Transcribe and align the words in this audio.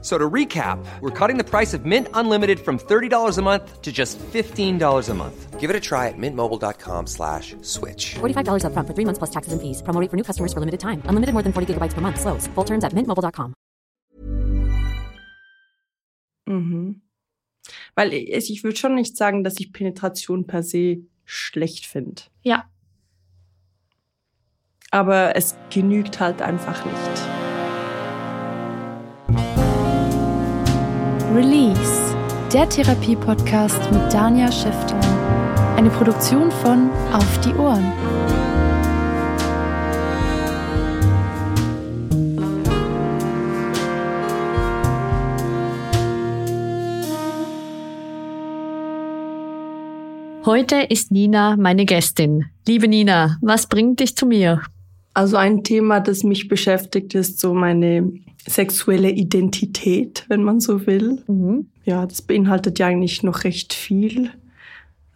So 0.00 0.16
to 0.16 0.30
recap, 0.30 0.78
we're 1.00 1.10
cutting 1.10 1.38
the 1.38 1.44
price 1.44 1.74
of 1.74 1.84
Mint 1.84 2.06
Unlimited 2.14 2.60
from 2.60 2.78
$30 2.78 3.36
a 3.36 3.42
month 3.42 3.82
to 3.82 3.90
just 3.90 4.16
$15 4.18 5.08
a 5.08 5.14
month. 5.14 5.58
Give 5.58 5.70
it 5.70 5.74
a 5.74 5.80
try 5.80 6.06
at 6.06 6.14
mintmobile.com 6.16 7.08
slash 7.08 7.56
switch. 7.62 8.14
$45 8.20 8.62
upfront 8.62 8.86
for 8.86 8.94
three 8.94 9.04
months 9.04 9.18
plus 9.18 9.30
taxes 9.30 9.52
and 9.52 9.60
fees. 9.60 9.82
Promo 9.82 10.00
rate 10.00 10.08
for 10.08 10.16
new 10.16 10.22
customers 10.22 10.52
for 10.52 10.60
limited 10.60 10.78
time. 10.78 11.02
Unlimited 11.06 11.32
more 11.34 11.42
than 11.42 11.52
40 11.52 11.74
gigabytes 11.74 11.94
per 11.94 12.00
month. 12.00 12.20
Slows. 12.20 12.46
Full 12.54 12.64
terms 12.64 12.84
at 12.84 12.94
mintmobile.com. 12.94 13.54
Mhm. 16.48 17.02
Weil 17.94 18.14
ich, 18.14 18.50
ich 18.50 18.64
würde 18.64 18.76
schon 18.76 18.94
nicht 18.94 19.16
sagen, 19.16 19.42
dass 19.42 19.58
ich 19.58 19.72
Penetration 19.72 20.46
per 20.46 20.62
se 20.62 20.98
schlecht 21.24 21.86
finde. 21.86 22.22
Ja. 22.42 22.70
Aber 24.90 25.36
es 25.36 25.56
genügt 25.70 26.20
halt 26.20 26.40
einfach 26.40 26.84
nicht. 26.86 27.37
Release, 31.34 32.16
der 32.54 32.66
Therapie-Podcast 32.66 33.92
mit 33.92 34.10
Dania 34.10 34.50
Schäfter. 34.50 34.98
Eine 35.76 35.90
Produktion 35.90 36.50
von 36.50 36.90
Auf 37.12 37.40
die 37.40 37.52
Ohren. 37.52 37.92
Heute 50.46 50.76
ist 50.88 51.12
Nina 51.12 51.56
meine 51.58 51.84
Gästin. 51.84 52.46
Liebe 52.66 52.88
Nina, 52.88 53.36
was 53.42 53.66
bringt 53.66 54.00
dich 54.00 54.16
zu 54.16 54.24
mir? 54.24 54.62
Also 55.18 55.36
ein 55.36 55.64
Thema, 55.64 55.98
das 55.98 56.22
mich 56.22 56.46
beschäftigt, 56.46 57.12
ist 57.16 57.40
so 57.40 57.52
meine 57.52 58.12
sexuelle 58.46 59.10
Identität, 59.10 60.24
wenn 60.28 60.44
man 60.44 60.60
so 60.60 60.86
will. 60.86 61.24
Mhm. 61.26 61.66
Ja, 61.84 62.06
das 62.06 62.22
beinhaltet 62.22 62.78
ja 62.78 62.86
eigentlich 62.86 63.24
noch 63.24 63.42
recht 63.42 63.74
viel. 63.74 64.30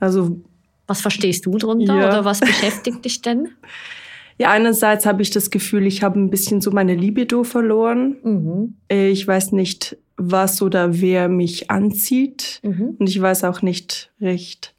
Also 0.01 0.41
Was 0.89 1.03
verstehst 1.03 1.47
du 1.47 1.57
drunter 1.57 1.97
Ja. 1.97 2.09
oder 2.09 2.25
was 2.25 2.41
beschäftigt 2.41 3.05
dich 3.05 3.23
denn? 3.23 3.51
ja, 4.39 4.51
einerseits 4.51 5.07
habe 5.07 5.23
ich 5.23 5.31
das 5.31 5.51
Gefühl, 5.51 5.87
ich 5.87 6.03
habe 6.03 6.19
ein 6.19 6.31
bisschen 6.31 6.61
so 6.61 6.73
meine 6.73 6.97
Libido 6.97 7.45
verloren. 7.45 8.17
Mhm. 8.25 8.75
Ich 8.89 9.25
weiß 9.25 9.53
nicht, 9.53 9.97
was 10.17 10.63
oder 10.63 11.01
wer 11.01 11.29
mich 11.29 11.71
anzieht. 11.71 12.59
Mhm. 12.65 12.97
Und 12.99 13.09
ich 13.09 13.23
weiß 13.23 13.45
auch 13.45 13.63
nicht 13.63 14.11
recht, 14.21 14.75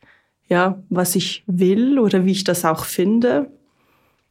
ja, 0.50 0.84
was 0.90 1.16
ich 1.16 1.44
will 1.48 1.98
oder 1.98 2.26
wie 2.26 2.32
ich 2.32 2.44
das 2.44 2.66
auch 2.66 2.84
finde. 2.84 3.50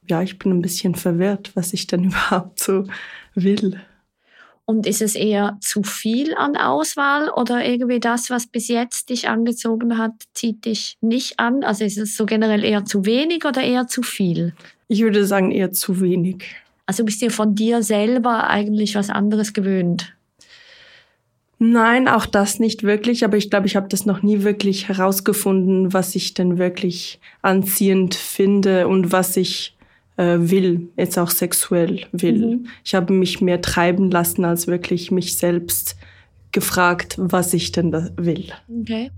Ja, 0.09 0.23
ich 0.23 0.39
bin 0.39 0.53
ein 0.53 0.63
bisschen 0.63 0.95
verwirrt, 0.95 1.53
was 1.55 1.73
ich 1.73 1.87
denn 1.87 2.05
überhaupt 2.11 2.63
so 2.63 2.85
will. 3.35 3.81
Und 4.65 4.87
ist 4.87 5.03
es 5.03 5.17
eher 5.17 5.59
zu 5.61 5.83
viel 5.83 6.35
an 6.35 6.57
Auswahl 6.57 7.29
oder 7.31 7.65
irgendwie 7.65 7.99
das, 7.99 8.31
was 8.31 8.47
bis 8.47 8.69
jetzt 8.69 9.11
dich 9.11 9.29
angezogen 9.29 9.99
hat, 9.99 10.13
zieht 10.35 10.65
dich 10.65 10.97
nicht 11.01 11.41
an? 11.41 11.65
Also 11.65 11.85
ist 11.85 11.99
es 11.99 12.17
so 12.17 12.27
generell 12.27 12.65
eher 12.65 12.85
zu 12.85 13.05
wenig 13.05 13.45
oder 13.45 13.63
eher 13.63 13.89
zu 13.89 14.03
viel? 14.03 14.55
Ich 14.87 15.03
würde 15.03 15.27
sagen, 15.27 15.51
eher 15.51 15.73
zu 15.73 16.01
wenig. 16.01 16.45
Also 16.87 17.05
bist 17.05 17.23
du 17.23 17.31
von 17.31 17.55
dir 17.55 17.83
selber 17.83 18.49
eigentlich 18.49 18.95
was 18.95 19.11
anderes 19.11 19.53
gewöhnt? 19.53 20.15
Nein, 21.59 22.09
auch 22.09 22.27
das 22.27 22.59
nicht 22.59 22.83
wirklich, 22.83 23.25
aber 23.25 23.37
ich 23.37 23.49
glaube, 23.49 23.67
ich 23.67 23.77
habe 23.77 23.89
das 23.89 24.05
noch 24.05 24.23
nie 24.23 24.43
wirklich 24.43 24.89
herausgefunden, 24.89 25.93
was 25.93 26.15
ich 26.17 26.35
denn 26.35 26.59
wirklich 26.59 27.21
anziehend 27.41 28.15
finde 28.15 28.89
und 28.89 29.13
was 29.13 29.37
ich 29.37 29.77
äh, 30.17 30.39
will, 30.39 30.89
jetzt 30.97 31.19
auch 31.19 31.31
sexuell 31.31 32.07
will. 32.13 32.47
Mhm. 32.47 32.67
Ich 32.85 32.95
habe 32.95 33.13
mich 33.13 33.41
mehr 33.41 33.61
treiben 33.61 34.11
lassen, 34.11 34.45
als 34.45 34.67
wirklich 34.67 35.11
mich 35.11 35.37
selbst 35.37 35.97
gefragt, 36.53 37.17
was 37.19 37.55
ich 37.55 37.73
denn 37.73 37.91
da 37.91 38.09
will. 38.17 38.53
Okay. 38.81 39.11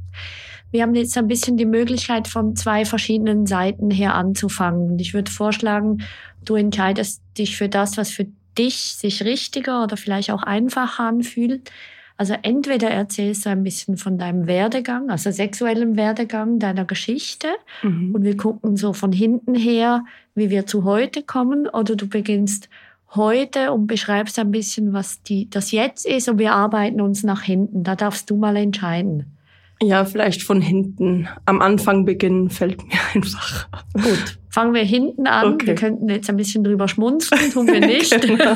Wir 0.70 0.82
haben 0.82 0.94
jetzt 0.94 1.16
ein 1.16 1.28
bisschen 1.28 1.56
die 1.56 1.66
Möglichkeit, 1.66 2.26
von 2.26 2.56
zwei 2.56 2.84
verschiedenen 2.84 3.46
Seiten 3.46 3.90
her 3.90 4.14
anzufangen. 4.14 4.92
Und 4.92 5.00
ich 5.00 5.14
würde 5.14 5.30
vorschlagen, 5.30 6.02
du 6.44 6.56
entscheidest 6.56 7.22
dich 7.38 7.56
für 7.56 7.68
das, 7.68 7.96
was 7.96 8.10
für 8.10 8.26
dich 8.58 8.76
sich 8.76 9.22
richtiger 9.22 9.82
oder 9.82 9.96
vielleicht 9.96 10.30
auch 10.30 10.42
einfacher 10.42 11.04
anfühlt. 11.04 11.70
Also 12.16 12.34
entweder 12.42 12.90
erzählst 12.90 13.44
du 13.44 13.50
ein 13.50 13.64
bisschen 13.64 13.96
von 13.96 14.18
deinem 14.18 14.46
Werdegang, 14.46 15.10
also 15.10 15.32
sexuellem 15.32 15.96
Werdegang, 15.96 16.60
deiner 16.60 16.84
Geschichte. 16.84 17.48
Mhm. 17.82 18.14
Und 18.14 18.22
wir 18.22 18.36
gucken 18.36 18.76
so 18.76 18.92
von 18.92 19.10
hinten 19.10 19.54
her, 19.54 20.04
wie 20.34 20.48
wir 20.48 20.66
zu 20.66 20.84
heute 20.84 21.22
kommen. 21.22 21.66
Oder 21.68 21.96
du 21.96 22.08
beginnst 22.08 22.68
heute 23.14 23.72
und 23.72 23.88
beschreibst 23.88 24.38
ein 24.38 24.52
bisschen, 24.52 24.92
was 24.92 25.22
die, 25.22 25.50
das 25.50 25.72
jetzt 25.72 26.06
ist. 26.06 26.28
Und 26.28 26.38
wir 26.38 26.52
arbeiten 26.52 27.00
uns 27.00 27.24
nach 27.24 27.42
hinten. 27.42 27.82
Da 27.82 27.96
darfst 27.96 28.30
du 28.30 28.36
mal 28.36 28.56
entscheiden. 28.56 29.36
Ja, 29.82 30.04
vielleicht 30.04 30.42
von 30.42 30.60
hinten. 30.60 31.28
Am 31.46 31.60
Anfang 31.60 32.04
beginnen 32.04 32.48
fällt 32.48 32.82
mir 32.86 32.98
einfach. 33.14 33.68
Gut, 33.92 34.38
fangen 34.54 34.72
wir 34.72 34.84
hinten 34.84 35.26
an. 35.26 35.54
Okay. 35.54 35.66
Wir 35.66 35.74
könnten 35.74 36.08
jetzt 36.08 36.30
ein 36.30 36.36
bisschen 36.36 36.62
drüber 36.62 36.86
schmunzeln, 36.86 37.50
tun 37.52 37.66
wir 37.66 37.80
nicht. 37.80 38.20
Genau. 38.20 38.54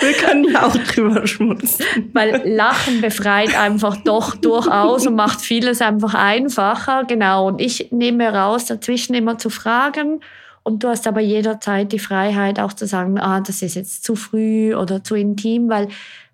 Wir 0.00 0.12
können 0.14 0.44
ja 0.50 0.66
auch 0.66 0.76
drüber 0.76 1.28
schmunzeln. 1.28 2.10
Weil 2.12 2.42
Lachen 2.44 3.00
befreit 3.00 3.56
einfach 3.56 3.98
doch 3.98 4.34
durchaus 4.34 5.06
und 5.06 5.14
macht 5.14 5.40
vieles 5.40 5.80
einfach 5.80 6.14
einfacher. 6.14 7.04
Genau. 7.04 7.46
Und 7.46 7.60
ich 7.60 7.92
nehme 7.92 8.28
raus, 8.34 8.64
dazwischen 8.64 9.14
immer 9.14 9.38
zu 9.38 9.48
fragen. 9.48 10.22
Und 10.64 10.82
du 10.82 10.88
hast 10.88 11.06
aber 11.06 11.20
jederzeit 11.20 11.92
die 11.92 12.00
Freiheit 12.00 12.58
auch 12.58 12.72
zu 12.72 12.88
sagen, 12.88 13.20
ah, 13.20 13.40
das 13.40 13.62
ist 13.62 13.76
jetzt 13.76 14.02
zu 14.02 14.16
früh 14.16 14.74
oder 14.74 15.04
zu 15.04 15.14
intim, 15.14 15.68
weil 15.68 15.86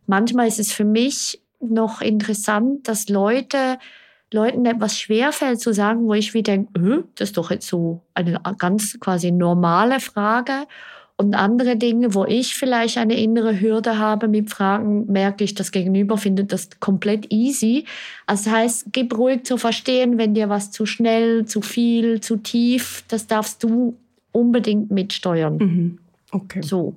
manchmal 0.06 0.48
ist 0.48 0.59
es 0.59 0.72
für 0.72 0.86
mich 0.86 1.42
noch 1.60 2.00
interessant, 2.00 2.88
dass 2.88 3.10
Leute 3.10 3.78
Leuten 4.32 4.66
etwas 4.66 4.98
schwerfällt 4.98 5.60
zu 5.60 5.72
sagen, 5.72 6.06
wo 6.06 6.14
ich 6.14 6.34
wie 6.34 6.42
denke, 6.42 6.78
äh, 6.78 7.02
das 7.14 7.30
ist 7.30 7.36
doch 7.36 7.50
jetzt 7.50 7.66
so 7.66 8.02
eine 8.14 8.40
ganz 8.58 8.98
quasi 9.00 9.30
normale 9.30 10.00
Frage. 10.00 10.66
Und 11.16 11.36
andere 11.36 11.76
Dinge, 11.76 12.12
wo 12.12 12.24
ich 12.24 12.56
vielleicht 12.56 12.98
eine 12.98 13.14
innere 13.14 13.60
Hürde 13.60 13.98
habe 13.98 14.26
mit 14.26 14.50
Fragen, 14.50 15.06
merke 15.06 15.44
ich, 15.44 15.54
das 15.54 15.70
Gegenüber 15.70 16.18
findet 16.18 16.52
das 16.52 16.68
komplett 16.80 17.32
easy. 17.32 17.84
Also 18.26 18.46
das 18.46 18.52
heißt, 18.52 18.86
gib 18.90 19.16
ruhig 19.16 19.44
zu 19.44 19.56
verstehen, 19.56 20.18
wenn 20.18 20.34
dir 20.34 20.48
was 20.48 20.72
zu 20.72 20.86
schnell, 20.86 21.44
zu 21.44 21.62
viel, 21.62 22.20
zu 22.20 22.38
tief, 22.38 23.04
das 23.06 23.28
darfst 23.28 23.62
du 23.62 23.96
unbedingt 24.32 24.91
mitsteuern. 24.91 25.56
Mhm. 25.58 25.98
Okay. 26.32 26.62
So. 26.62 26.96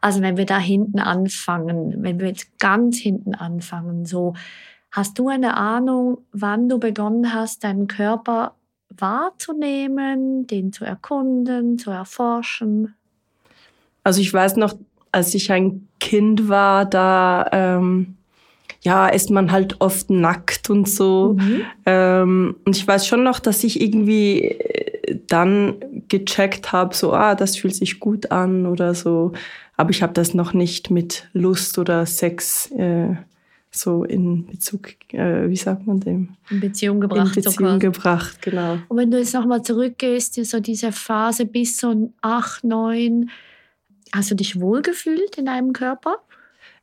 Also 0.00 0.22
wenn 0.22 0.36
wir 0.36 0.46
da 0.46 0.58
hinten 0.58 0.98
anfangen, 0.98 2.02
wenn 2.02 2.18
wir 2.18 2.26
jetzt 2.26 2.58
ganz 2.58 2.98
hinten 2.98 3.36
anfangen, 3.36 4.04
so, 4.06 4.34
hast 4.92 5.18
du 5.18 5.28
eine 5.28 5.56
Ahnung, 5.56 6.18
wann 6.32 6.68
du 6.68 6.78
begonnen 6.78 7.34
hast, 7.34 7.64
deinen 7.64 7.88
Körper 7.88 8.54
wahrzunehmen, 8.90 10.46
den 10.46 10.72
zu 10.72 10.84
erkunden, 10.84 11.78
zu 11.78 11.90
erforschen? 11.90 12.94
Also 14.04 14.20
ich 14.20 14.32
weiß 14.32 14.56
noch, 14.56 14.74
als 15.10 15.34
ich 15.34 15.50
ein 15.50 15.88
Kind 15.98 16.48
war, 16.48 16.84
da 16.84 17.48
ähm, 17.52 18.16
ja 18.82 19.08
ist 19.08 19.30
man 19.30 19.50
halt 19.50 19.80
oft 19.80 20.10
nackt 20.10 20.68
und 20.68 20.88
so. 20.88 21.36
Ähm, 21.86 22.56
und 22.64 22.76
ich 22.76 22.86
weiß 22.86 23.06
schon 23.06 23.22
noch, 23.22 23.40
dass 23.40 23.64
ich 23.64 23.80
irgendwie 23.80 24.42
äh, 24.42 25.20
dann 25.26 26.04
gecheckt 26.08 26.72
habe, 26.72 26.94
so 26.94 27.12
ah, 27.12 27.34
das 27.34 27.56
fühlt 27.56 27.74
sich 27.74 27.98
gut 27.98 28.30
an 28.30 28.66
oder 28.66 28.94
so. 28.94 29.32
Aber 29.76 29.90
ich 29.90 30.02
habe 30.02 30.12
das 30.12 30.34
noch 30.34 30.52
nicht 30.52 30.90
mit 30.90 31.28
Lust 31.32 31.78
oder 31.78 32.04
Sex 32.04 32.70
äh, 32.72 33.16
so 33.74 34.04
in 34.04 34.46
Bezug, 34.46 34.94
äh, 35.12 35.48
wie 35.48 35.56
sagt 35.56 35.86
man 35.86 36.00
dem? 36.00 36.36
In 36.50 36.60
Beziehung 36.60 37.00
gebracht. 37.00 37.36
in 37.36 37.42
Beziehung 37.42 37.68
quasi. 37.68 37.78
gebracht, 37.78 38.42
genau. 38.42 38.78
Und 38.88 38.96
wenn 38.96 39.10
du 39.10 39.18
jetzt 39.18 39.34
nochmal 39.34 39.62
zurückgehst, 39.62 40.34
so 40.44 40.60
diese 40.60 40.92
Phase 40.92 41.46
bis 41.46 41.78
so 41.78 42.12
acht, 42.20 42.64
neun, 42.64 43.30
hast 44.12 44.30
du 44.30 44.34
dich 44.34 44.60
wohlgefühlt 44.60 45.38
in 45.38 45.46
deinem 45.46 45.72
Körper? 45.72 46.16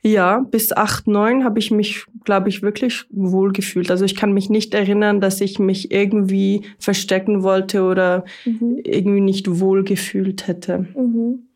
Ja, 0.01 0.39
bis 0.39 0.71
acht, 0.71 1.07
neun 1.07 1.43
habe 1.43 1.59
ich 1.59 1.71
mich, 1.71 2.05
glaube 2.23 2.49
ich, 2.49 2.61
wirklich 2.61 3.05
wohl 3.09 3.51
gefühlt. 3.51 3.91
Also 3.91 4.05
ich 4.05 4.15
kann 4.15 4.31
mich 4.33 4.49
nicht 4.49 4.73
erinnern, 4.73 5.19
dass 5.19 5.41
ich 5.41 5.59
mich 5.59 5.91
irgendwie 5.91 6.61
verstecken 6.79 7.43
wollte 7.43 7.83
oder 7.83 8.23
irgendwie 8.45 9.19
nicht 9.19 9.59
wohl 9.59 9.83
gefühlt 9.83 10.47
hätte. 10.47 10.87
Mhm. 10.95 11.48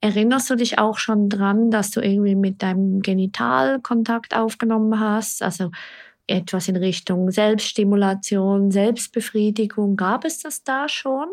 Erinnerst 0.00 0.50
du 0.50 0.56
dich 0.56 0.78
auch 0.78 0.98
schon 0.98 1.28
dran, 1.28 1.70
dass 1.70 1.90
du 1.90 2.00
irgendwie 2.00 2.34
mit 2.34 2.62
deinem 2.62 3.00
Genital 3.02 3.80
Kontakt 3.80 4.34
aufgenommen 4.36 5.00
hast? 5.00 5.42
Also 5.42 5.70
etwas 6.26 6.68
in 6.68 6.76
Richtung 6.76 7.30
Selbststimulation, 7.30 8.70
Selbstbefriedigung. 8.70 9.96
Gab 9.96 10.24
es 10.24 10.40
das 10.40 10.64
da 10.64 10.88
schon? 10.88 11.28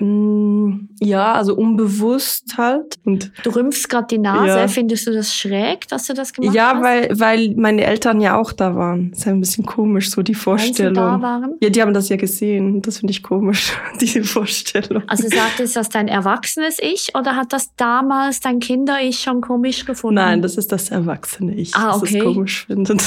Mm, 0.00 0.88
Ja, 1.00 1.32
also 1.32 1.54
unbewusst 1.54 2.56
halt. 2.56 2.96
Und 3.04 3.30
Du 3.44 3.50
rümpfst 3.50 3.88
gerade 3.88 4.06
die 4.10 4.18
Nase. 4.18 4.46
Ja. 4.58 4.68
Findest 4.68 5.06
du 5.06 5.12
das 5.12 5.34
schräg, 5.34 5.86
dass 5.88 6.06
du 6.06 6.14
das 6.14 6.32
gemacht 6.32 6.54
ja, 6.54 6.74
hast? 6.74 6.82
weil, 6.82 7.20
weil 7.20 7.54
meine 7.56 7.84
Eltern 7.84 8.20
ja 8.20 8.36
auch 8.36 8.52
da 8.52 8.74
waren. 8.74 9.10
Das 9.10 9.20
ist 9.20 9.26
ein 9.28 9.40
bisschen 9.40 9.66
komisch, 9.66 10.10
so 10.10 10.22
die 10.22 10.32
Weil 10.34 10.38
sie 10.38 10.42
Vorstellung. 10.66 10.94
da 10.94 11.20
waren? 11.22 11.54
Ja, 11.60 11.70
die 11.70 11.82
haben 11.82 11.94
das 11.94 12.08
ja 12.08 12.16
gesehen. 12.16 12.82
Das 12.82 12.98
finde 12.98 13.12
ich 13.12 13.22
komisch, 13.22 13.72
diese 14.00 14.24
Vorstellung. 14.24 15.02
Also 15.06 15.28
sagt 15.28 15.60
es 15.60 15.72
das 15.74 15.88
dein 15.90 16.08
erwachsenes 16.08 16.78
Ich 16.80 17.12
oder 17.18 17.36
hat 17.36 17.52
das 17.52 17.74
damals 17.76 18.40
dein 18.40 18.60
Kinder-Ich 18.60 19.20
schon 19.20 19.40
komisch 19.40 19.84
gefunden? 19.84 20.16
Nein, 20.16 20.42
das 20.42 20.56
ist 20.56 20.72
das 20.72 20.90
erwachsene 20.90 21.54
Ich, 21.54 21.74
Ah, 21.74 21.92
das 21.92 22.02
okay. 22.02 22.18
es 22.18 22.24
komisch 22.24 22.66
findet. 22.66 23.02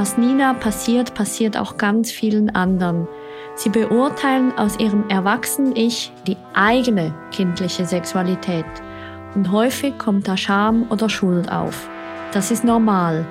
Was 0.00 0.16
Nina 0.16 0.54
passiert, 0.54 1.12
passiert 1.12 1.58
auch 1.58 1.76
ganz 1.76 2.10
vielen 2.10 2.48
anderen. 2.54 3.06
Sie 3.54 3.68
beurteilen 3.68 4.56
aus 4.56 4.78
ihrem 4.78 5.06
erwachsenen 5.10 5.76
Ich 5.76 6.10
die 6.26 6.38
eigene 6.54 7.14
kindliche 7.32 7.84
Sexualität. 7.84 8.64
Und 9.34 9.52
häufig 9.52 9.98
kommt 9.98 10.26
da 10.26 10.38
Scham 10.38 10.86
oder 10.88 11.10
Schuld 11.10 11.52
auf. 11.52 11.90
Das 12.32 12.50
ist 12.50 12.64
normal. 12.64 13.26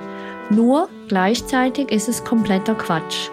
Nur 0.48 0.88
gleichzeitig 1.08 1.90
ist 1.90 2.08
es 2.08 2.22
kompletter 2.22 2.76
Quatsch. 2.76 3.30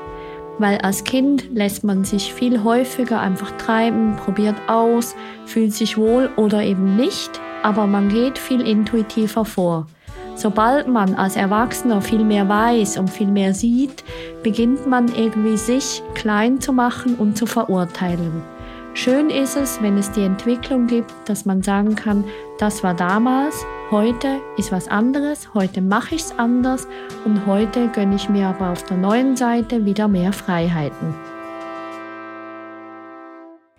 Weil 0.57 0.79
als 0.79 1.03
Kind 1.03 1.47
lässt 1.53 1.83
man 1.83 2.05
sich 2.05 2.33
viel 2.33 2.63
häufiger 2.63 3.19
einfach 3.19 3.51
treiben, 3.57 4.15
probiert 4.15 4.55
aus, 4.65 5.15
fühlt 5.45 5.73
sich 5.73 5.95
wohl 5.95 6.31
oder 6.37 6.63
eben 6.63 6.95
nicht, 6.95 7.39
aber 7.61 7.85
man 7.85 8.09
geht 8.09 8.39
viel 8.39 8.61
intuitiver 8.61 9.45
vor. 9.45 9.85
Sobald 10.37 10.87
man 10.87 11.15
als 11.15 11.35
Erwachsener 11.35 11.99
viel 11.99 12.23
mehr 12.23 12.47
weiß 12.47 12.99
und 12.99 13.09
viel 13.09 13.25
mehr 13.25 13.55
sieht, 13.55 14.03
beginnt 14.43 14.85
man 14.85 15.07
irgendwie 15.15 15.57
sich 15.57 16.03
klein 16.13 16.61
zu 16.61 16.73
machen 16.73 17.15
und 17.15 17.35
zu 17.35 17.47
verurteilen. 17.47 18.43
Schön 18.93 19.31
ist 19.31 19.57
es, 19.57 19.81
wenn 19.81 19.97
es 19.97 20.11
die 20.11 20.21
Entwicklung 20.21 20.85
gibt, 20.85 21.11
dass 21.25 21.45
man 21.45 21.63
sagen 21.63 21.95
kann, 21.95 22.23
das 22.59 22.83
war 22.83 22.93
damals, 22.93 23.65
heute 23.89 24.27
ist 24.57 24.71
was 24.71 24.87
anderes, 24.87 25.55
heute 25.55 25.81
mache 25.81 26.13
ich 26.13 26.21
es 26.21 26.37
anders 26.37 26.87
und 27.25 27.47
heute 27.47 27.87
gönne 27.87 28.15
ich 28.15 28.29
mir 28.29 28.45
aber 28.45 28.69
auf 28.69 28.83
der 28.83 28.97
neuen 28.97 29.35
Seite 29.35 29.85
wieder 29.85 30.07
mehr 30.07 30.33
Freiheiten. 30.33 31.15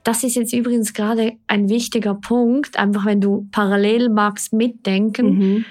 Das 0.02 0.24
ist 0.24 0.34
jetzt 0.34 0.52
übrigens 0.52 0.92
gerade 0.92 1.34
ein 1.46 1.68
wichtiger 1.68 2.14
Punkt, 2.14 2.76
einfach 2.76 3.06
wenn 3.06 3.20
du 3.20 3.46
parallel 3.52 4.08
magst 4.08 4.52
mitdenken 4.52 5.38
mhm. 5.38 5.64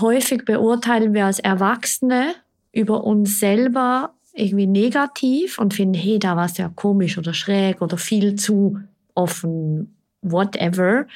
Häufig 0.00 0.44
beurteilen 0.44 1.14
wir 1.14 1.26
als 1.26 1.38
Erwachsene 1.38 2.34
über 2.72 3.04
uns 3.04 3.38
selber 3.38 4.14
irgendwie 4.34 4.66
negativ 4.66 5.58
und 5.58 5.74
finden, 5.74 5.94
hey, 5.94 6.18
da 6.18 6.36
war 6.36 6.46
es 6.46 6.56
ja 6.56 6.70
komisch 6.74 7.18
oder 7.18 7.34
schräg 7.34 7.82
oder 7.82 7.98
viel 7.98 8.36
zu 8.36 8.78
offen, 9.14 9.94
whatever. 10.22 11.06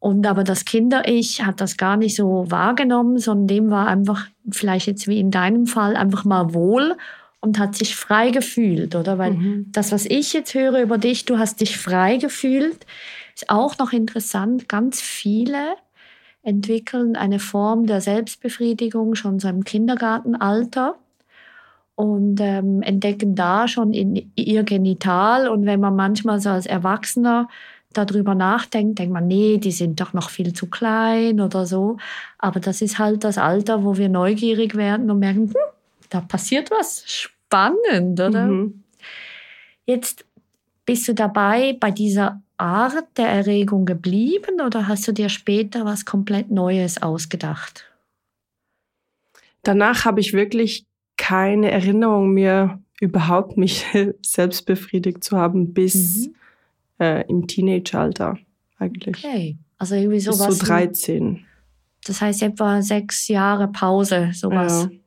Und 0.00 0.26
aber 0.26 0.44
das 0.44 0.64
Kinder-Ich 0.64 1.44
hat 1.44 1.60
das 1.60 1.76
gar 1.76 1.96
nicht 1.96 2.16
so 2.16 2.44
wahrgenommen, 2.48 3.18
sondern 3.18 3.46
dem 3.48 3.70
war 3.70 3.86
einfach, 3.88 4.26
vielleicht 4.50 4.86
jetzt 4.86 5.08
wie 5.08 5.18
in 5.20 5.30
deinem 5.30 5.66
Fall, 5.66 5.96
einfach 5.96 6.24
mal 6.24 6.54
wohl 6.54 6.96
und 7.40 7.58
hat 7.58 7.76
sich 7.76 7.96
frei 7.96 8.30
gefühlt, 8.30 8.94
oder? 8.94 9.18
Weil 9.18 9.32
Mhm. 9.34 9.66
das, 9.72 9.92
was 9.92 10.06
ich 10.06 10.32
jetzt 10.32 10.54
höre 10.54 10.80
über 10.82 10.98
dich, 10.98 11.24
du 11.24 11.38
hast 11.38 11.60
dich 11.60 11.78
frei 11.78 12.16
gefühlt, 12.16 12.86
ist 13.34 13.50
auch 13.50 13.78
noch 13.78 13.92
interessant. 13.92 14.68
Ganz 14.68 15.00
viele 15.00 15.74
entwickeln 16.42 17.16
eine 17.16 17.38
Form 17.38 17.86
der 17.86 18.00
Selbstbefriedigung 18.00 19.14
schon 19.14 19.38
so 19.38 19.48
im 19.48 19.64
Kindergartenalter 19.64 20.96
und 21.94 22.40
ähm, 22.40 22.80
entdecken 22.82 23.34
da 23.34 23.66
schon 23.66 23.92
in 23.92 24.30
ihr 24.36 24.62
Genital. 24.62 25.48
Und 25.48 25.66
wenn 25.66 25.80
man 25.80 25.96
manchmal 25.96 26.40
so 26.40 26.50
als 26.50 26.66
Erwachsener 26.66 27.48
darüber 27.92 28.34
nachdenkt, 28.34 28.98
denkt 28.98 29.12
man, 29.12 29.26
nee, 29.26 29.58
die 29.58 29.72
sind 29.72 30.00
doch 30.00 30.12
noch 30.12 30.30
viel 30.30 30.52
zu 30.52 30.68
klein 30.68 31.40
oder 31.40 31.66
so. 31.66 31.96
Aber 32.38 32.60
das 32.60 32.82
ist 32.82 32.98
halt 32.98 33.24
das 33.24 33.36
Alter, 33.36 33.84
wo 33.84 33.96
wir 33.96 34.08
neugierig 34.08 34.76
werden 34.76 35.10
und 35.10 35.18
merken, 35.18 35.48
hm, 35.48 35.54
da 36.08 36.20
passiert 36.20 36.70
was. 36.70 37.02
Spannend, 37.06 38.20
oder? 38.20 38.46
Mhm. 38.46 38.84
Jetzt 39.86 40.24
bist 40.84 41.08
du 41.08 41.14
dabei 41.14 41.76
bei 41.78 41.90
dieser 41.90 42.40
Art 42.58 43.16
der 43.16 43.28
Erregung 43.28 43.86
geblieben 43.86 44.60
oder 44.64 44.88
hast 44.88 45.06
du 45.08 45.12
dir 45.12 45.28
später 45.28 45.84
was 45.84 46.04
komplett 46.04 46.50
Neues 46.50 47.00
ausgedacht? 47.02 47.84
Danach 49.62 50.04
habe 50.04 50.20
ich 50.20 50.32
wirklich 50.32 50.86
keine 51.16 51.70
Erinnerung 51.70 52.30
mehr, 52.32 52.80
überhaupt 53.00 53.56
mich 53.56 53.84
selbst 54.22 54.66
befriedigt 54.66 55.22
zu 55.24 55.36
haben, 55.36 55.72
bis 55.72 56.28
Mhm. 56.28 56.34
äh, 57.00 57.26
im 57.28 57.46
Teenageralter 57.46 58.38
eigentlich. 58.78 59.24
Okay. 59.24 59.56
Also 59.78 59.94
irgendwie 59.94 60.16
Bis 60.16 60.24
sowas. 60.24 60.58
so 60.58 60.66
13. 60.66 61.44
Das 62.04 62.20
heißt 62.20 62.42
etwa 62.42 62.82
sechs 62.82 63.28
Jahre 63.28 63.68
Pause, 63.68 64.30
sowas. 64.32 64.88
Ja. 64.90 64.98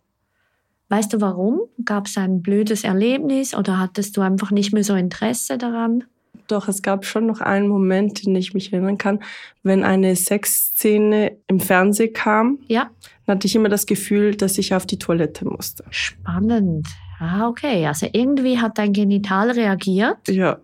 Weißt 0.89 1.13
du 1.13 1.21
warum? 1.21 1.61
Gab 1.85 2.07
es 2.07 2.17
ein 2.17 2.41
blödes 2.41 2.83
Erlebnis 2.83 3.53
oder 3.55 3.79
hattest 3.79 4.15
du 4.17 4.21
einfach 4.21 4.51
nicht 4.51 4.73
mehr 4.73 4.83
so 4.83 4.93
Interesse 4.93 5.57
daran? 5.57 6.03
Doch, 6.51 6.67
es 6.67 6.81
gab 6.81 7.05
schon 7.05 7.25
noch 7.27 7.39
einen 7.41 7.67
Moment, 7.67 8.25
den 8.25 8.35
ich 8.35 8.53
mich 8.53 8.73
erinnern 8.73 8.97
kann. 8.97 9.19
Wenn 9.63 9.83
eine 9.83 10.15
Sexszene 10.15 11.37
im 11.47 11.59
Fernsehen 11.59 12.13
kam, 12.13 12.59
Ja. 12.67 12.89
dann 13.25 13.35
hatte 13.37 13.47
ich 13.47 13.55
immer 13.55 13.69
das 13.69 13.85
Gefühl, 13.85 14.35
dass 14.35 14.57
ich 14.57 14.73
auf 14.75 14.85
die 14.85 14.99
Toilette 14.99 15.45
musste. 15.47 15.83
Spannend. 15.89 16.87
Ah, 17.19 17.47
okay. 17.47 17.85
Also 17.87 18.07
irgendwie 18.11 18.59
hat 18.59 18.77
dein 18.77 18.93
Genital 18.93 19.51
reagiert 19.51 20.17
Ja, 20.27 20.57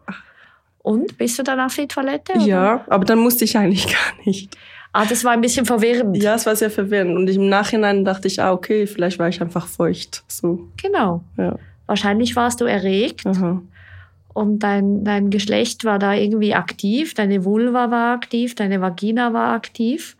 und 0.79 1.17
bist 1.17 1.37
du 1.39 1.43
dann 1.43 1.59
auf 1.59 1.75
die 1.75 1.87
Toilette? 1.87 2.33
oder? 2.33 2.45
ja, 2.45 2.85
aber 2.87 3.05
dann 3.05 3.19
musste 3.19 3.45
ich 3.45 3.57
eigentlich 3.57 3.85
gar 3.93 4.25
nicht. 4.25 4.57
Ah, 4.93 5.05
das 5.05 5.23
war 5.23 5.31
ein 5.33 5.41
bisschen 5.41 5.65
verwirrend. 5.65 6.17
Ja, 6.17 6.35
es 6.35 6.45
war 6.45 6.55
sehr 6.55 6.71
verwirrend. 6.71 7.15
Und 7.15 7.29
im 7.29 7.49
Nachhinein 7.49 8.03
dachte 8.03 8.27
ich, 8.27 8.41
ah, 8.41 8.51
okay, 8.51 8.87
vielleicht 8.87 9.19
war 9.19 9.27
ich 9.29 9.41
einfach 9.41 9.67
feucht. 9.67 10.23
So, 10.27 10.67
Genau. 10.81 11.23
ja. 11.37 11.55
Wahrscheinlich 11.85 12.35
warst 12.35 12.59
du 12.61 12.65
erregt 12.65 13.25
Aha. 13.25 13.61
Und 14.37 14.59
dein, 14.59 15.03
dein 15.03 15.31
Geschlecht 15.31 15.83
war 15.83 15.97
da 15.97 16.13
irgendwie 16.13 16.53
aktiv, 16.53 17.15
deine 17.15 17.43
Vulva 17.43 17.89
war 17.89 18.13
aktiv, 18.13 18.53
deine 18.53 18.81
Vagina 18.81 19.33
war 19.33 19.53
aktiv 19.53 20.15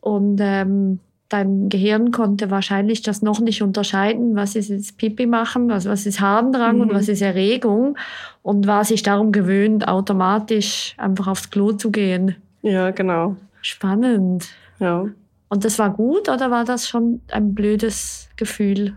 und 0.00 0.40
ähm, 0.40 0.98
dein 1.28 1.68
Gehirn 1.68 2.10
konnte 2.10 2.50
wahrscheinlich 2.50 3.02
das 3.02 3.20
noch 3.20 3.40
nicht 3.40 3.60
unterscheiden, 3.62 4.34
was 4.34 4.56
ist 4.56 4.70
jetzt 4.70 4.96
Pipi 4.96 5.26
machen, 5.26 5.70
also 5.70 5.90
was 5.90 6.06
ist 6.06 6.20
Harndrang 6.20 6.80
und 6.80 6.88
Mhm. 6.88 6.94
was 6.94 7.08
ist 7.08 7.20
Erregung 7.20 7.98
und 8.42 8.66
war 8.66 8.86
sich 8.86 9.02
darum 9.02 9.30
gewöhnt, 9.30 9.86
automatisch 9.86 10.94
einfach 10.96 11.26
aufs 11.26 11.50
Klo 11.50 11.72
zu 11.72 11.90
gehen. 11.90 12.36
Ja, 12.62 12.92
genau. 12.92 13.36
Spannend. 13.60 14.48
Ja. 14.78 15.04
Und 15.50 15.64
das 15.66 15.78
war 15.78 15.90
gut 15.90 16.30
oder 16.30 16.50
war 16.50 16.64
das 16.64 16.88
schon 16.88 17.20
ein 17.30 17.54
blödes 17.54 18.30
Gefühl? 18.36 18.94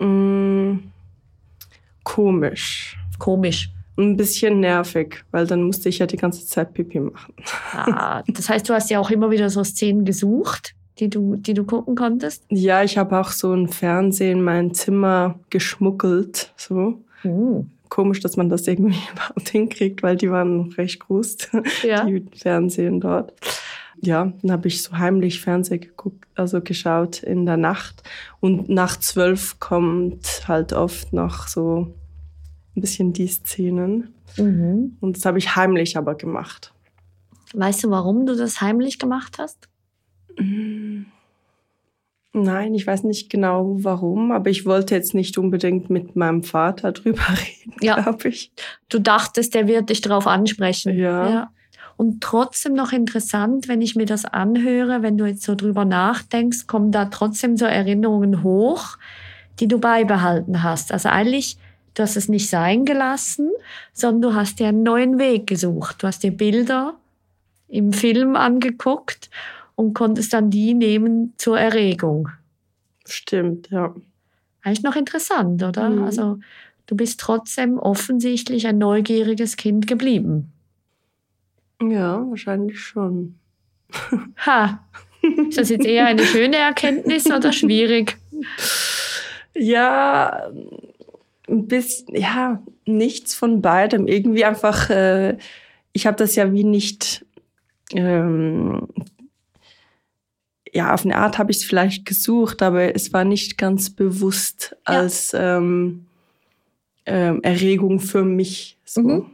Mm, 0.00 0.78
komisch. 2.14 2.96
Komisch. 3.18 3.70
Ein 3.96 4.16
bisschen 4.16 4.60
nervig, 4.60 5.24
weil 5.32 5.46
dann 5.46 5.62
musste 5.64 5.88
ich 5.88 5.98
ja 5.98 6.06
die 6.06 6.16
ganze 6.16 6.46
Zeit 6.46 6.72
Pipi 6.72 7.00
machen. 7.00 7.34
Ah, 7.74 8.22
das 8.28 8.48
heißt, 8.48 8.68
du 8.68 8.74
hast 8.74 8.90
ja 8.90 9.00
auch 9.00 9.10
immer 9.10 9.30
wieder 9.30 9.50
so 9.50 9.64
Szenen 9.64 10.04
gesucht, 10.04 10.74
die 10.98 11.10
du, 11.10 11.34
die 11.36 11.52
du 11.54 11.64
gucken 11.64 11.96
konntest. 11.96 12.44
Ja, 12.48 12.82
ich 12.84 12.96
habe 12.96 13.18
auch 13.18 13.30
so 13.30 13.52
ein 13.52 13.66
Fernsehen 13.68 14.38
in 14.38 14.42
mein 14.44 14.72
Zimmer 14.72 15.38
geschmuggelt. 15.50 16.52
So. 16.56 17.02
Hm. 17.22 17.70
Komisch, 17.88 18.20
dass 18.20 18.36
man 18.36 18.48
das 18.48 18.66
irgendwie 18.68 18.96
überhaupt 19.12 19.48
hinkriegt, 19.48 20.02
weil 20.02 20.16
die 20.16 20.30
waren 20.30 20.72
recht 20.72 21.00
groß, 21.00 21.36
Ja. 21.82 22.04
die 22.04 22.24
Fernsehen 22.36 23.00
dort. 23.00 23.32
Ja, 24.00 24.32
dann 24.42 24.52
habe 24.52 24.68
ich 24.68 24.82
so 24.82 24.96
heimlich 24.96 25.40
Fernsehen 25.40 25.80
geguckt, 25.80 26.26
also 26.36 26.60
geschaut 26.60 27.22
in 27.22 27.46
der 27.46 27.56
Nacht. 27.56 28.02
Und 28.40 28.68
nach 28.68 28.96
zwölf 28.98 29.58
kommt 29.58 30.46
halt 30.46 30.72
oft 30.72 31.12
noch 31.12 31.48
so 31.48 31.92
ein 32.76 32.80
bisschen 32.80 33.12
die 33.12 33.26
Szenen. 33.26 34.14
Mhm. 34.36 34.96
Und 35.00 35.16
das 35.16 35.24
habe 35.24 35.38
ich 35.38 35.56
heimlich 35.56 35.96
aber 35.96 36.14
gemacht. 36.14 36.72
Weißt 37.54 37.82
du, 37.82 37.90
warum 37.90 38.26
du 38.26 38.36
das 38.36 38.60
heimlich 38.60 38.98
gemacht 38.98 39.38
hast? 39.38 39.68
Nein, 42.34 42.74
ich 42.74 42.86
weiß 42.86 43.04
nicht 43.04 43.30
genau 43.30 43.76
warum, 43.80 44.30
aber 44.32 44.50
ich 44.50 44.64
wollte 44.66 44.94
jetzt 44.94 45.14
nicht 45.14 45.38
unbedingt 45.38 45.90
mit 45.90 46.14
meinem 46.14 46.44
Vater 46.44 46.92
drüber 46.92 47.22
reden, 47.30 47.74
Ja. 47.80 48.00
glaube 48.00 48.28
ich. 48.28 48.52
Du 48.88 48.98
dachtest, 49.00 49.54
der 49.54 49.66
wird 49.66 49.90
dich 49.90 50.02
darauf 50.02 50.26
ansprechen. 50.26 50.96
Ja. 50.96 51.50
Und 51.98 52.20
trotzdem 52.20 52.74
noch 52.74 52.92
interessant, 52.92 53.66
wenn 53.66 53.82
ich 53.82 53.96
mir 53.96 54.06
das 54.06 54.24
anhöre, 54.24 55.02
wenn 55.02 55.18
du 55.18 55.26
jetzt 55.26 55.42
so 55.42 55.56
drüber 55.56 55.84
nachdenkst, 55.84 56.68
kommen 56.68 56.92
da 56.92 57.06
trotzdem 57.06 57.56
so 57.56 57.64
Erinnerungen 57.64 58.44
hoch, 58.44 58.98
die 59.58 59.66
du 59.66 59.80
beibehalten 59.80 60.62
hast. 60.62 60.92
Also 60.92 61.08
eigentlich, 61.08 61.58
du 61.94 62.04
hast 62.04 62.16
es 62.16 62.28
nicht 62.28 62.48
sein 62.48 62.84
gelassen, 62.84 63.50
sondern 63.92 64.30
du 64.30 64.36
hast 64.36 64.60
dir 64.60 64.68
einen 64.68 64.84
neuen 64.84 65.18
Weg 65.18 65.48
gesucht. 65.48 66.00
Du 66.00 66.06
hast 66.06 66.22
dir 66.22 66.30
Bilder 66.30 66.94
im 67.66 67.92
Film 67.92 68.36
angeguckt 68.36 69.28
und 69.74 69.92
konntest 69.92 70.32
dann 70.32 70.50
die 70.50 70.74
nehmen 70.74 71.34
zur 71.36 71.58
Erregung. 71.58 72.28
Stimmt, 73.06 73.70
ja. 73.70 73.92
Eigentlich 74.62 74.84
noch 74.84 74.94
interessant, 74.94 75.64
oder? 75.64 75.90
Mhm. 75.90 76.04
Also 76.04 76.38
du 76.86 76.94
bist 76.94 77.18
trotzdem 77.18 77.76
offensichtlich 77.76 78.68
ein 78.68 78.78
neugieriges 78.78 79.56
Kind 79.56 79.88
geblieben. 79.88 80.52
Ja, 81.82 82.24
wahrscheinlich 82.28 82.80
schon. 82.80 83.38
Ha. 84.46 84.84
Ist 85.48 85.58
das 85.58 85.68
jetzt 85.68 85.86
eher 85.86 86.06
eine 86.06 86.22
schöne 86.24 86.56
Erkenntnis 86.56 87.26
oder 87.26 87.52
schwierig? 87.52 88.16
Ja, 89.54 90.48
ein 91.48 91.66
bisschen, 91.66 92.14
ja, 92.14 92.62
nichts 92.86 93.34
von 93.34 93.60
beidem. 93.60 94.06
Irgendwie 94.06 94.44
einfach, 94.44 94.90
äh, 94.90 95.36
ich 95.92 96.06
habe 96.06 96.16
das 96.16 96.36
ja 96.36 96.52
wie 96.52 96.62
nicht, 96.64 97.26
ähm, 97.92 98.86
ja, 100.72 100.94
auf 100.94 101.04
eine 101.04 101.16
Art 101.16 101.38
habe 101.38 101.50
ich 101.50 101.58
es 101.58 101.64
vielleicht 101.64 102.04
gesucht, 102.06 102.62
aber 102.62 102.94
es 102.94 103.12
war 103.12 103.24
nicht 103.24 103.58
ganz 103.58 103.90
bewusst 103.90 104.76
Ja. 104.86 105.00
als 105.00 105.32
ähm, 105.34 106.06
ähm, 107.06 107.42
Erregung 107.42 107.98
für 108.00 108.22
mich. 108.24 108.76
So. 108.84 109.00
Mhm. 109.02 109.30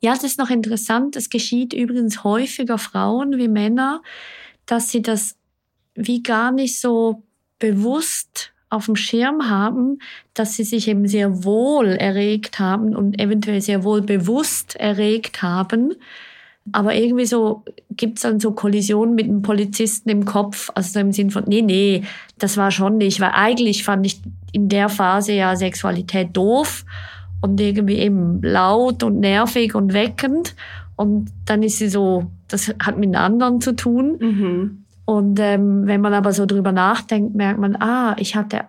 Ja, 0.00 0.14
das 0.14 0.24
ist 0.24 0.38
noch 0.38 0.50
interessant. 0.50 1.16
Es 1.16 1.30
geschieht 1.30 1.72
übrigens 1.72 2.24
häufiger 2.24 2.78
Frauen 2.78 3.36
wie 3.38 3.48
Männer, 3.48 4.02
dass 4.66 4.90
sie 4.90 5.02
das 5.02 5.36
wie 5.94 6.22
gar 6.22 6.52
nicht 6.52 6.80
so 6.80 7.22
bewusst 7.58 8.52
auf 8.70 8.86
dem 8.86 8.96
Schirm 8.96 9.48
haben, 9.48 9.98
dass 10.34 10.54
sie 10.54 10.64
sich 10.64 10.88
eben 10.88 11.08
sehr 11.08 11.44
wohl 11.44 11.88
erregt 11.88 12.58
haben 12.58 12.94
und 12.94 13.18
eventuell 13.18 13.60
sehr 13.60 13.82
wohl 13.82 14.02
bewusst 14.02 14.76
erregt 14.76 15.42
haben. 15.42 15.94
Aber 16.70 16.94
irgendwie 16.94 17.24
so 17.24 17.64
gibt's 17.90 18.22
dann 18.22 18.40
so 18.40 18.52
Kollisionen 18.52 19.14
mit 19.14 19.26
dem 19.26 19.40
Polizisten 19.40 20.10
im 20.10 20.26
Kopf, 20.26 20.70
also 20.74 20.92
so 20.92 21.00
im 21.00 21.12
Sinn 21.12 21.30
von, 21.30 21.44
nee, 21.46 21.62
nee, 21.62 22.02
das 22.36 22.58
war 22.58 22.70
schon 22.70 22.98
nicht, 22.98 23.20
weil 23.20 23.30
eigentlich 23.32 23.84
fand 23.84 24.04
ich 24.04 24.20
in 24.52 24.68
der 24.68 24.90
Phase 24.90 25.32
ja 25.32 25.56
Sexualität 25.56 26.36
doof 26.36 26.84
und 27.40 27.60
irgendwie 27.60 27.98
eben 27.98 28.42
laut 28.42 29.02
und 29.02 29.20
nervig 29.20 29.74
und 29.74 29.92
weckend. 29.92 30.54
Und 30.96 31.30
dann 31.44 31.62
ist 31.62 31.78
sie 31.78 31.88
so, 31.88 32.26
das 32.48 32.74
hat 32.80 32.98
mit 32.98 33.14
anderen 33.14 33.60
zu 33.60 33.74
tun. 33.74 34.16
Mhm. 34.18 34.84
Und 35.04 35.40
ähm, 35.40 35.86
wenn 35.86 36.00
man 36.00 36.12
aber 36.12 36.32
so 36.32 36.44
drüber 36.44 36.72
nachdenkt, 36.72 37.34
merkt 37.34 37.60
man, 37.60 37.76
ah, 37.76 38.16
ich 38.18 38.36
hatte 38.36 38.62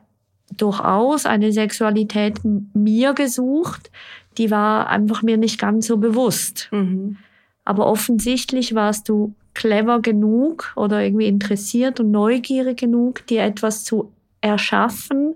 durchaus 0.56 1.26
eine 1.26 1.52
Sexualität 1.52 2.40
mir 2.74 3.14
gesucht, 3.14 3.92
die 4.38 4.52
war 4.52 4.88
einfach 4.88 5.22
mir 5.22 5.38
nicht 5.38 5.60
ganz 5.60 5.88
so 5.88 5.98
bewusst. 5.98 6.70
Mhm. 6.72 7.18
Aber 7.66 7.88
offensichtlich 7.88 8.74
warst 8.74 9.10
du 9.10 9.34
clever 9.54 10.02
genug 10.02 10.72
oder 10.76 11.04
irgendwie 11.04 11.28
interessiert 11.28 12.00
und 12.00 12.12
neugierig 12.12 12.80
genug, 12.80 13.28
dir 13.28 13.44
etwas 13.44 13.84
zu 13.84 14.12
erschaffen, 14.42 15.36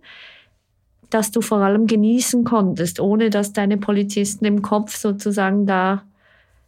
das 1.13 1.32
du 1.32 1.41
vor 1.41 1.60
allem 1.60 1.88
genießen 1.88 2.43
konntest, 2.43 3.00
ohne 3.00 3.29
dass 3.29 3.53
deine 3.53 3.77
Polizisten 3.77 4.46
im 4.46 4.62
Kopf 4.62 4.96
sozusagen 4.96 5.65
da 5.65 6.03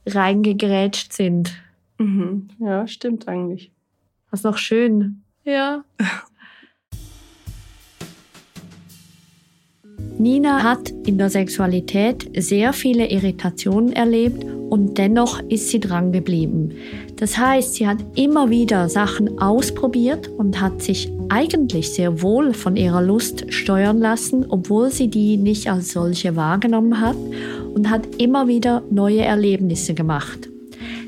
reingegrätscht 0.06 1.14
sind. 1.14 1.54
Mhm. 1.98 2.50
Ja, 2.60 2.88
stimmt 2.88 3.28
eigentlich. 3.28 3.72
Das 4.30 4.42
ist 4.42 4.44
noch 4.44 4.58
schön. 4.58 5.24
Ja. 5.44 5.84
Nina 10.18 10.64
hat 10.64 10.92
in 11.06 11.18
der 11.18 11.30
Sexualität 11.30 12.30
sehr 12.38 12.72
viele 12.72 13.10
Irritationen 13.12 13.92
erlebt 13.92 14.46
und 14.70 14.98
dennoch 14.98 15.42
ist 15.50 15.70
sie 15.70 15.80
dran 15.80 16.14
geblieben. 16.14 16.72
Das 17.18 17.38
heißt, 17.38 17.76
sie 17.76 17.88
hat 17.88 17.98
immer 18.16 18.50
wieder 18.50 18.88
Sachen 18.88 19.40
ausprobiert 19.40 20.30
und 20.30 20.62
hat 20.62 20.82
sich 20.82 21.12
eigentlich 21.30 21.92
sehr 21.92 22.22
wohl 22.22 22.54
von 22.54 22.78
ihrer 22.78 23.02
Lust 23.02 23.52
steuern 23.54 24.00
lassen, 24.00 24.46
obwohl 24.48 24.90
sie 24.90 25.10
die 25.10 25.38
nicht 25.38 25.70
als 25.70 25.92
solche 25.92 26.36
wahrgenommen 26.36 27.02
hat 27.02 27.18
und 27.74 27.90
hat 27.90 28.16
immer 28.18 28.48
wieder 28.48 28.84
neue 28.90 29.22
Erlebnisse 29.22 29.94
gemacht. 29.94 30.50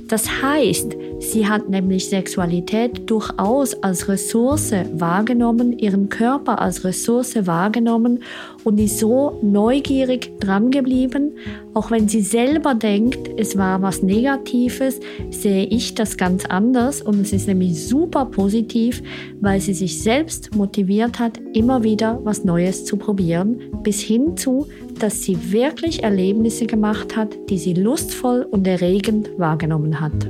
Das 0.07 0.41
heißt, 0.41 0.95
sie 1.31 1.47
hat 1.47 1.69
nämlich 1.69 2.09
Sexualität 2.09 3.09
durchaus 3.09 3.75
als 3.83 4.07
Ressource 4.07 4.71
wahrgenommen, 4.93 5.77
ihren 5.77 6.09
Körper 6.09 6.61
als 6.61 6.83
Ressource 6.83 7.35
wahrgenommen 7.45 8.23
und 8.63 8.79
ist 8.79 8.99
so 8.99 9.39
neugierig 9.41 10.39
dran 10.39 10.71
geblieben, 10.71 11.33
auch 11.73 11.91
wenn 11.91 12.09
sie 12.09 12.21
selber 12.21 12.73
denkt, 12.73 13.29
es 13.37 13.57
war 13.57 13.81
was 13.81 14.01
Negatives, 14.01 14.99
sehe 15.29 15.65
ich 15.65 15.95
das 15.95 16.17
ganz 16.17 16.45
anders. 16.45 17.01
Und 17.01 17.21
es 17.21 17.33
ist 17.33 17.47
nämlich 17.47 17.87
super 17.87 18.25
positiv, 18.25 19.03
weil 19.39 19.61
sie 19.61 19.73
sich 19.73 20.01
selbst 20.01 20.55
motiviert 20.55 21.19
hat, 21.19 21.39
immer 21.53 21.83
wieder 21.83 22.19
was 22.23 22.43
Neues 22.43 22.83
zu 22.85 22.97
probieren, 22.97 23.59
bis 23.83 24.01
hin 24.01 24.35
zu, 24.35 24.67
dass 24.99 25.21
sie 25.21 25.51
wirklich 25.51 26.03
Erlebnisse 26.03 26.65
gemacht 26.65 27.15
hat, 27.15 27.37
die 27.49 27.57
sie 27.57 27.73
lustvoll 27.73 28.47
und 28.49 28.67
erregend 28.67 29.29
wahrgenommen 29.37 30.01
hat. 30.01 30.27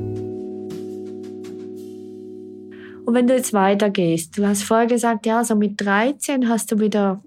Und 3.07 3.13
wenn 3.13 3.25
du 3.25 3.33
jetzt 3.35 3.53
weitergehst, 3.53 4.37
du 4.37 4.45
hast 4.45 4.63
vorher 4.63 4.85
gesagt, 4.85 5.25
ja, 5.25 5.41
so 5.45 5.55
mit 5.55 5.79
13 5.79 6.49
hast 6.49 6.73
du 6.73 6.79
wieder 6.81 7.21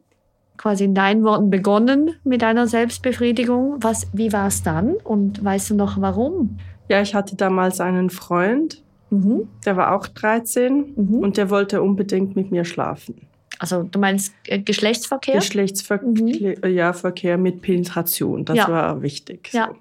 quasi 0.59 0.85
in 0.85 0.95
deinen 0.95 1.25
Worten 1.25 1.49
begonnen 1.49 2.17
mit 2.23 2.45
einer 2.45 2.67
Selbstbefriedigung. 2.67 3.77
Was, 3.83 4.07
wie 4.13 4.31
war 4.31 4.49
es 4.49 4.63
dann? 4.63 4.97
Und 4.97 5.43
weißt 5.43 5.71
du 5.71 5.75
noch 5.77 5.99
warum? 5.99 6.59
Ja, 6.91 7.01
ich 7.01 7.15
hatte 7.15 7.35
damals 7.35 7.81
einen 7.81 8.11
Freund, 8.11 8.83
Mhm. 9.09 9.49
der 9.65 9.79
war 9.79 9.95
auch 9.97 10.07
13 10.07 10.93
Mhm. 10.97 11.15
und 11.21 11.39
der 11.39 11.49
wollte 11.49 11.81
unbedingt 11.81 12.37
mit 12.37 12.51
mir 12.51 12.67
schlafen. 12.67 13.15
Also 13.59 13.83
du 13.85 13.99
meinst 13.99 14.35
äh, 14.49 14.59
Geschlechtsverkehr? 14.59 15.37
Geschlechtsverkehr 15.37 16.69
ja, 16.71 16.93
Verkehr 16.93 17.39
mit 17.39 17.63
Penetration, 17.63 18.45
das 18.45 18.57
Ja. 18.59 18.69
war 18.69 19.01
wichtig. 19.01 19.49
Ja. 19.55 19.69
so. 19.71 19.77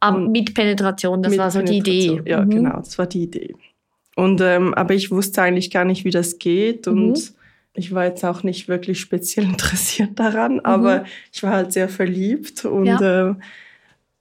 Aber 0.00 0.16
und- 0.16 0.32
mit 0.32 0.52
Penetration, 0.52 1.22
das 1.22 1.30
Mit 1.30 1.38
war 1.38 1.50
so 1.52 1.62
die 1.62 1.78
Idee. 1.78 2.08
Penetration. 2.08 2.26
Ja, 2.26 2.44
Mhm. 2.44 2.50
genau, 2.50 2.76
das 2.78 2.98
war 2.98 3.06
die 3.06 3.22
Idee. 3.22 3.54
Und 4.16 4.40
ähm, 4.42 4.74
aber 4.74 4.94
ich 4.94 5.10
wusste 5.10 5.42
eigentlich 5.42 5.70
gar 5.70 5.84
nicht, 5.84 6.04
wie 6.04 6.10
das 6.10 6.38
geht 6.38 6.86
und 6.86 7.12
Mhm. 7.12 7.14
ich 7.74 7.94
war 7.94 8.04
jetzt 8.04 8.24
auch 8.24 8.42
nicht 8.42 8.68
wirklich 8.68 9.00
speziell 9.00 9.46
interessiert 9.54 10.18
daran, 10.18 10.60
aber 10.60 11.04
ich 11.32 11.42
war 11.42 11.52
halt 11.52 11.72
sehr 11.72 11.88
verliebt 11.88 12.64
und 12.64 12.80
Mhm. 12.82 12.86
Ja. 12.86 13.20
ähm, 13.30 13.42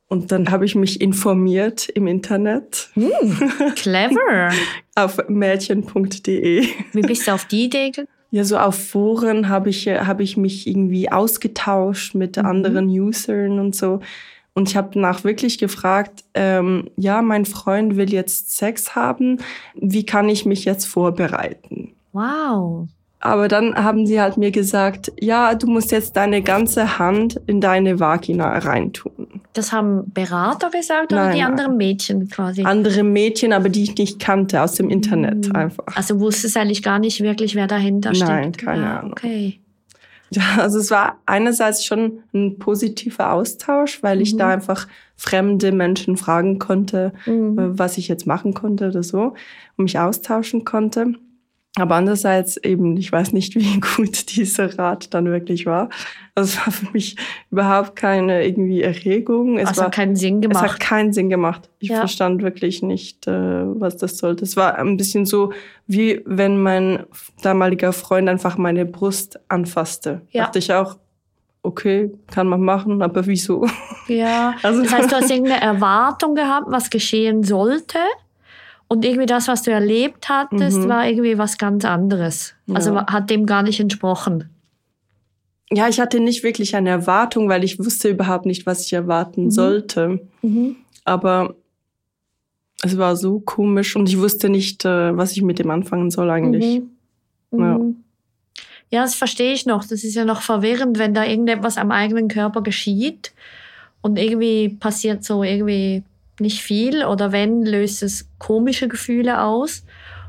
und 0.08 0.32
dann 0.34 0.52
habe 0.52 0.66
ich 0.66 0.76
mich 0.76 1.00
informiert 1.00 1.88
im 1.88 2.06
Internet 2.08 2.90
Clever. 3.76 4.50
auf 4.96 5.18
mädchen.de. 5.30 6.68
Wie 6.94 7.02
bist 7.02 7.28
du 7.28 7.32
auf 7.34 7.46
die 7.46 7.66
Idee 7.66 7.92
gekommen? 7.92 8.08
Ja, 8.32 8.44
so 8.46 8.58
auf 8.58 8.76
Foren 8.90 9.50
habe 9.50 9.70
ich, 9.70 9.88
äh, 9.88 10.00
habe 10.00 10.24
ich 10.24 10.38
mich 10.38 10.68
irgendwie 10.68 11.12
ausgetauscht 11.12 12.16
mit 12.16 12.38
Mhm. 12.38 12.46
anderen 12.46 12.88
Usern 12.88 13.60
und 13.60 13.76
so. 13.76 14.00
Und 14.54 14.70
ich 14.70 14.76
habe 14.76 14.90
danach 14.94 15.24
wirklich 15.24 15.58
gefragt, 15.58 16.24
ähm, 16.34 16.90
ja, 16.98 17.22
mein 17.22 17.46
Freund 17.46 17.96
will 17.96 18.12
jetzt 18.12 18.58
Sex 18.58 18.96
haben, 18.96 19.38
wie 19.76 20.06
kann 20.06 20.28
ich 20.28 20.46
mich 20.46 20.66
jetzt 20.66 20.86
vorbereiten? 20.86 21.94
Wow. 22.12 22.88
Aber 23.24 23.48
dann 23.48 23.76
haben 23.76 24.08
sie 24.08 24.20
halt 24.20 24.38
mir 24.38 24.50
gesagt, 24.52 25.12
ja, 25.22 25.54
du 25.54 25.68
musst 25.68 25.92
jetzt 25.92 26.18
deine 26.18 26.42
ganze 26.42 26.98
Hand 26.98 27.40
in 27.46 27.62
deine 27.62 28.00
Vagina 28.00 28.58
reintun. 28.58 29.28
Das 29.54 29.72
haben 29.72 30.12
Berater 30.12 30.70
gesagt 30.72 31.14
oder 31.14 31.26
Nein, 31.26 31.36
die 31.36 31.42
nein. 31.42 31.52
anderen 31.52 31.78
Mädchen 31.78 32.30
quasi? 32.30 32.64
Andere 32.64 33.04
Mädchen, 33.04 33.54
aber 33.54 33.70
die 33.70 33.84
ich 33.84 33.96
nicht 33.96 34.20
kannte, 34.20 34.62
aus 34.62 34.74
dem 34.74 34.90
Internet 34.90 35.48
Mhm. 35.48 35.56
einfach. 35.56 35.96
Also 35.96 36.20
wusstest 36.20 36.58
eigentlich 36.58 36.82
gar 36.82 36.98
nicht 37.00 37.22
wirklich, 37.22 37.54
wer 37.54 37.68
dahinter 37.68 38.14
steckt. 38.16 38.30
Nein, 38.30 38.52
keine 38.54 38.82
ja, 38.82 39.00
Ahnung. 39.00 39.12
Okay. 39.12 39.61
Ja, 40.34 40.60
also 40.60 40.80
es 40.80 40.90
war 40.92 41.18
einerseits 41.26 41.86
schon 41.86 42.24
ein 42.34 42.58
positiver 42.58 43.34
Austausch, 43.34 44.02
weil 44.02 44.22
ich 44.22 44.34
Mhm. 44.34 44.38
da 44.38 44.50
einfach 44.50 44.88
fremde 45.18 45.72
Menschen 45.74 46.16
fragen 46.18 46.58
konnte, 46.58 47.12
Mhm. 47.26 47.60
äh, 47.60 47.78
was 47.80 47.98
ich 47.98 48.08
jetzt 48.08 48.26
machen 48.26 48.54
konnte 48.54 48.88
oder 48.88 49.04
so 49.04 49.34
und 49.78 49.84
mich 49.84 50.00
austauschen 50.00 50.64
konnte. 50.64 51.16
Aber 51.80 51.96
andererseits 51.96 52.58
eben, 52.58 52.98
ich 52.98 53.12
weiß 53.12 53.32
nicht, 53.32 53.56
wie 53.60 53.80
gut 53.80 54.36
dieser 54.36 54.78
Rat 54.78 55.14
dann 55.14 55.26
wirklich 55.26 55.66
war. 55.66 55.90
Also 56.36 56.50
es 56.60 56.66
war 56.66 56.74
für 56.74 56.92
mich 56.92 57.16
überhaupt 57.50 57.96
keine 57.96 58.46
irgendwie 58.46 58.82
Erregung. 58.82 59.58
Es 59.58 59.70
Also 59.70 59.80
war 59.82 59.86
hat 59.88 59.96
keinen 59.96 60.16
Sinn 60.18 60.40
es 60.44 60.48
hat 60.50 60.52
gemacht. 60.64 60.80
keinen 60.82 61.14
Sinn 61.14 61.30
gemacht. 61.30 61.70
Ich 61.80 61.90
Ja. 61.90 62.00
verstand 62.00 62.42
wirklich 62.44 62.82
nicht, 62.84 63.26
äh, 63.28 63.32
was 63.32 63.96
das 63.98 64.18
sollte. 64.18 64.44
Es 64.44 64.58
war 64.58 64.76
ein 64.78 64.98
bisschen 64.98 65.26
so, 65.26 65.54
wie 65.88 66.22
wenn 66.26 66.62
mein 66.62 67.04
damaliger 67.42 67.94
Freund 67.94 68.28
einfach 68.28 68.58
meine 68.58 68.86
Brust 68.86 69.40
anfasste. 69.48 70.22
Ja. 70.32 70.44
Dachte 70.46 70.60
ich 70.60 70.74
auch, 70.74 70.98
okay, 71.64 72.12
kann 72.28 72.48
man 72.48 72.62
machen, 72.62 73.02
aber 73.02 73.28
wieso? 73.28 73.68
Ja. 74.08 74.56
Also- 74.64 74.84
das 74.84 74.92
heißt, 74.94 75.12
du 75.12 75.16
hast 75.16 75.30
irgendeine 75.32 75.62
Erwartung 75.62 76.36
gehabt, 76.36 76.66
was 76.70 76.90
geschehen 76.90 77.44
sollte. 77.44 78.00
Und 78.92 79.06
irgendwie 79.06 79.26
das, 79.26 79.48
was 79.48 79.62
du 79.64 79.72
erlebt 79.72 80.28
hattest, 80.28 80.80
Mhm. 80.80 80.90
war 80.90 81.08
irgendwie 81.08 81.38
was 81.38 81.58
ganz 81.58 81.86
anderes. 81.86 82.54
Also 82.74 82.94
Ja. 82.94 83.08
hat 83.08 83.30
dem 83.30 83.46
gar 83.46 83.64
nicht 83.64 83.80
entsprochen. 83.80 84.50
ja, 85.74 85.88
ich 85.88 86.02
hatte 86.02 86.20
nicht 86.20 86.44
wirklich 86.44 86.76
eine 86.76 86.90
Erwartung, 86.90 87.48
weil 87.48 87.64
ich 87.64 87.80
wusste 87.80 88.10
überhaupt 88.10 88.46
nicht, 88.46 88.66
was 88.66 88.82
ich 88.86 88.92
erwarten 88.92 89.46
Mhm. 89.46 89.52
sollte. 89.52 90.20
Mhm. 90.42 90.76
Aber 91.06 91.56
es 92.84 92.98
war 92.98 93.16
so 93.16 93.40
komisch 93.40 93.96
und 93.96 94.10
ich 94.10 94.18
wusste 94.20 94.50
nicht, 94.50 94.84
äh, 94.84 95.16
was 95.16 95.32
ich 95.32 95.42
mit 95.42 95.60
dem 95.60 95.70
anfangen 95.72 96.12
soll 96.12 96.30
eigentlich. 96.30 96.82
Mhm. 97.52 97.60
Ja. 97.62 97.78
Mhm. 97.78 97.96
Ja, 98.90 99.02
das 99.04 99.16
verstehe 99.16 99.54
ich 99.54 99.66
noch. 99.66 99.86
Das 99.86 100.04
ist 100.04 100.16
ja 100.16 100.26
noch 100.26 100.42
verwirrend, 100.42 101.00
wenn 101.00 101.14
da 101.14 101.24
irgendetwas 101.26 101.78
am 101.78 101.92
eigenen 101.92 102.28
Körper 102.28 102.62
geschieht 102.62 103.32
und 104.02 104.20
irgendwie 104.20 104.68
passiert 104.78 105.24
so 105.24 105.42
irgendwie 105.42 106.04
nicht 106.42 106.62
viel 106.62 107.06
oder 107.06 107.32
wenn, 107.32 107.64
löst 107.66 108.04
es 108.04 108.28
komische 108.40 108.88
Gefühle 108.88 109.42
aus. 109.42 109.86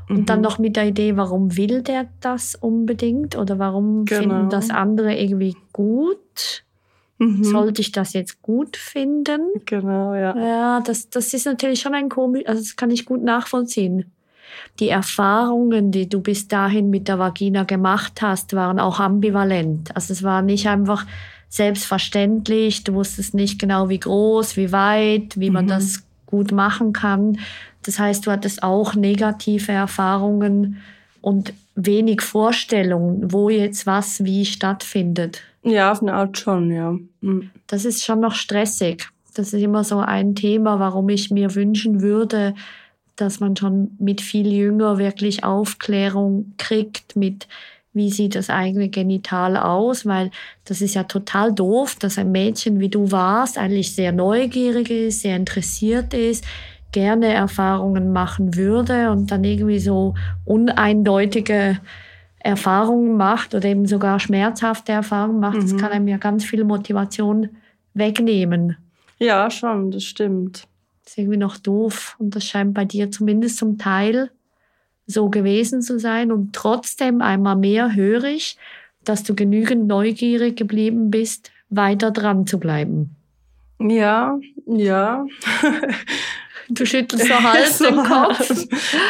Und 0.09 0.17
Mhm. 0.21 0.25
dann 0.25 0.41
noch 0.41 0.59
mit 0.59 0.75
der 0.75 0.87
Idee, 0.87 1.15
warum 1.17 1.55
will 1.57 1.81
der 1.81 2.07
das 2.19 2.55
unbedingt 2.55 3.37
oder 3.37 3.57
warum 3.57 4.05
Genau. 4.05 4.19
finden 4.21 4.49
das 4.49 4.69
andere 4.69 5.15
irgendwie 5.15 5.55
gut? 5.71 6.63
Mhm. 7.19 7.43
Sollte 7.43 7.81
ich 7.81 7.91
das 7.91 8.13
jetzt 8.13 8.41
gut 8.41 8.75
finden? 8.75 9.41
Genau, 9.65 10.13
ja. 10.13 10.35
Ja, 10.37 10.81
das, 10.81 11.09
das 11.09 11.33
ist 11.33 11.45
natürlich 11.45 11.79
schon 11.79 11.93
ein 11.95 12.09
komisch, 12.09 12.43
also 12.45 12.61
das 12.61 12.75
kann 12.75 12.91
ich 12.91 13.05
gut 13.05 13.23
nachvollziehen. 13.23 14.11
Die 14.79 14.89
Erfahrungen, 14.89 15.91
die 15.91 16.09
du 16.09 16.19
bis 16.21 16.47
dahin 16.47 16.89
mit 16.89 17.07
der 17.07 17.17
Vagina 17.19 17.63
gemacht 17.63 18.21
hast, 18.21 18.53
waren 18.53 18.79
auch 18.79 18.99
ambivalent. 18.99 19.95
Also 19.95 20.13
es 20.13 20.21
war 20.23 20.41
nicht 20.41 20.67
einfach 20.67 21.05
selbstverständlich, 21.53 22.83
du 22.83 22.93
wusstest 22.95 23.33
nicht 23.33 23.59
genau, 23.59 23.89
wie 23.89 23.99
groß, 23.99 24.57
wie 24.57 24.71
weit, 24.71 25.39
wie 25.39 25.49
man 25.49 25.65
Mhm. 25.65 25.69
das 25.69 26.03
gut 26.25 26.51
machen 26.51 26.93
kann. 26.93 27.37
Das 27.83 27.99
heißt, 27.99 28.25
du 28.25 28.31
hattest 28.31 28.63
auch 28.63 28.95
negative 28.95 29.71
Erfahrungen 29.71 30.77
und 31.21 31.53
wenig 31.75 32.21
Vorstellung, 32.21 33.31
wo 33.31 33.49
jetzt 33.49 33.85
was 33.85 34.23
wie 34.23 34.45
stattfindet. 34.45 35.41
Ja, 35.63 35.91
auf 35.91 36.01
eine 36.01 36.13
Art 36.13 36.37
schon, 36.37 36.71
ja. 36.71 36.95
Mhm. 37.21 37.51
Das 37.67 37.85
ist 37.85 38.03
schon 38.03 38.19
noch 38.19 38.35
stressig. 38.35 39.07
Das 39.35 39.53
ist 39.53 39.61
immer 39.61 39.83
so 39.83 39.99
ein 39.99 40.35
Thema, 40.35 40.79
warum 40.79 41.09
ich 41.09 41.31
mir 41.31 41.53
wünschen 41.55 42.01
würde, 42.01 42.53
dass 43.15 43.39
man 43.39 43.55
schon 43.55 43.91
mit 43.99 44.21
viel 44.21 44.51
jünger 44.51 44.97
wirklich 44.97 45.43
Aufklärung 45.43 46.53
kriegt 46.57 47.15
mit 47.15 47.47
wie 47.93 48.09
sieht 48.11 48.35
das 48.35 48.49
eigene 48.49 48.89
Genital 48.89 49.55
aus, 49.55 50.05
weil 50.05 50.31
das 50.65 50.81
ist 50.81 50.95
ja 50.95 51.03
total 51.03 51.53
doof, 51.53 51.95
dass 51.99 52.17
ein 52.17 52.31
Mädchen 52.31 52.79
wie 52.79 52.89
du 52.89 53.11
warst 53.11 53.57
eigentlich 53.57 53.93
sehr 53.95 54.11
neugierig 54.11 54.89
ist, 54.89 55.21
sehr 55.21 55.35
interessiert 55.35 56.13
ist, 56.13 56.43
gerne 56.91 57.27
Erfahrungen 57.33 58.11
machen 58.11 58.55
würde 58.55 59.11
und 59.11 59.31
dann 59.31 59.43
irgendwie 59.43 59.79
so 59.79 60.13
uneindeutige 60.45 61.79
Erfahrungen 62.39 63.15
macht 63.15 63.55
oder 63.55 63.65
eben 63.69 63.85
sogar 63.87 64.19
schmerzhafte 64.19 64.91
Erfahrungen 64.91 65.39
macht. 65.39 65.57
Das 65.63 65.73
Mhm. 65.73 65.77
kann 65.77 65.91
einem 65.91 66.07
ja 66.07 66.17
ganz 66.17 66.43
viel 66.43 66.63
Motivation 66.63 67.49
wegnehmen. 67.93 68.77
Ja, 69.19 69.49
schon, 69.49 69.91
das 69.91 70.03
stimmt. 70.03 70.67
Das 71.03 71.13
ist 71.13 71.17
irgendwie 71.19 71.37
noch 71.37 71.57
doof. 71.57 72.15
Und 72.19 72.35
das 72.35 72.45
scheint 72.45 72.73
bei 72.73 72.85
dir 72.85 73.11
zumindest 73.11 73.57
zum 73.57 73.77
Teil 73.77 74.29
so 75.05 75.29
gewesen 75.29 75.81
zu 75.81 75.99
sein. 75.99 76.31
Und 76.31 76.53
trotzdem 76.53 77.21
einmal 77.21 77.55
mehr 77.55 77.93
höre 77.95 78.25
ich, 78.25 78.57
dass 79.03 79.23
du 79.23 79.35
genügend 79.35 79.87
neugierig 79.87 80.55
geblieben 80.57 81.11
bist, 81.11 81.51
weiter 81.69 82.11
dran 82.11 82.47
zu 82.47 82.59
bleiben. 82.59 83.15
Ja, 83.79 84.39
ja. 84.67 85.25
Du 86.69 86.85
schüttelst 86.85 87.27
so 87.27 87.33
Hals 87.33 87.77
So 87.79 87.85
im 87.87 88.03
Kopf. 88.03 88.65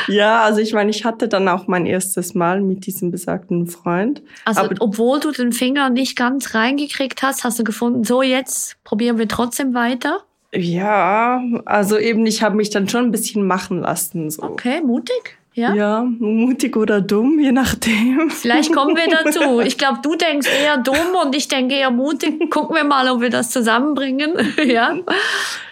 Ja, 0.07 0.41
also 0.41 0.59
ich 0.59 0.73
meine, 0.73 0.89
ich 0.89 1.05
hatte 1.05 1.27
dann 1.27 1.47
auch 1.47 1.67
mein 1.67 1.85
erstes 1.85 2.33
Mal 2.33 2.61
mit 2.61 2.85
diesem 2.87 3.11
besagten 3.11 3.67
Freund. 3.67 4.23
Also, 4.45 4.61
Aber- 4.61 4.75
obwohl 4.79 5.19
du 5.19 5.31
den 5.31 5.51
Finger 5.53 5.89
nicht 5.89 6.15
ganz 6.17 6.55
reingekriegt 6.55 7.21
hast, 7.21 7.43
hast 7.43 7.59
du 7.59 7.63
gefunden, 7.63 8.03
so 8.03 8.21
jetzt 8.21 8.77
probieren 8.83 9.17
wir 9.19 9.27
trotzdem 9.27 9.73
weiter. 9.73 10.23
Ja, 10.51 11.43
also 11.65 11.97
eben, 11.97 12.25
ich 12.25 12.43
habe 12.43 12.55
mich 12.55 12.69
dann 12.69 12.89
schon 12.89 13.05
ein 13.05 13.11
bisschen 13.11 13.45
machen 13.45 13.81
lassen. 13.81 14.29
So. 14.29 14.43
Okay, 14.43 14.81
mutig. 14.81 15.37
Ja. 15.55 15.73
Ja, 15.75 16.03
mutig 16.19 16.75
oder 16.75 16.99
dumm, 17.01 17.39
je 17.39 17.51
nachdem. 17.51 18.29
Vielleicht 18.31 18.73
kommen 18.73 18.95
wir 18.95 19.07
dazu. 19.07 19.59
Ich 19.65 19.77
glaube, 19.77 19.99
du 20.01 20.15
denkst 20.15 20.47
eher 20.63 20.77
dumm 20.77 21.15
und 21.23 21.35
ich 21.35 21.47
denke 21.47 21.75
eher 21.75 21.91
mutig. 21.91 22.49
Gucken 22.49 22.75
wir 22.75 22.83
mal, 22.83 23.07
ob 23.09 23.21
wir 23.21 23.29
das 23.29 23.51
zusammenbringen. 23.51 24.33
ja. 24.65 24.97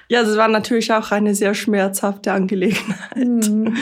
Ja, 0.08 0.22
es 0.22 0.36
war 0.38 0.48
natürlich 0.50 0.92
auch 0.94 1.12
eine 1.12 1.34
sehr 1.34 1.54
schmerzhafte 1.56 2.32
Angelegenheit. 2.32 3.16
Mhm. 3.18 3.78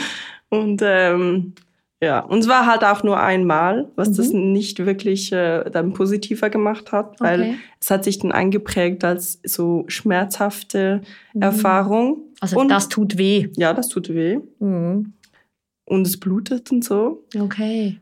Und 0.48 0.80
ähm, 0.84 1.54
ja, 2.02 2.20
und 2.20 2.38
es 2.38 2.48
war 2.48 2.64
halt 2.66 2.82
auch 2.82 3.02
nur 3.02 3.20
einmal, 3.20 3.88
was 3.96 4.12
das 4.12 4.32
Mhm. 4.32 4.52
nicht 4.52 4.78
wirklich 4.86 5.32
äh, 5.32 5.68
dann 5.70 5.92
positiver 5.92 6.48
gemacht 6.48 6.92
hat, 6.92 7.20
weil 7.20 7.40
Okay. 7.40 7.54
es 7.78 7.90
hat 7.90 8.04
sich 8.04 8.18
dann 8.20 8.32
eingeprägt 8.32 9.04
als 9.04 9.38
so 9.44 9.84
schmerzhafte 9.88 11.02
Erfahrung. 11.38 12.08
Mhm. 12.10 12.22
Also 12.40 12.58
und, 12.58 12.68
das 12.70 12.88
tut 12.88 13.18
weh. 13.18 13.48
Ja, 13.56 13.74
das 13.74 13.88
tut 13.88 14.08
weh. 14.08 14.38
Mhm. 14.60 15.12
Und 15.90 16.06
es 16.06 16.20
blutet 16.20 16.70
und 16.70 16.84
so. 16.84 17.24
Okay. 17.36 17.98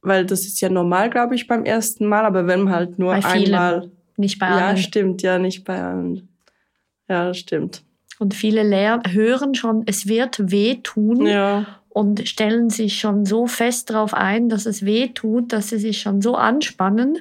Weil 0.00 0.24
das 0.24 0.42
ist 0.42 0.60
ja 0.60 0.68
normal, 0.68 1.10
glaube 1.10 1.34
ich, 1.34 1.48
beim 1.48 1.64
ersten 1.64 2.06
Mal, 2.06 2.24
aber 2.24 2.46
wenn 2.46 2.62
man 2.62 2.72
halt 2.72 2.98
nur 3.00 3.12
einmal. 3.14 3.90
Nicht 4.16 4.38
bei 4.38 4.46
Ja, 4.46 4.68
allen. 4.68 4.76
stimmt, 4.76 5.22
ja, 5.22 5.38
nicht 5.40 5.64
bei 5.64 5.82
allen. 5.82 6.28
Ja, 7.08 7.26
das 7.26 7.38
stimmt. 7.38 7.82
Und 8.20 8.34
viele 8.34 8.62
lernen, 8.62 9.02
hören 9.12 9.56
schon, 9.56 9.82
es 9.86 10.06
wird 10.06 10.52
weh 10.52 10.76
tun 10.84 11.26
Ja. 11.26 11.66
und 11.88 12.28
stellen 12.28 12.70
sich 12.70 13.00
schon 13.00 13.26
so 13.26 13.48
fest 13.48 13.90
darauf 13.90 14.14
ein, 14.14 14.48
dass 14.48 14.64
es 14.66 14.84
weh 14.84 15.08
tut, 15.08 15.52
dass 15.52 15.70
sie 15.70 15.78
sich 15.78 16.00
schon 16.00 16.22
so 16.22 16.36
anspannen. 16.36 17.18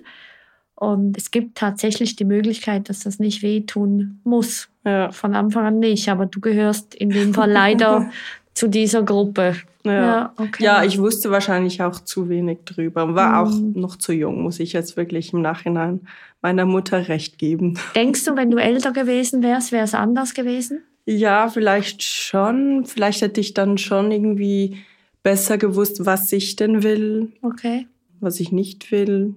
Und 0.75 1.17
es 1.17 1.31
gibt 1.31 1.57
tatsächlich 1.57 2.15
die 2.15 2.25
Möglichkeit, 2.25 2.89
dass 2.89 2.99
das 2.99 3.17
nicht 3.17 3.41
wehtun 3.41 4.19
muss. 4.23 4.69
Ja. 4.86 5.12
Von 5.12 5.34
Anfang 5.34 5.65
an 5.65 5.79
nicht. 5.79 6.10
Aber 6.10 6.27
du 6.27 6.39
gehörst 6.39 6.93
in 6.93 7.10
dem 7.10 7.34
Fall 7.34 7.49
leider 7.51 8.12
zu 8.53 8.67
dieser 8.67 9.01
Gruppe. 9.01 9.55
Ja. 9.83 9.93
Ja, 9.93 10.33
okay. 10.37 10.63
ja, 10.63 10.83
ich 10.83 10.99
wusste 10.99 11.31
wahrscheinlich 11.31 11.81
auch 11.81 11.99
zu 11.99 12.29
wenig 12.29 12.59
drüber. 12.65 13.15
War 13.15 13.41
auch 13.41 13.51
Mhm. 13.51 13.73
noch 13.79 13.95
zu 13.97 14.13
jung, 14.13 14.41
muss 14.43 14.59
ich 14.59 14.73
jetzt 14.73 14.97
wirklich 14.97 15.33
im 15.33 15.41
Nachhinein 15.41 16.01
meiner 16.41 16.65
Mutter 16.65 17.07
recht 17.07 17.37
geben. 17.37 17.77
Denkst 17.95 18.25
du, 18.25 18.35
wenn 18.35 18.51
du 18.51 18.57
älter 18.57 18.91
gewesen 18.91 19.41
wärst, 19.43 19.71
wäre 19.71 19.83
es 19.83 19.93
anders 19.93 20.33
gewesen? 20.33 20.83
Ja, 21.05 21.49
vielleicht 21.49 22.03
schon. 22.03 22.85
Vielleicht 22.85 23.21
hätte 23.21 23.41
ich 23.41 23.53
dann 23.53 23.77
schon 23.77 24.11
irgendwie 24.11 24.77
besser 25.23 25.57
gewusst, 25.57 26.05
was 26.05 26.31
ich 26.31 26.55
denn 26.55 26.83
will, 26.83 27.31
Okay. 27.41 27.87
was 28.19 28.39
ich 28.39 28.51
nicht 28.51 28.91
will. 28.91 29.35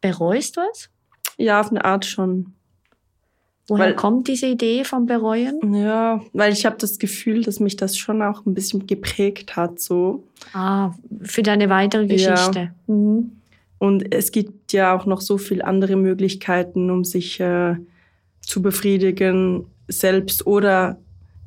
Bereust 0.00 0.56
du 0.56 0.60
es? 0.72 0.90
Ja, 1.36 1.60
auf 1.60 1.70
eine 1.70 1.84
Art 1.84 2.04
schon. 2.04 2.54
Woher 3.70 3.86
Weil- 3.86 3.94
kommt 3.94 4.26
diese 4.28 4.46
Idee 4.48 4.82
vom 4.84 5.06
Bereuen? 5.06 5.72
Ja, 5.72 6.20
weil 6.32 6.52
ich 6.52 6.66
habe 6.66 6.76
das 6.78 6.98
Gefühl, 6.98 7.42
dass 7.44 7.60
mich 7.60 7.76
das 7.76 7.96
schon 7.96 8.20
auch 8.20 8.44
ein 8.44 8.52
bisschen 8.52 8.86
geprägt 8.86 9.54
hat, 9.56 9.78
so. 9.80 10.24
Ah, 10.52 10.90
für 11.22 11.42
deine 11.42 11.68
weitere 11.70 12.02
Ja. 12.16 12.32
Geschichte. 12.34 12.72
Mhm. 12.88 13.30
Und 13.78 14.12
es 14.12 14.32
gibt 14.32 14.72
ja 14.72 14.94
auch 14.94 15.06
noch 15.06 15.20
so 15.20 15.38
viele 15.38 15.64
andere 15.64 15.94
Möglichkeiten, 15.96 16.90
um 16.90 17.04
sich 17.04 17.38
äh, 17.40 17.76
zu 18.40 18.60
befriedigen, 18.60 19.66
selbst 19.88 20.46
oder 20.46 20.98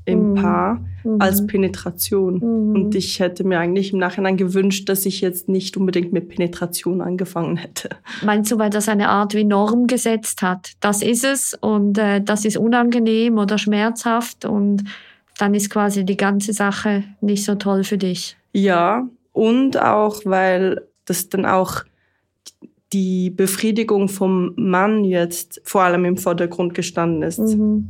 im 0.06 0.32
Mhm. 0.32 0.36
Paar, 0.36 0.86
Mhm. 1.04 1.18
als 1.20 1.46
Penetration. 1.46 2.36
Mhm. 2.36 2.76
Und 2.76 2.96
ich 2.96 3.20
hätte 3.20 3.44
mir 3.44 3.60
eigentlich 3.60 3.94
im 3.94 4.00
Nachhinein 4.00 4.38
gewünscht, 4.38 4.90
dass 4.90 5.06
ich 5.06 5.22
jetzt 5.22 5.50
nicht 5.50 5.78
unbedingt 5.78 6.14
mit 6.14 6.30
Penetration 6.30 7.02
angefangen 7.02 7.58
hätte. 7.58 7.90
Meinst 8.24 8.52
du, 8.52 8.58
weil 8.58 8.70
das 8.70 8.90
eine 8.90 9.10
Art 9.10 9.34
wie 9.34 9.44
Norm 9.44 9.88
gesetzt 9.88 10.42
hat? 10.42 10.72
Das 10.80 11.02
ist 11.02 11.24
es 11.24 11.58
und 11.60 11.98
äh, 11.98 12.22
das 12.22 12.46
ist 12.46 12.58
unangenehm 12.58 13.38
oder 13.38 13.58
schmerzhaft 13.58 14.46
und 14.46 14.84
dann 15.38 15.54
ist 15.54 15.70
quasi 15.70 16.06
die 16.06 16.18
ganze 16.18 16.54
Sache 16.54 17.04
nicht 17.22 17.44
so 17.44 17.56
toll 17.56 17.84
für 17.84 17.98
dich. 17.98 18.38
Ja, 18.54 19.08
und 19.32 19.82
auch, 19.82 20.22
weil 20.26 20.82
das 21.06 21.30
dann 21.30 21.46
auch 21.46 21.84
die 22.94 23.32
Befriedigung 23.32 24.08
vom 24.08 24.54
Mann 24.56 25.04
jetzt 25.04 25.60
vor 25.64 25.82
allem 25.82 26.06
im 26.06 26.18
Vordergrund 26.18 26.76
gestanden 26.76 27.24
ist. 27.24 27.40
Mhm. 27.40 27.90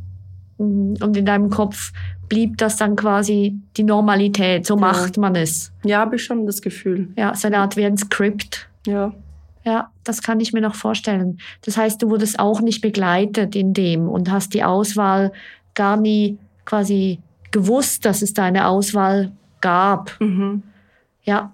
Mhm. 0.57 0.95
Und 1.01 1.17
in 1.17 1.25
deinem 1.25 1.49
Kopf 1.49 1.91
blieb 2.29 2.57
das 2.57 2.77
dann 2.77 2.95
quasi 2.95 3.55
die 3.77 3.83
Normalität. 3.83 4.65
So 4.65 4.75
Ja. 4.75 4.81
macht 4.81 5.17
man 5.17 5.35
es. 5.35 5.71
Ja, 5.83 5.99
habe 5.99 6.15
ich 6.15 6.23
schon 6.23 6.45
das 6.45 6.61
Gefühl. 6.61 7.09
Ja, 7.17 7.35
so 7.35 7.47
eine 7.47 7.59
Art 7.59 7.75
wie 7.77 7.85
ein 7.85 7.97
Skript. 7.97 8.67
Ja. 8.87 9.13
Ja, 9.65 9.89
das 10.03 10.21
kann 10.21 10.39
ich 10.41 10.51
mir 10.51 10.59
noch 10.61 10.75
vorstellen. 10.75 11.37
Das 11.63 11.77
heißt, 11.77 12.01
du 12.01 12.09
wurdest 12.09 12.37
auch 12.37 12.59
nicht 12.59 12.81
begleitet 12.81 13.55
in 13.55 13.73
dem 13.73 14.09
und 14.09 14.29
hast 14.29 14.53
die 14.53 14.63
Auswahl 14.63 15.31
gar 15.73 15.95
nie 15.95 16.37
quasi 16.65 17.19
gewusst, 17.51 18.03
dass 18.05 18.21
es 18.21 18.33
da 18.33 18.43
eine 18.43 18.67
Auswahl 18.67 19.31
gab. 19.61 20.19
Mhm. 20.19 20.63
Ja, 21.23 21.53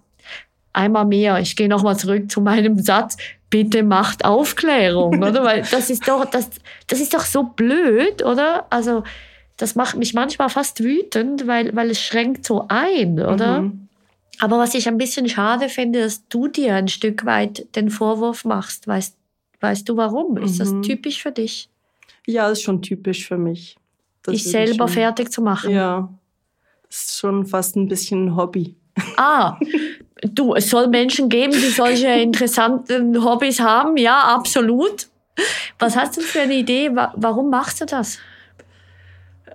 einmal 0.73 1.05
mehr. 1.05 1.39
Ich 1.39 1.55
gehe 1.55 1.69
nochmal 1.69 1.97
zurück 1.97 2.31
zu 2.31 2.41
meinem 2.41 2.79
Satz. 2.79 3.17
Bitte 3.51 3.83
macht 3.83 4.25
Aufklärung, 4.25 5.21
oder? 5.21 5.43
Weil 5.43 5.61
das 5.69 5.89
ist 5.91 6.07
doch, 6.07 6.25
das, 6.25 6.49
das 6.87 6.99
ist 7.01 7.13
doch 7.13 7.25
so 7.25 7.43
blöd, 7.43 8.23
oder? 8.23 8.65
Also, 8.71 9.03
das 9.59 9.75
macht 9.75 9.95
mich 9.97 10.13
manchmal 10.15 10.49
fast 10.49 10.83
wütend, 10.83 11.45
weil, 11.45 11.75
weil 11.75 11.91
es 11.91 12.01
schränkt 12.01 12.45
so 12.45 12.65
ein, 12.69 13.19
oder? 13.19 13.61
Mhm. 13.61 13.87
Aber 14.39 14.57
was 14.57 14.73
ich 14.73 14.87
ein 14.87 14.97
bisschen 14.97 15.29
schade 15.29 15.69
finde, 15.69 16.01
dass 16.01 16.27
du 16.29 16.47
dir 16.47 16.73
ein 16.75 16.87
Stück 16.87 17.25
weit 17.25 17.67
den 17.75 17.89
Vorwurf 17.91 18.45
machst. 18.45 18.87
Weißt, 18.87 19.15
weißt 19.59 19.87
du 19.87 19.97
warum? 19.97 20.37
Ist 20.37 20.59
das 20.59 20.71
Mhm. 20.71 20.81
typisch 20.81 21.21
für 21.21 21.31
dich, 21.31 21.69
Ja, 22.25 22.49
ist 22.49 22.61
schon 22.63 22.81
typisch 22.81 23.27
für 23.27 23.37
mich. 23.37 23.75
Das 24.23 24.33
würde 24.33 24.49
selber 24.49 24.87
schon- 24.87 24.95
fertig 24.95 25.31
zu 25.31 25.41
machen? 25.41 25.71
Ja. 25.71 26.09
Ist 26.89 27.17
schon 27.19 27.45
fast 27.45 27.75
ein 27.75 27.87
bisschen 27.87 28.25
ein 28.27 28.35
Hobby. 28.35 28.75
Ah, 29.17 29.57
Du, 30.21 30.53
es 30.53 30.69
soll 30.69 30.87
Menschen 30.89 31.29
geben, 31.29 31.53
die 31.53 31.69
solche 31.69 32.07
interessanten 32.21 33.23
Hobbys 33.23 33.61
haben. 33.61 33.95
Ja, 33.95 34.19
absolut. 34.35 35.07
Was 35.79 35.95
hast 35.95 36.17
du 36.17 36.21
für 36.21 36.41
eine 36.41 36.55
Idee? 36.55 36.93
Wa- 36.93 37.13
Warum 37.15 37.49
machst 37.49 37.79
du 37.79 37.85
das? 37.85 38.17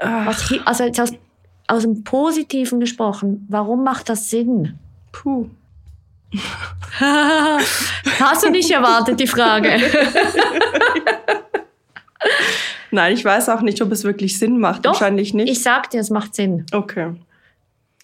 Was, 0.00 0.50
hi- 0.50 0.60
also 0.64 0.84
jetzt 0.84 1.00
aus, 1.00 1.12
aus 1.68 1.82
dem 1.82 2.04
Positiven 2.04 2.80
gesprochen, 2.80 3.46
warum 3.48 3.84
macht 3.84 4.08
das 4.08 4.30
Sinn? 4.30 4.78
Puh. 5.12 5.48
Hast 7.00 8.44
du 8.44 8.50
nicht 8.50 8.70
erwartet, 8.70 9.20
die 9.20 9.26
Frage? 9.26 9.70
Nein, 12.90 13.12
ich 13.14 13.24
weiß 13.24 13.48
auch 13.48 13.60
nicht, 13.60 13.80
ob 13.82 13.90
es 13.92 14.04
wirklich 14.04 14.38
Sinn 14.38 14.58
macht. 14.60 14.84
Wahrscheinlich 14.84 15.34
nicht. 15.34 15.50
Ich 15.50 15.62
sag 15.62 15.90
dir, 15.90 16.00
es 16.00 16.10
macht 16.10 16.34
Sinn. 16.34 16.64
Okay. 16.72 17.12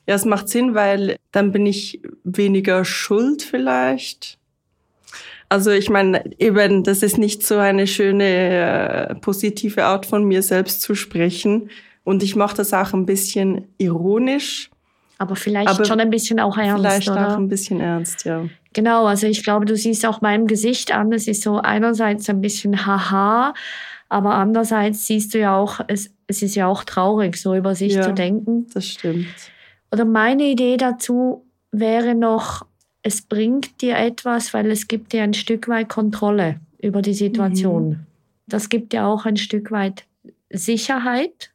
Ja, 0.06 0.14
es 0.16 0.24
macht 0.24 0.48
Sinn, 0.48 0.74
weil 0.74 1.16
dann 1.32 1.52
bin 1.52 1.64
ich 1.66 2.00
weniger 2.24 2.84
schuld 2.84 3.42
vielleicht. 3.42 4.36
Also 5.50 5.70
ich 5.72 5.90
meine, 5.90 6.22
eben, 6.40 6.84
das 6.84 7.02
ist 7.02 7.18
nicht 7.18 7.42
so 7.44 7.58
eine 7.58 7.86
schöne, 7.86 8.24
äh, 9.10 9.14
positive 9.16 9.84
Art 9.84 10.06
von 10.06 10.24
mir 10.24 10.42
selbst 10.42 10.80
zu 10.80 10.94
sprechen. 10.94 11.68
Und 12.04 12.22
ich 12.22 12.34
mache 12.36 12.56
das 12.56 12.72
auch 12.72 12.94
ein 12.94 13.04
bisschen 13.04 13.66
ironisch, 13.76 14.70
Aber 15.18 15.36
vielleicht 15.36 15.68
Aber 15.68 15.84
schon 15.84 16.00
ein 16.00 16.08
bisschen 16.08 16.40
auch 16.40 16.56
ernst, 16.56 16.80
vielleicht 16.80 17.10
oder? 17.10 17.28
auch 17.34 17.36
ein 17.36 17.48
bisschen 17.48 17.78
ernst, 17.80 18.24
ja. 18.24 18.44
Genau, 18.72 19.04
also 19.04 19.26
ich 19.26 19.42
glaube, 19.44 19.66
du 19.66 19.76
siehst 19.76 20.06
auch 20.06 20.20
meinem 20.22 20.46
Gesicht 20.46 20.94
an, 20.94 21.12
es 21.12 21.26
ist 21.28 21.42
so 21.42 21.58
einerseits 21.58 22.30
ein 22.30 22.40
bisschen 22.40 22.86
haha, 22.86 23.52
aber 24.08 24.34
andererseits 24.34 25.06
siehst 25.06 25.34
du 25.34 25.38
ja 25.40 25.54
auch, 25.56 25.80
es, 25.88 26.10
es 26.26 26.40
ist 26.42 26.54
ja 26.54 26.68
auch 26.68 26.84
traurig, 26.84 27.36
so 27.36 27.54
über 27.54 27.74
sich 27.74 27.94
Ja. 27.94 28.02
zu 28.02 28.14
denken. 28.14 28.66
Das 28.72 28.86
stimmt. 28.86 29.26
Oder 29.92 30.04
meine 30.06 30.44
Idee 30.44 30.76
dazu 30.78 31.44
wäre 31.72 32.14
noch, 32.14 32.64
es 33.02 33.22
bringt 33.22 33.80
dir 33.80 33.96
etwas, 33.96 34.52
weil 34.52 34.70
es 34.70 34.88
gibt 34.88 35.12
dir 35.12 35.22
ein 35.22 35.34
Stück 35.34 35.68
weit 35.68 35.88
Kontrolle 35.88 36.60
über 36.78 37.02
die 37.02 37.14
Situation. 37.14 38.06
Das 38.46 38.68
gibt 38.68 38.92
dir 38.92 39.06
auch 39.06 39.24
ein 39.24 39.36
Stück 39.36 39.70
weit 39.70 40.04
Sicherheit. 40.50 41.50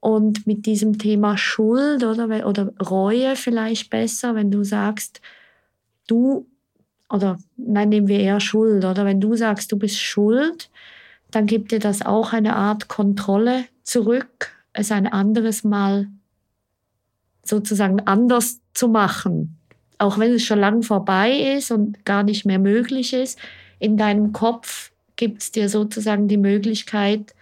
Und 0.00 0.46
mit 0.46 0.66
diesem 0.66 0.98
Thema 0.98 1.36
Schuld 1.36 2.04
oder, 2.04 2.46
oder 2.46 2.72
Reue 2.78 3.34
vielleicht 3.34 3.90
besser, 3.90 4.34
wenn 4.34 4.50
du 4.50 4.62
sagst, 4.62 5.20
du, 6.06 6.46
oder 7.10 7.38
nein, 7.56 7.88
nehmen 7.88 8.08
wir 8.08 8.20
eher 8.20 8.40
Schuld, 8.40 8.84
oder 8.84 9.04
wenn 9.04 9.20
du 9.20 9.34
sagst, 9.34 9.72
du 9.72 9.78
bist 9.78 9.98
schuld, 9.98 10.70
dann 11.30 11.46
gibt 11.46 11.72
dir 11.72 11.80
das 11.80 12.02
auch 12.02 12.32
eine 12.32 12.54
Art 12.54 12.88
Kontrolle 12.88 13.64
zurück, 13.82 14.50
es 14.72 14.92
ein 14.92 15.06
anderes 15.06 15.64
Mal 15.64 16.08
sozusagen 17.44 18.00
anders 18.00 18.60
zu 18.74 18.88
machen. 18.88 19.55
Auch 19.98 20.18
wenn 20.18 20.32
es 20.32 20.44
schon 20.44 20.58
lang 20.58 20.82
vorbei 20.82 21.54
ist 21.56 21.70
und 21.70 22.04
gar 22.04 22.22
nicht 22.22 22.44
mehr 22.44 22.58
möglich 22.58 23.12
ist, 23.12 23.38
in 23.78 23.96
deinem 23.96 24.32
Kopf 24.32 24.92
gibt 25.16 25.42
es 25.42 25.52
dir 25.52 25.68
sozusagen 25.68 26.28
die 26.28 26.36
Möglichkeit, 26.36 27.34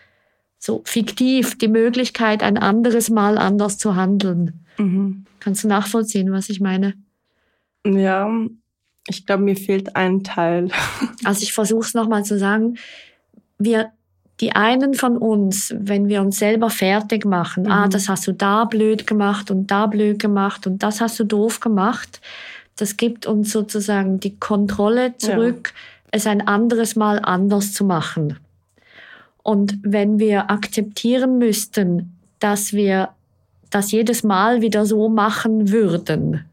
so 0.59 0.83
fiktiv 0.85 1.59
die 1.59 1.69
Möglichkeit, 1.69 2.43
ein 2.43 2.57
anderes 2.57 3.11
Mal 3.11 3.38
anders 3.38 3.77
zu 3.79 3.97
handeln. 3.97 4.64
Mhm. 4.79 5.27
Kannst 5.40 5.64
du 5.64 5.69
nachvollziehen, 5.69 6.33
was 6.33 6.49
ich 6.49 6.61
meine? 6.61 6.95
Ja, 7.87 8.31
ich 9.09 9.27
glaube, 9.27 9.43
mir 9.43 9.57
fehlt 9.57 9.95
ein 9.97 10.25
Teil. 10.25 10.71
Also 11.25 11.43
ich 11.43 11.53
versuche 11.53 11.87
es 11.87 11.95
nochmal 11.95 12.25
zu 12.25 12.38
sagen. 12.38 12.79
Wir, 13.59 13.93
die 14.45 14.53
einen 14.53 14.93
von 14.93 15.17
uns, 15.17 15.75
wenn 15.79 16.07
wir 16.09 16.21
uns 16.21 16.39
selber 16.39 16.69
fertig 16.69 17.25
machen, 17.25 17.67
ah, 17.67 17.89
das 17.89 18.11
hast 18.11 18.27
du 18.27 18.33
da 18.33 18.67
blöd 18.67 19.07
gemacht 19.07 19.51
und 19.51 19.71
da 19.71 19.87
blöd 19.87 20.19
gemacht 20.19 20.67
und 20.67 20.83
das 20.83 21.01
hast 21.01 21.19
du 21.19 21.25
doof 21.25 21.61
gemacht, 21.61 22.21
das 22.77 22.99
gibt 22.99 23.25
uns 23.25 23.51
sozusagen 23.53 24.21
die 24.21 24.37
Kontrolle 24.37 25.17
zurück, 25.17 25.73
es 26.11 26.27
ein 26.27 26.47
anderes 26.47 26.95
Mal 26.95 27.21
anders 27.21 27.73
zu 27.73 27.87
machen. 27.87 28.39
Und 29.43 29.79
wenn 29.83 30.19
wir 30.19 30.51
akzeptieren 30.51 31.39
müssten, 31.39 32.15
dass 32.39 32.75
wir 32.75 33.09
das 33.71 33.93
jedes 33.93 34.25
Mal 34.25 34.61
wieder 34.61 34.85
so 34.85 35.09
machen 35.09 35.71
würden, 35.71 36.45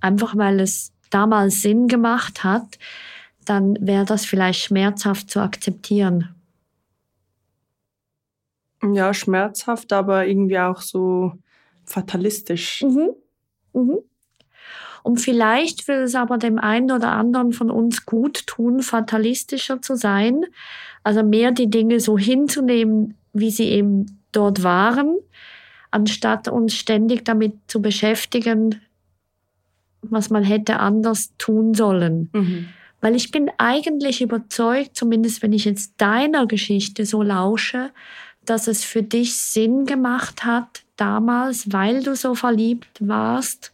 einfach 0.00 0.36
weil 0.36 0.58
es 0.58 0.90
damals 1.10 1.62
Sinn 1.62 1.86
gemacht 1.86 2.42
hat, 2.42 2.80
dann 3.44 3.78
wäre 3.80 4.04
das 4.04 4.24
vielleicht 4.24 4.60
schmerzhaft 4.60 5.30
zu 5.30 5.38
akzeptieren. 5.38 6.30
Ja, 8.82 9.12
schmerzhaft, 9.12 9.92
aber 9.92 10.26
irgendwie 10.26 10.58
auch 10.58 10.80
so 10.80 11.32
fatalistisch. 11.84 12.82
Mhm. 12.82 13.10
Mhm. 13.72 13.98
Und 15.02 15.20
vielleicht 15.20 15.88
will 15.88 16.02
es 16.02 16.14
aber 16.14 16.38
dem 16.38 16.58
einen 16.58 16.90
oder 16.90 17.12
anderen 17.12 17.52
von 17.52 17.70
uns 17.70 18.04
gut 18.04 18.46
tun, 18.46 18.82
fatalistischer 18.82 19.80
zu 19.80 19.96
sein, 19.96 20.44
also 21.02 21.22
mehr 21.22 21.52
die 21.52 21.70
Dinge 21.70 22.00
so 22.00 22.18
hinzunehmen, 22.18 23.16
wie 23.32 23.50
sie 23.50 23.68
eben 23.68 24.20
dort 24.32 24.62
waren, 24.62 25.16
anstatt 25.90 26.48
uns 26.48 26.74
ständig 26.74 27.24
damit 27.24 27.54
zu 27.68 27.80
beschäftigen, 27.80 28.80
was 30.02 30.30
man 30.30 30.44
hätte 30.44 30.78
anders 30.78 31.32
tun 31.38 31.74
sollen. 31.74 32.30
Mhm. 32.32 32.68
Weil 33.00 33.14
ich 33.14 33.30
bin 33.30 33.50
eigentlich 33.58 34.20
überzeugt, 34.20 34.96
zumindest 34.96 35.42
wenn 35.42 35.52
ich 35.52 35.64
jetzt 35.64 35.94
deiner 35.98 36.46
Geschichte 36.46 37.06
so 37.06 37.22
lausche, 37.22 37.90
dass 38.50 38.66
es 38.66 38.84
für 38.84 39.02
dich 39.02 39.36
Sinn 39.36 39.86
gemacht 39.86 40.44
hat, 40.44 40.82
damals, 40.96 41.72
weil 41.72 42.02
du 42.02 42.14
so 42.14 42.34
verliebt 42.34 42.98
warst, 43.00 43.72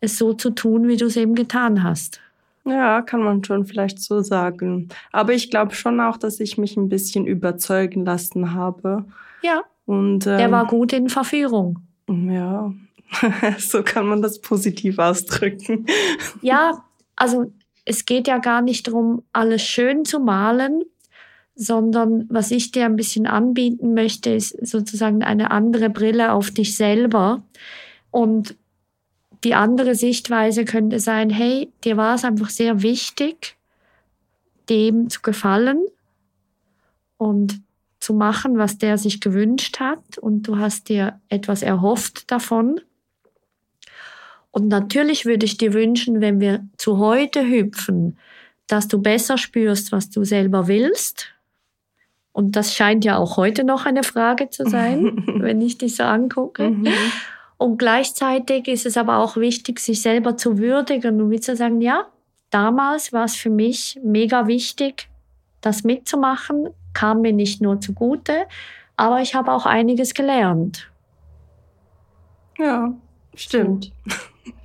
es 0.00 0.18
so 0.18 0.34
zu 0.34 0.50
tun, 0.50 0.88
wie 0.88 0.96
du 0.96 1.06
es 1.06 1.16
eben 1.16 1.34
getan 1.34 1.82
hast. 1.82 2.20
Ja, 2.64 3.02
kann 3.02 3.22
man 3.22 3.42
schon 3.42 3.64
vielleicht 3.64 4.00
so 4.00 4.20
sagen. 4.20 4.88
Aber 5.10 5.32
ich 5.32 5.50
glaube 5.50 5.74
schon 5.74 6.00
auch, 6.00 6.16
dass 6.16 6.38
ich 6.40 6.58
mich 6.58 6.76
ein 6.76 6.88
bisschen 6.88 7.26
überzeugen 7.26 8.04
lassen 8.04 8.54
habe. 8.54 9.04
Ja, 9.42 9.62
Und 9.86 10.26
ähm, 10.26 10.38
der 10.38 10.50
war 10.50 10.66
gut 10.66 10.92
in 10.92 11.08
Verführung. 11.08 11.80
Ja, 12.08 12.72
so 13.58 13.82
kann 13.82 14.06
man 14.06 14.22
das 14.22 14.40
positiv 14.40 14.98
ausdrücken. 14.98 15.86
Ja, 16.40 16.84
also 17.16 17.52
es 17.84 18.04
geht 18.04 18.28
ja 18.28 18.38
gar 18.38 18.62
nicht 18.62 18.86
darum, 18.86 19.22
alles 19.32 19.62
schön 19.62 20.04
zu 20.04 20.20
malen, 20.20 20.82
sondern 21.54 22.26
was 22.30 22.50
ich 22.50 22.72
dir 22.72 22.86
ein 22.86 22.96
bisschen 22.96 23.26
anbieten 23.26 23.94
möchte, 23.94 24.30
ist 24.30 24.66
sozusagen 24.66 25.22
eine 25.22 25.50
andere 25.50 25.90
Brille 25.90 26.32
auf 26.32 26.50
dich 26.50 26.76
selber. 26.76 27.42
Und 28.10 28.56
die 29.44 29.54
andere 29.54 29.94
Sichtweise 29.94 30.64
könnte 30.64 31.00
sein, 31.00 31.30
hey, 31.30 31.70
dir 31.84 31.96
war 31.96 32.14
es 32.14 32.24
einfach 32.24 32.50
sehr 32.50 32.82
wichtig, 32.82 33.56
dem 34.68 35.10
zu 35.10 35.20
gefallen 35.20 35.80
und 37.16 37.60
zu 38.00 38.14
machen, 38.14 38.58
was 38.58 38.78
der 38.78 38.98
sich 38.98 39.20
gewünscht 39.20 39.80
hat. 39.80 40.18
Und 40.18 40.42
du 40.44 40.58
hast 40.58 40.88
dir 40.88 41.20
etwas 41.28 41.62
erhofft 41.62 42.30
davon. 42.30 42.80
Und 44.50 44.68
natürlich 44.68 45.24
würde 45.24 45.46
ich 45.46 45.56
dir 45.56 45.72
wünschen, 45.72 46.20
wenn 46.20 46.40
wir 46.40 46.66
zu 46.76 46.98
heute 46.98 47.46
hüpfen, 47.46 48.18
dass 48.66 48.88
du 48.88 49.00
besser 49.00 49.38
spürst, 49.38 49.92
was 49.92 50.10
du 50.10 50.24
selber 50.24 50.68
willst. 50.68 51.31
Und 52.32 52.56
das 52.56 52.74
scheint 52.74 53.04
ja 53.04 53.18
auch 53.18 53.36
heute 53.36 53.62
noch 53.62 53.84
eine 53.84 54.02
Frage 54.02 54.48
zu 54.48 54.68
sein, 54.68 55.22
wenn 55.36 55.60
ich 55.60 55.78
dich 55.78 55.96
so 55.96 56.04
angucke. 56.04 56.74
Und 57.58 57.78
gleichzeitig 57.78 58.68
ist 58.68 58.86
es 58.86 58.96
aber 58.96 59.18
auch 59.18 59.36
wichtig, 59.36 59.78
sich 59.80 60.00
selber 60.02 60.36
zu 60.36 60.58
würdigen 60.58 61.20
und 61.20 61.30
wie 61.30 61.40
zu 61.40 61.54
sagen, 61.54 61.80
ja, 61.80 62.06
damals 62.50 63.12
war 63.12 63.24
es 63.24 63.36
für 63.36 63.50
mich 63.50 64.00
mega 64.02 64.46
wichtig, 64.46 65.08
das 65.60 65.84
mitzumachen, 65.84 66.70
kam 66.94 67.20
mir 67.20 67.32
nicht 67.32 67.60
nur 67.60 67.80
zugute, 67.80 68.46
aber 68.96 69.20
ich 69.20 69.34
habe 69.34 69.52
auch 69.52 69.64
einiges 69.66 70.14
gelernt. 70.14 70.88
Ja, 72.58 72.92
stimmt. 73.34 73.92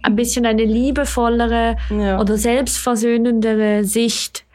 Ein 0.01 0.15
bisschen 0.15 0.45
eine 0.45 0.63
liebevollere 0.65 1.77
Ja. 1.89 2.19
oder 2.19 2.38
selbstversöhnendere 2.38 3.84
Sicht. 3.84 4.45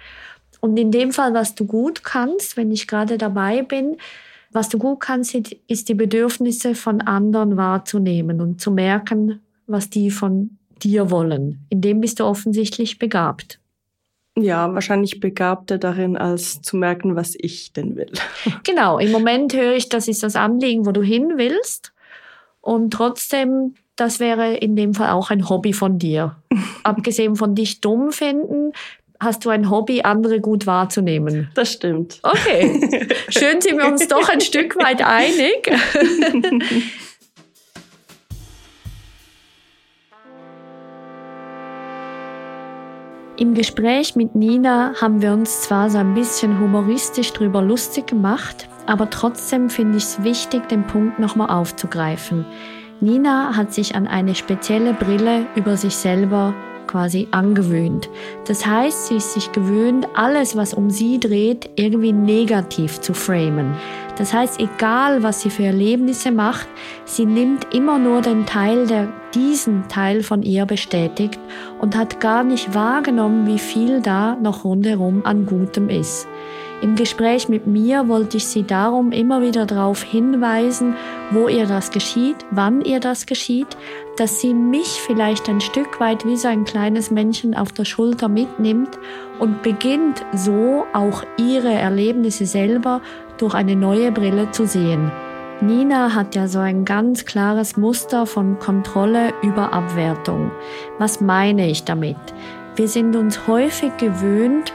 Und 0.63 0.77
in 0.77 0.93
dem 0.93 1.11
Fall, 1.11 1.35
was 1.35 1.57
du 1.57 1.67
gut 1.67 2.05
kannst, 2.05 2.57
wenn 2.57 2.71
ich 2.71 2.87
gerade 2.87 3.19
dabei 3.19 3.63
bin, 3.63 3.97
was 4.53 4.69
du 4.69 4.79
gut 4.79 5.01
kannst, 5.01 5.35
ist 5.67 5.89
die 5.89 5.95
Bedürfnisse 5.95 6.77
von 6.77 7.01
anderen 7.01 7.57
wahrzunehmen 7.57 8.41
und 8.41 8.61
zu 8.61 8.71
merken, 8.71 9.41
was 9.67 9.91
die 9.91 10.11
von 10.11 10.59
dir 10.83 11.11
wollen. 11.11 11.67
In 11.69 11.81
dem 11.81 12.01
bist 12.01 12.21
du 12.21 12.25
offensichtlich 12.25 12.99
begabt. 13.01 13.59
ja, 14.39 14.73
wahrscheinlich 14.73 15.21
begabter 15.21 15.79
darin, 15.79 16.17
als 16.17 16.63
zu 16.63 16.77
merken, 16.77 17.17
was 17.17 17.35
ich 17.37 17.73
denn 17.73 17.97
will. 17.97 18.13
Genau, 18.65 18.99
im 18.99 19.11
Moment 19.11 19.55
höre 19.55 19.75
ich, 19.75 19.89
das 19.89 20.07
ist 20.07 20.23
das 20.23 20.37
Anliegen, 20.37 20.87
wo 20.87 20.93
du 20.93 21.03
hin 21.03 21.35
willst. 21.37 21.93
Und 22.61 22.93
trotzdem, 22.93 23.75
das 23.97 24.21
wäre 24.21 24.55
in 24.55 24.77
dem 24.77 24.95
Fall 24.95 25.11
auch 25.11 25.31
ein 25.31 25.49
Hobby 25.49 25.73
von 25.73 25.99
dir. 25.99 26.37
Abgesehen 26.85 27.37
von 27.37 27.55
dich 27.55 27.81
dumm 27.81 28.13
finden, 28.13 28.73
hast 29.23 29.45
du 29.45 29.51
ein 29.51 29.71
Hobby, 29.71 30.03
andere 30.03 30.41
gut 30.41 30.67
wahrzunehmen. 30.67 31.51
Das 31.55 31.73
stimmt. 31.73 32.19
Okay, 32.23 33.09
schön 33.29 33.61
sind 33.61 33.79
wir 33.79 33.87
uns 33.87 34.07
doch 34.09 34.29
ein 34.29 34.41
Stück 34.41 34.77
weit 34.77 35.03
einig. 35.03 35.71
Im 43.39 43.55
Gespräch 43.55 44.15
mit 44.15 44.35
Nina 44.35 44.95
haben 45.01 45.23
wir 45.23 45.33
uns 45.33 45.63
zwar 45.63 45.91
so 45.91 45.99
ein 45.99 46.15
bisschen 46.15 46.61
humoristisch 46.61 47.33
drüber 47.33 47.63
lustig 47.63 48.07
gemacht, 48.07 48.69
aber 48.87 49.11
trotzdem 49.11 49.71
finde 49.71 49.99
ich 49.99 50.05
es 50.05 50.23
wichtig, 50.23 50.69
den 50.69 50.87
Punkt 50.87 51.19
nochmal 51.19 51.51
aufzugreifen. 51.51 52.45
Nina 53.01 53.57
hat 53.57 53.73
sich 53.73 53.97
an 53.97 54.07
eine 54.07 54.37
spezielle 54.37 54.95
Brille 54.95 55.47
über 55.57 55.77
sich 55.77 55.97
selber 55.97 56.55
quasi 56.93 57.27
angewöhnt. 57.31 58.11
Das 58.47 58.67
heißt, 58.67 59.07
sie 59.07 59.17
ist 59.17 59.33
sich 59.33 59.51
gewöhnt, 59.53 60.07
alles, 60.15 60.57
was 60.57 60.75
um 60.75 60.91
sie 60.91 61.19
dreht, 61.19 61.71
irgendwie 61.77 62.13
negativ 62.13 63.01
zu 63.01 63.15
framen. 63.15 63.75
Das 64.19 64.35
heißt, 64.35 64.61
egal 64.61 65.23
was 65.23 65.41
sie 65.41 65.49
für 65.49 65.65
Erlebnisse 65.65 66.31
macht, 66.31 66.69
sie 67.07 67.25
nimmt 67.25 67.75
immer 67.75 67.99
nur 67.99 68.21
den 68.21 68.45
Teil, 68.45 68.87
der 68.87 69.09
diesen 69.35 69.89
Teil 69.89 70.23
von 70.23 70.43
ihr 70.43 70.67
bestätigt 70.67 71.41
und 71.81 71.97
hat 71.97 72.21
gar 72.21 72.45
nicht 72.45 72.75
wahrgenommen, 72.75 73.47
wie 73.47 73.59
viel 73.59 74.03
da 74.03 74.37
noch 74.37 74.65
rundherum 74.65 75.23
an 75.25 75.47
Gutem 75.47 75.89
ist. 75.89 76.29
Im 76.83 76.97
Gespräch 76.97 77.49
mit 77.49 77.69
mir 77.69 78.09
wollte 78.09 78.39
ich 78.39 78.47
Sie 78.49 78.65
darum 78.65 79.13
immer 79.13 79.41
wieder 79.41 79.67
darauf 79.67 80.03
hinweisen, 80.03 80.97
wo 81.31 81.47
ihr 81.47 81.67
das 81.67 81.93
geschieht, 81.93 82.39
wann 82.51 82.81
ihr 82.81 82.99
das 82.99 83.27
geschieht, 83.27 83.77
dass 84.17 84.41
sie 84.41 84.53
mich 84.53 84.89
vielleicht 85.07 85.49
ein 85.49 85.61
Stück 85.61 86.01
weit 86.01 86.27
wie 86.27 86.37
so 86.37 86.49
ein 86.49 86.65
kleines 86.65 87.13
Männchen 87.13 87.55
auf 87.55 87.71
der 87.71 87.85
Schulter 87.85 88.29
mitnimmt 88.29 88.99
und 89.39 89.63
beginnt 89.63 90.25
so 90.35 90.85
auch 90.93 91.23
ihre 91.39 91.73
Erlebnisse 91.73 92.47
selber 92.47 93.01
durch 93.39 93.55
eine 93.55 93.77
neue 93.77 94.11
Brille 94.11 94.51
zu 94.51 94.67
sehen. 94.67 95.13
Nina 95.61 96.17
hat 96.17 96.35
ja 96.35 96.49
so 96.49 96.59
ein 96.59 96.85
ganz 96.85 97.25
klares 97.25 97.77
Muster 97.77 98.27
von 98.27 98.59
Kontrolle 98.59 99.33
über 99.45 99.73
Abwertung. 99.73 100.51
Was 100.99 101.21
meine 101.21 101.71
ich 101.71 101.85
damit? 101.85 102.17
Wir 102.75 102.89
sind 102.89 103.15
uns 103.15 103.47
häufig 103.47 103.97
gewöhnt, 103.99 104.73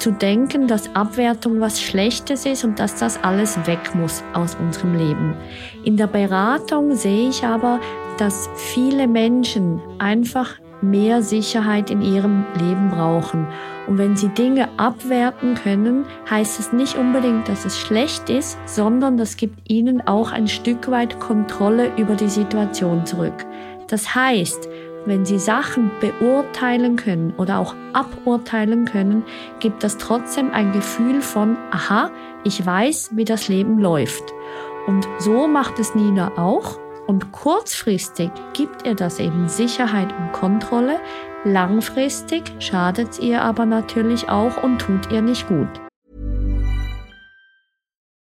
zu 0.00 0.12
denken, 0.12 0.66
dass 0.66 0.94
Abwertung 0.94 1.60
was 1.60 1.80
Schlechtes 1.80 2.46
ist 2.46 2.64
und 2.64 2.78
dass 2.78 2.96
das 2.96 3.22
alles 3.22 3.56
weg 3.66 3.94
muss 3.94 4.22
aus 4.32 4.56
unserem 4.56 4.94
Leben. 4.94 5.36
In 5.84 5.96
der 5.96 6.06
Beratung 6.06 6.94
sehe 6.96 7.28
ich 7.28 7.44
aber, 7.44 7.80
dass 8.18 8.48
viele 8.56 9.06
Menschen 9.06 9.80
einfach 9.98 10.58
mehr 10.82 11.22
Sicherheit 11.22 11.90
in 11.90 12.02
ihrem 12.02 12.44
Leben 12.58 12.90
brauchen. 12.90 13.46
Und 13.86 13.98
wenn 13.98 14.16
sie 14.16 14.28
Dinge 14.28 14.68
abwerten 14.78 15.54
können, 15.54 16.04
heißt 16.28 16.58
es 16.58 16.72
nicht 16.72 16.96
unbedingt, 16.96 17.48
dass 17.48 17.64
es 17.64 17.78
schlecht 17.78 18.30
ist, 18.30 18.58
sondern 18.66 19.16
das 19.16 19.36
gibt 19.36 19.70
ihnen 19.70 20.06
auch 20.06 20.32
ein 20.32 20.48
Stück 20.48 20.90
weit 20.90 21.20
Kontrolle 21.20 21.90
über 21.96 22.14
die 22.14 22.28
Situation 22.28 23.04
zurück. 23.04 23.46
Das 23.88 24.14
heißt, 24.14 24.68
wenn 25.06 25.24
Sie 25.24 25.38
Sachen 25.38 25.90
beurteilen 26.00 26.96
können 26.96 27.32
oder 27.36 27.58
auch 27.58 27.74
aburteilen 27.92 28.84
können, 28.84 29.24
gibt 29.58 29.82
das 29.82 29.98
trotzdem 29.98 30.50
ein 30.52 30.72
Gefühl 30.72 31.22
von, 31.22 31.56
aha, 31.70 32.10
ich 32.44 32.64
weiß, 32.64 33.10
wie 33.14 33.24
das 33.24 33.48
Leben 33.48 33.78
läuft. 33.78 34.24
Und 34.86 35.06
so 35.18 35.46
macht 35.46 35.78
es 35.78 35.94
Nina 35.94 36.32
auch. 36.36 36.78
Und 37.06 37.32
kurzfristig 37.32 38.30
gibt 38.52 38.86
ihr 38.86 38.94
das 38.94 39.18
eben 39.18 39.48
Sicherheit 39.48 40.14
und 40.16 40.32
Kontrolle. 40.32 41.00
Langfristig 41.44 42.52
schadet 42.58 43.18
ihr 43.18 43.42
aber 43.42 43.66
natürlich 43.66 44.28
auch 44.28 44.62
und 44.62 44.78
tut 44.78 45.10
ihr 45.10 45.22
nicht 45.22 45.48
gut. 45.48 45.89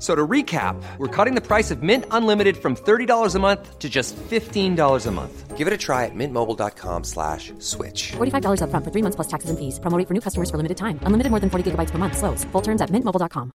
So 0.00 0.14
to 0.14 0.26
recap, 0.26 0.82
we're 0.96 1.14
cutting 1.14 1.34
the 1.34 1.46
price 1.46 1.70
of 1.70 1.82
Mint 1.82 2.06
Unlimited 2.10 2.56
from 2.56 2.74
$30 2.74 3.34
a 3.34 3.38
month 3.38 3.78
to 3.78 3.88
just 3.88 4.16
$15 4.16 5.06
a 5.06 5.10
month. 5.10 5.58
Give 5.58 5.66
it 5.66 5.74
a 5.74 5.76
try 5.76 6.06
at 6.06 6.14
mintmobile.com 6.14 7.04
slash 7.04 7.52
switch. 7.58 8.12
$45 8.12 8.62
upfront 8.64 8.84
for 8.84 8.90
three 8.90 9.02
months 9.02 9.16
plus 9.16 9.28
taxes 9.28 9.50
and 9.50 9.58
fees. 9.58 9.78
Promo 9.78 9.98
rate 9.98 10.08
for 10.08 10.14
new 10.14 10.22
customers 10.22 10.48
for 10.50 10.56
limited 10.56 10.78
time. 10.78 10.98
Unlimited 11.04 11.30
more 11.30 11.40
than 11.40 11.50
40 11.50 11.72
gigabytes 11.72 11.90
per 11.90 11.98
month. 11.98 12.16
Slows. 12.16 12.44
Full 12.52 12.62
terms 12.62 12.80
at 12.80 12.88
mintmobile.com. 12.90 13.52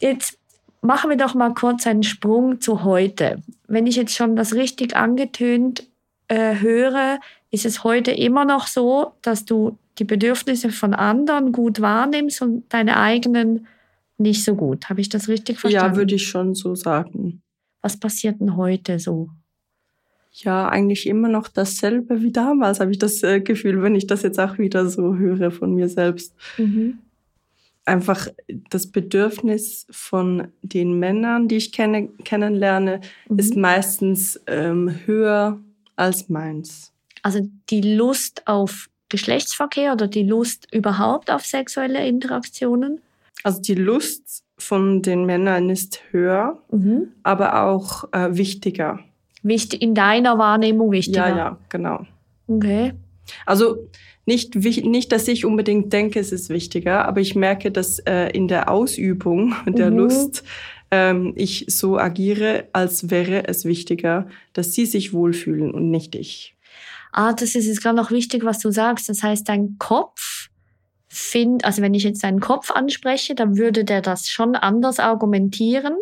Jetzt 0.00 0.36
machen 0.80 1.10
wir 1.10 1.16
doch 1.16 1.34
mal 1.34 1.54
kurz 1.54 1.86
einen 1.86 2.02
Sprung 2.02 2.60
zu 2.60 2.82
heute. 2.82 3.40
Wenn 3.68 3.86
ich 3.86 3.94
jetzt 3.94 4.16
schon 4.16 4.34
das 4.34 4.54
richtig 4.54 4.96
angetönt 4.96 5.86
äh, 6.26 6.56
höre, 6.58 7.20
ist 7.52 7.64
es 7.64 7.84
heute 7.84 8.10
immer 8.10 8.44
noch 8.44 8.66
so, 8.66 9.12
dass 9.22 9.44
du 9.44 9.78
die 9.98 10.04
Bedürfnisse 10.04 10.70
von 10.70 10.94
anderen 10.94 11.52
gut 11.52 11.80
wahrnimmst 11.80 12.42
und 12.42 12.64
deine 12.72 12.96
eigenen 12.96 13.66
nicht 14.18 14.44
so 14.44 14.54
gut. 14.54 14.88
Habe 14.88 15.00
ich 15.00 15.08
das 15.08 15.28
richtig 15.28 15.58
verstanden? 15.58 15.94
Ja, 15.94 15.96
würde 15.96 16.14
ich 16.14 16.26
schon 16.26 16.54
so 16.54 16.74
sagen. 16.74 17.42
Was 17.80 17.98
passiert 17.98 18.40
denn 18.40 18.56
heute 18.56 18.98
so? 18.98 19.30
Ja, 20.34 20.68
eigentlich 20.68 21.06
immer 21.06 21.28
noch 21.28 21.48
dasselbe 21.48 22.22
wie 22.22 22.32
damals, 22.32 22.80
habe 22.80 22.90
ich 22.90 22.98
das 22.98 23.22
äh, 23.22 23.40
Gefühl, 23.40 23.82
wenn 23.82 23.94
ich 23.94 24.06
das 24.06 24.22
jetzt 24.22 24.40
auch 24.40 24.56
wieder 24.58 24.88
so 24.88 25.16
höre 25.16 25.50
von 25.50 25.74
mir 25.74 25.88
selbst. 25.88 26.34
Mhm. 26.56 26.98
Einfach 27.84 28.28
das 28.70 28.86
Bedürfnis 28.86 29.86
von 29.90 30.48
den 30.62 30.98
Männern, 30.98 31.48
die 31.48 31.56
ich 31.56 31.72
kenne, 31.72 32.08
kennenlerne, 32.24 33.00
Mhm. 33.28 33.38
ist 33.38 33.56
meistens 33.56 34.40
ähm, 34.46 34.94
höher 35.04 35.60
als 35.96 36.28
meins. 36.28 36.92
Also 37.22 37.46
die 37.68 37.82
Lust 37.82 38.46
auf 38.46 38.88
Geschlechtsverkehr 39.12 39.92
oder 39.92 40.08
die 40.08 40.22
Lust 40.24 40.66
überhaupt 40.72 41.30
auf 41.30 41.44
sexuelle 41.44 42.04
Interaktionen? 42.06 43.00
Also 43.44 43.60
die 43.60 43.74
Lust 43.74 44.42
von 44.58 45.02
den 45.02 45.26
Männern 45.26 45.68
ist 45.70 46.00
höher, 46.10 46.58
Mhm. 46.70 47.08
aber 47.22 47.62
auch 47.66 48.04
äh, 48.12 48.36
wichtiger. 48.36 49.00
Wichtig, 49.42 49.82
in 49.82 49.94
deiner 49.94 50.38
Wahrnehmung 50.38 50.90
wichtiger? 50.92 51.28
Ja, 51.28 51.36
ja, 51.36 51.58
genau. 51.68 52.06
Okay. 52.48 52.92
Also 53.44 53.88
nicht, 54.24 54.54
nicht, 54.54 55.10
dass 55.12 55.26
ich 55.28 55.44
unbedingt 55.44 55.92
denke, 55.92 56.20
es 56.20 56.32
ist 56.32 56.48
wichtiger, 56.48 57.04
aber 57.06 57.20
ich 57.20 57.34
merke, 57.34 57.70
dass 57.70 57.98
äh, 58.00 58.28
in 58.30 58.48
der 58.48 58.70
Ausübung 58.70 59.54
der 59.66 59.90
Mhm. 59.90 59.96
Lust 59.98 60.44
ähm, 60.90 61.32
ich 61.36 61.64
so 61.68 61.98
agiere, 61.98 62.68
als 62.72 63.10
wäre 63.10 63.48
es 63.48 63.64
wichtiger, 63.64 64.26
dass 64.52 64.72
sie 64.74 64.86
sich 64.86 65.12
wohlfühlen 65.12 65.72
und 65.72 65.90
nicht 65.90 66.14
ich. 66.14 66.54
Ah, 67.12 67.32
das 67.32 67.54
ist 67.54 67.66
jetzt 67.66 67.82
gerade 67.82 67.96
noch 67.96 68.10
wichtig, 68.10 68.44
was 68.44 68.58
du 68.58 68.70
sagst. 68.70 69.08
Das 69.08 69.22
heißt, 69.22 69.48
dein 69.48 69.76
Kopf 69.78 70.48
findet, 71.08 71.64
also 71.66 71.82
wenn 71.82 71.94
ich 71.94 72.04
jetzt 72.04 72.24
deinen 72.24 72.40
Kopf 72.40 72.70
anspreche, 72.70 73.34
dann 73.34 73.56
würde 73.58 73.84
der 73.84 74.00
das 74.00 74.28
schon 74.28 74.56
anders 74.56 74.98
argumentieren. 74.98 75.94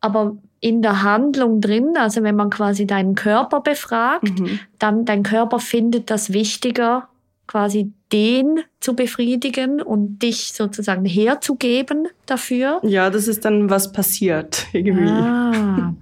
Aber 0.00 0.38
in 0.60 0.80
der 0.80 1.02
Handlung 1.02 1.60
drin, 1.60 1.94
also 1.98 2.22
wenn 2.22 2.36
man 2.36 2.48
quasi 2.48 2.86
deinen 2.86 3.14
Körper 3.14 3.60
befragt, 3.60 4.38
Mhm. 4.40 4.58
dann 4.78 5.04
dein 5.04 5.22
Körper 5.22 5.58
findet 5.58 6.10
das 6.10 6.32
wichtiger, 6.32 7.08
quasi 7.46 7.92
den 8.12 8.60
zu 8.80 8.94
befriedigen 8.94 9.82
und 9.82 10.20
dich 10.22 10.52
sozusagen 10.54 11.04
herzugeben 11.04 12.08
dafür. 12.24 12.80
Ja, 12.82 13.10
das 13.10 13.28
ist 13.28 13.44
dann 13.44 13.68
was 13.68 13.92
passiert 13.92 14.66
irgendwie. 14.72 15.08
Ah. 15.10 15.94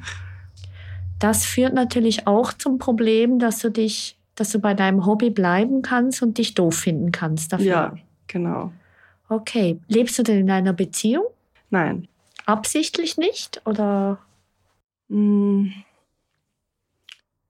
Das 1.18 1.44
führt 1.44 1.74
natürlich 1.74 2.26
auch 2.26 2.52
zum 2.52 2.78
Problem, 2.78 3.38
dass 3.38 3.58
du 3.58 3.70
dich, 3.70 4.17
dass 4.40 4.50
du 4.50 4.58
bei 4.58 4.74
deinem 4.74 5.06
Hobby 5.06 5.30
bleiben 5.30 5.82
kannst 5.82 6.22
und 6.22 6.38
dich 6.38 6.54
doof 6.54 6.76
finden 6.76 7.12
kannst 7.12 7.52
dafür. 7.52 7.66
Ja, 7.66 7.94
genau. 8.26 8.72
Okay. 9.28 9.78
Lebst 9.88 10.18
du 10.18 10.22
denn 10.22 10.40
in 10.40 10.50
einer 10.50 10.72
Beziehung? 10.72 11.24
Nein. 11.70 12.08
Absichtlich 12.46 13.18
nicht? 13.18 13.60
Oder? 13.66 14.18
Mm. 15.08 15.68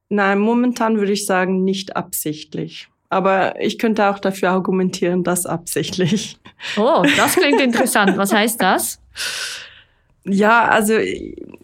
Nein, 0.08 0.38
momentan 0.38 0.98
würde 0.98 1.12
ich 1.12 1.26
sagen, 1.26 1.64
nicht 1.64 1.94
absichtlich. 1.94 2.88
Aber 3.10 3.60
ich 3.60 3.78
könnte 3.78 4.08
auch 4.08 4.18
dafür 4.18 4.50
argumentieren, 4.50 5.24
dass 5.24 5.46
absichtlich. 5.46 6.38
Oh, 6.76 7.04
das 7.16 7.36
klingt 7.36 7.60
interessant. 7.60 8.16
Was 8.16 8.32
heißt 8.32 8.60
das? 8.60 9.00
Ja, 10.28 10.68
also 10.68 10.94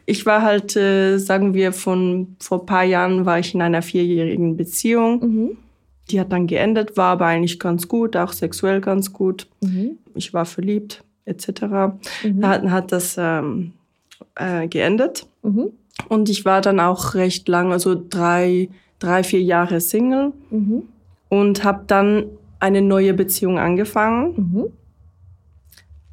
ich 0.06 0.26
war 0.26 0.42
halt, 0.42 0.76
äh, 0.76 1.18
sagen 1.18 1.54
wir, 1.54 1.72
von 1.72 2.36
vor 2.40 2.60
ein 2.60 2.66
paar 2.66 2.84
Jahren 2.84 3.24
war 3.26 3.38
ich 3.38 3.54
in 3.54 3.62
einer 3.62 3.82
vierjährigen 3.82 4.56
Beziehung. 4.56 5.20
Mhm. 5.20 5.56
Die 6.10 6.20
hat 6.20 6.32
dann 6.32 6.46
geendet, 6.46 6.96
war 6.96 7.12
aber 7.12 7.26
eigentlich 7.26 7.58
ganz 7.58 7.88
gut, 7.88 8.16
auch 8.16 8.32
sexuell 8.32 8.80
ganz 8.80 9.12
gut. 9.12 9.46
Mhm. 9.62 9.98
Ich 10.14 10.34
war 10.34 10.44
verliebt, 10.44 11.02
etc. 11.24 11.48
Mhm. 12.22 12.40
Da 12.40 12.48
hat, 12.48 12.64
hat 12.70 12.92
das 12.92 13.16
ähm, 13.18 13.72
äh, 14.34 14.68
geendet. 14.68 15.26
Mhm. 15.42 15.70
Und 16.08 16.28
ich 16.28 16.44
war 16.44 16.60
dann 16.60 16.80
auch 16.80 17.14
recht 17.14 17.48
lang, 17.48 17.72
also 17.72 17.94
drei, 18.10 18.68
drei 18.98 19.22
vier 19.24 19.40
Jahre 19.42 19.80
Single 19.80 20.32
Mhm. 20.50 20.82
und 21.30 21.64
habe 21.64 21.84
dann 21.86 22.24
eine 22.60 22.82
neue 22.82 23.14
Beziehung 23.14 23.58
angefangen, 23.58 24.34
Mhm. 24.36 24.64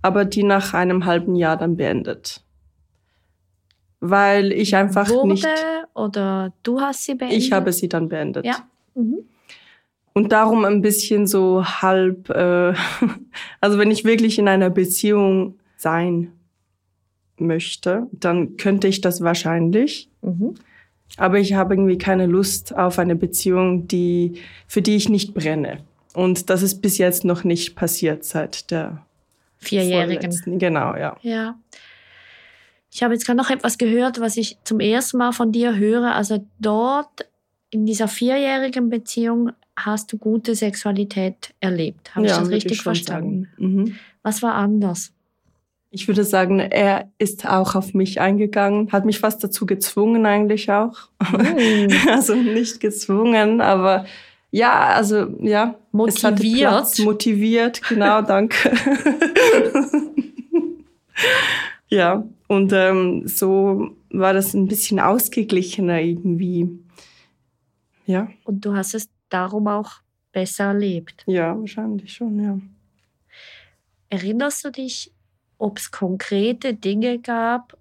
Aber 0.02 0.26
die 0.26 0.44
nach 0.44 0.74
einem 0.74 1.06
halben 1.06 1.36
Jahr 1.36 1.58
dann 1.58 1.78
beendet. 1.78 2.44
weil 4.04 4.52
ich 4.52 4.76
einfach 4.76 5.10
Wurde 5.10 5.34
nicht. 5.34 5.48
oder 5.94 6.54
du 6.64 6.82
hast 6.82 7.06
sie 7.06 7.14
beendet? 7.16 7.38
Ich 7.38 7.52
habe 7.52 7.72
sie 7.72 7.88
dann 7.88 8.10
beendet. 8.10 8.46
Ja. 8.46 8.68
Mhm. 8.96 9.20
Und 10.14 10.32
darum 10.32 10.66
ein 10.66 10.82
bisschen 10.82 11.28
so 11.28 11.64
halb, 11.64 12.30
äh, 12.32 12.74
also 13.62 13.78
wenn 13.78 13.92
ich 13.92 14.04
wirklich 14.04 14.40
in 14.40 14.48
einer 14.48 14.70
Beziehung 14.72 15.60
sein 15.78 16.32
möchte, 17.38 18.08
dann 18.12 18.58
könnte 18.58 18.88
ich 18.88 19.02
das 19.02 19.22
wahrscheinlich. 19.22 20.10
Mhm. 20.22 20.56
Aber 21.18 21.40
ich 21.40 21.54
habe 21.54 21.76
irgendwie 21.76 21.98
keine 21.98 22.26
Lust 22.26 22.76
auf 22.76 22.98
eine 22.98 23.16
Beziehung, 23.16 23.88
die, 23.88 24.34
für 24.68 24.82
die 24.82 24.96
ich 24.96 25.10
nicht 25.10 25.34
brenne. 25.34 25.80
Und 26.14 26.50
das 26.50 26.62
ist 26.62 26.82
bis 26.82 26.98
jetzt 26.98 27.24
noch 27.24 27.44
nicht 27.44 27.76
passiert 27.76 28.26
seit 28.26 28.72
der 28.72 29.06
Vierjährigen. 29.62 30.22
vorletzten. 30.22 30.60
Genau, 30.60 30.96
ja. 30.96 31.16
Ja. 31.22 31.56
Ich 32.94 33.04
habe 33.04 33.14
jetzt 33.14 33.26
gerade 33.26 33.38
noch 33.38 33.50
etwas 33.50 33.78
gehört, 33.78 34.20
was 34.20 34.36
ich 34.36 34.58
zum 34.64 34.80
ersten 34.80 35.18
Mal 35.18 35.32
von 35.32 35.52
dir 35.52 35.78
höre. 35.78 36.14
Also 36.14 36.46
dort 36.60 37.26
in 37.70 37.86
dieser 37.86 38.08
vierjährigen 38.08 38.90
Beziehung 38.90 39.52
hast 39.78 40.12
du 40.12 40.18
gute 40.18 40.56
Sexualität 40.56 41.54
erlebt. 41.62 42.14
Habe 42.16 42.26
ich 42.26 42.32
ja, 42.32 42.38
das 42.38 42.46
würde 42.48 42.56
richtig 42.58 42.78
schon 42.78 42.96
verstanden? 42.96 43.48
Mhm. 43.58 43.96
Was 44.24 44.44
war 44.44 44.56
anders? 44.56 45.14
Ich 45.90 46.08
würde 46.08 46.24
sagen, 46.24 46.60
er 46.60 47.10
ist 47.18 47.46
auch 47.46 47.76
auf 47.76 47.94
mich 47.94 48.22
eingegangen, 48.22 48.92
hat 48.92 49.06
mich 49.06 49.20
fast 49.20 49.44
dazu 49.44 49.66
gezwungen 49.66 50.26
eigentlich 50.26 50.72
auch. 50.72 51.10
also 52.08 52.36
nicht 52.36 52.80
gezwungen, 52.80 53.60
aber 53.60 54.06
ja, 54.52 54.88
also 54.96 55.28
ja. 55.40 55.76
Motiviert. 55.92 56.70
Platz, 56.70 57.00
motiviert, 57.00 57.82
genau, 57.88 58.22
danke. 58.28 58.72
ja, 61.88 62.24
und 62.48 62.72
ähm, 62.74 63.28
so 63.28 63.96
war 64.10 64.34
das 64.34 64.54
ein 64.54 64.68
bisschen 64.68 65.00
ausgeglichener 65.00 66.02
irgendwie. 66.02 66.70
Ja, 68.06 68.30
Und 68.44 68.66
du 68.66 68.76
hast 68.76 68.94
es 68.94 69.10
darum 69.30 69.68
auch 69.68 70.02
besser 70.34 70.66
erlebt. 70.66 71.24
ja, 71.28 71.58
wahrscheinlich 71.58 72.14
schon, 72.14 72.44
ja. 72.44 72.60
Erinnerst 74.10 74.66
du 74.66 74.72
dich, 74.72 75.14
ob 75.58 75.78
es 75.78 75.92
konkrete 75.92 76.74
Dinge 76.74 77.20
gab, 77.20 77.78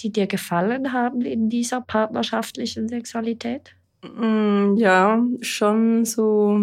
die 0.00 0.10
dir 0.10 0.26
gefallen 0.26 0.92
haben 0.92 1.22
in 1.22 1.48
dieser 1.48 1.80
partnerschaftlichen 1.80 2.88
Sexualität? 2.88 3.74
Mm, 4.02 4.76
Ja, 4.76 5.22
schon 5.40 6.04
so, 6.04 6.58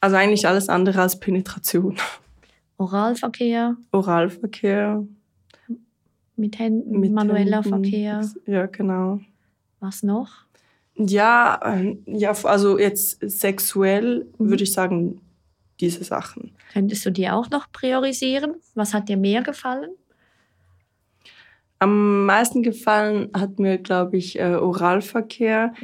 also 0.00 0.16
eigentlich 0.16 0.46
alles 0.46 0.68
andere 0.68 1.00
als 1.00 1.18
Penetration. 1.18 1.96
Oralverkehr 2.78 3.76
Oralverkehr, 3.92 5.02
mit 6.36 6.58
Händen, 6.58 7.00
mit 7.00 7.12
manueller 7.12 7.62
Händen. 7.62 7.84
Verkehr, 7.84 8.30
Ja, 8.46 8.66
genau. 8.66 9.20
was 9.80 10.02
noch? 10.02 10.28
Ja, 10.96 11.58
ähm, 11.64 12.02
ja, 12.06 12.32
also 12.44 12.78
jetzt 12.78 13.18
sexuell 13.22 14.26
Mhm. 14.38 14.50
würde 14.50 14.64
ich 14.64 14.72
sagen, 14.72 15.20
diese 15.80 16.04
Sachen. 16.04 16.52
Könntest 16.72 17.04
du 17.06 17.10
die 17.10 17.28
auch 17.30 17.48
noch 17.50 17.70
priorisieren? 17.72 18.56
Was 18.74 18.92
hat 18.92 19.08
dir 19.08 19.16
mehr 19.16 19.42
gefallen? 19.42 19.90
Am 21.78 22.24
meisten 22.26 22.62
gefallen 22.62 23.30
hat 23.34 23.58
mir, 23.58 23.76
glaube 23.78 24.16
ich, 24.16 24.38
äh, 24.38 24.54
Oralverkehr, 24.54 25.74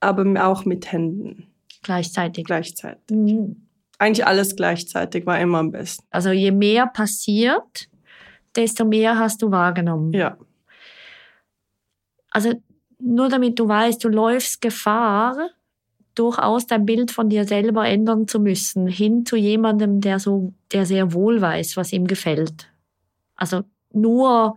aber 0.00 0.46
auch 0.46 0.64
mit 0.64 0.90
Händen 0.92 1.46
Gleichzeitig. 1.82 2.44
gleichzeitig. 2.44 3.16
Mhm. 3.16 3.56
Eigentlich 3.98 4.26
alles 4.26 4.54
gleichzeitig 4.56 5.26
war 5.26 5.38
immer 5.40 5.58
am 5.58 5.72
besten. 5.72 6.04
Also 6.10 6.30
je 6.30 6.50
mehr 6.52 6.86
passiert, 6.86 7.88
desto 8.54 8.84
mehr 8.84 9.18
hast 9.18 9.42
du 9.42 9.50
wahrgenommen. 9.50 10.12
Ja, 10.12 10.36
Also 12.30 12.52
nur 13.00 13.28
damit 13.28 13.58
du 13.58 13.68
weißt, 13.68 14.02
du 14.04 14.08
läufst 14.08 14.60
Gefahr, 14.60 15.50
durchaus 16.14 16.66
dein 16.66 16.84
Bild 16.84 17.10
von 17.12 17.28
dir 17.28 17.44
selber 17.44 17.86
ändern 17.86 18.26
zu 18.26 18.40
müssen, 18.40 18.88
hin 18.88 19.24
zu 19.24 19.36
jemandem, 19.36 20.00
der 20.00 20.18
so, 20.18 20.52
der 20.72 20.84
sehr 20.84 21.12
wohl 21.12 21.40
weiß, 21.40 21.76
was 21.76 21.92
ihm 21.92 22.06
gefällt. 22.08 22.68
Also 23.36 23.62
nur, 23.92 24.56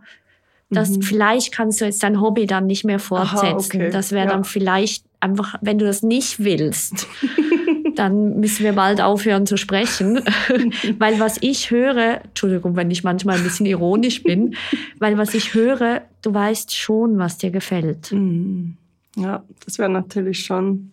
dass 0.70 0.90
Mhm. 0.96 1.02
vielleicht 1.02 1.52
kannst 1.52 1.80
du 1.80 1.84
jetzt 1.84 2.02
dein 2.02 2.20
Hobby 2.20 2.46
dann 2.46 2.66
nicht 2.66 2.84
mehr 2.84 2.98
fortsetzen. 2.98 3.76
okay, 3.80 3.90
Das 3.90 4.10
wäre 4.10 4.26
ja. 4.26 4.32
dann 4.32 4.42
vielleicht 4.44 5.04
einfach, 5.22 5.56
wenn 5.60 5.78
du 5.78 5.84
das 5.84 6.02
nicht 6.02 6.42
willst, 6.42 7.06
dann 7.94 8.40
müssen 8.40 8.64
wir 8.64 8.72
bald 8.72 9.00
aufhören 9.00 9.46
zu 9.46 9.56
sprechen. 9.56 10.20
weil 10.98 11.20
was 11.20 11.38
ich 11.40 11.70
höre, 11.70 12.22
Entschuldigung, 12.24 12.76
wenn 12.76 12.90
ich 12.90 13.04
manchmal 13.04 13.36
ein 13.36 13.44
bisschen 13.44 13.66
ironisch 13.66 14.22
bin, 14.22 14.56
weil 14.98 15.18
was 15.18 15.34
ich 15.34 15.54
höre, 15.54 16.02
du 16.22 16.34
weißt 16.34 16.74
schon, 16.76 17.18
was 17.18 17.38
dir 17.38 17.50
gefällt. 17.50 18.12
Mhm. 18.12 18.76
ja 19.16 19.42
das 19.64 19.78
wäre 19.78 19.90
natürlich 19.90 20.44
schon 20.44 20.92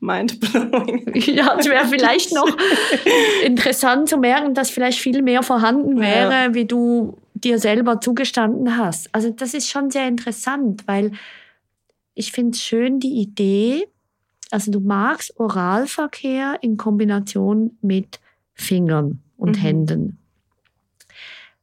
mindblowing. 0.00 1.12
Ja, 1.14 1.56
es 1.58 1.66
wäre 1.66 1.86
vielleicht 1.86 2.32
noch 2.32 2.48
interessant 3.44 4.08
zu 4.08 4.16
merken, 4.16 4.54
dass 4.54 4.70
vielleicht 4.70 4.98
viel 4.98 5.22
mehr 5.22 5.42
vorhanden 5.42 6.00
wäre, 6.00 6.54
wie 6.54 6.64
du 6.64 7.18
dir 7.34 7.58
selber 7.58 8.00
zugestanden 8.00 8.76
hast. 8.76 9.08
Also 9.12 9.30
das 9.30 9.54
ist 9.54 9.68
schon 9.68 9.90
sehr 9.90 10.08
interessant, 10.08 10.82
weil 10.86 11.12
ich 12.20 12.32
finde 12.32 12.52
es 12.52 12.62
schön, 12.62 13.00
die 13.00 13.14
Idee, 13.20 13.88
also 14.50 14.70
du 14.70 14.78
magst 14.80 15.38
Oralverkehr 15.40 16.58
in 16.60 16.76
Kombination 16.76 17.78
mit 17.80 18.20
Fingern 18.54 19.20
und 19.38 19.56
Mhm. 19.56 19.60
Händen. 19.62 20.18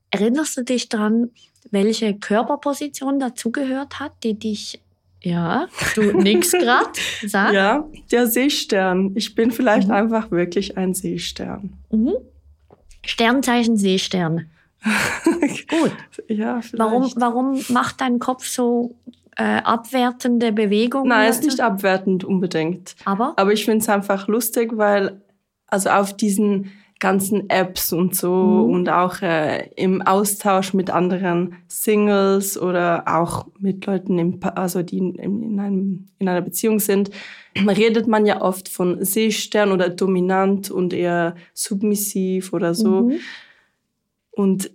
Erinnerst 0.10 0.58
du 0.58 0.64
dich 0.64 0.90
dran, 0.90 1.30
welche 1.70 2.16
Körperposition 2.18 3.20
dazugehört 3.20 4.00
hat, 4.00 4.14
die 4.24 4.34
dich, 4.34 4.82
ja, 5.22 5.68
du 5.96 6.02
nix 6.22 6.52
grad, 6.54 6.98
sag. 7.26 7.54
Ja, 7.54 7.88
der 8.12 8.28
Seestern. 8.28 9.12
Ich 9.16 9.36
bin 9.36 9.52
vielleicht 9.52 9.88
Mhm. 9.90 9.94
einfach 9.94 10.32
wirklich 10.32 10.78
ein 10.78 10.94
Seestern. 10.94 11.74
Mhm. 11.92 12.14
Sternzeichen 13.06 13.78
Seestern. 13.78 14.50
Gut. 15.70 15.92
Ja, 16.30 16.62
vielleicht. 16.62 16.78
Warum, 16.80 17.12
warum 17.18 17.64
macht 17.70 18.02
dein 18.02 18.20
Kopf 18.20 18.46
so 18.48 18.96
äh, 19.38 19.62
abwertende 19.64 20.52
Bewegungen? 20.52 21.10
Nein, 21.10 21.30
ist 21.30 21.44
nicht 21.44 21.62
abwertend 21.62 22.24
unbedingt. 22.24 22.96
Aber? 23.06 23.34
Aber 23.38 23.54
ich 23.54 23.66
finde 23.66 23.80
es 23.80 23.90
einfach 23.90 24.28
lustig, 24.28 24.72
weil 24.76 25.22
also 25.68 25.90
auf 25.90 26.16
diesen 26.16 26.72
ganzen 27.00 27.48
Apps 27.52 27.94
und 27.94 28.16
so 28.16 28.34
Mhm. 28.34 28.72
und 28.74 28.90
auch 28.90 29.22
äh, 29.22 29.70
im 29.76 30.02
Austausch 30.02 30.74
mit 30.74 30.90
anderen 30.90 31.56
Singles 31.68 32.60
oder 32.60 33.04
auch 33.06 33.46
mit 33.60 33.86
Leuten, 33.86 34.18
im, 34.18 34.40
Pa- 34.40 34.50
also 34.56 34.82
die 34.82 34.98
in, 34.98 35.14
in, 35.16 35.60
einem, 35.60 36.08
in 36.18 36.28
einer 36.28 36.42
Beziehung 36.42 36.80
sind, 36.80 37.12
redet 37.56 38.08
man 38.08 38.26
ja 38.26 38.42
oft 38.42 38.68
von 38.68 39.06
Seestern 39.06 39.72
oder 39.72 39.90
dominant 39.90 40.72
und 40.72 40.92
eher 40.92 41.36
submissiv 41.54 42.52
oder 42.54 42.74
so. 42.74 43.02
Mhm. 43.02 43.20
Und 44.32 44.72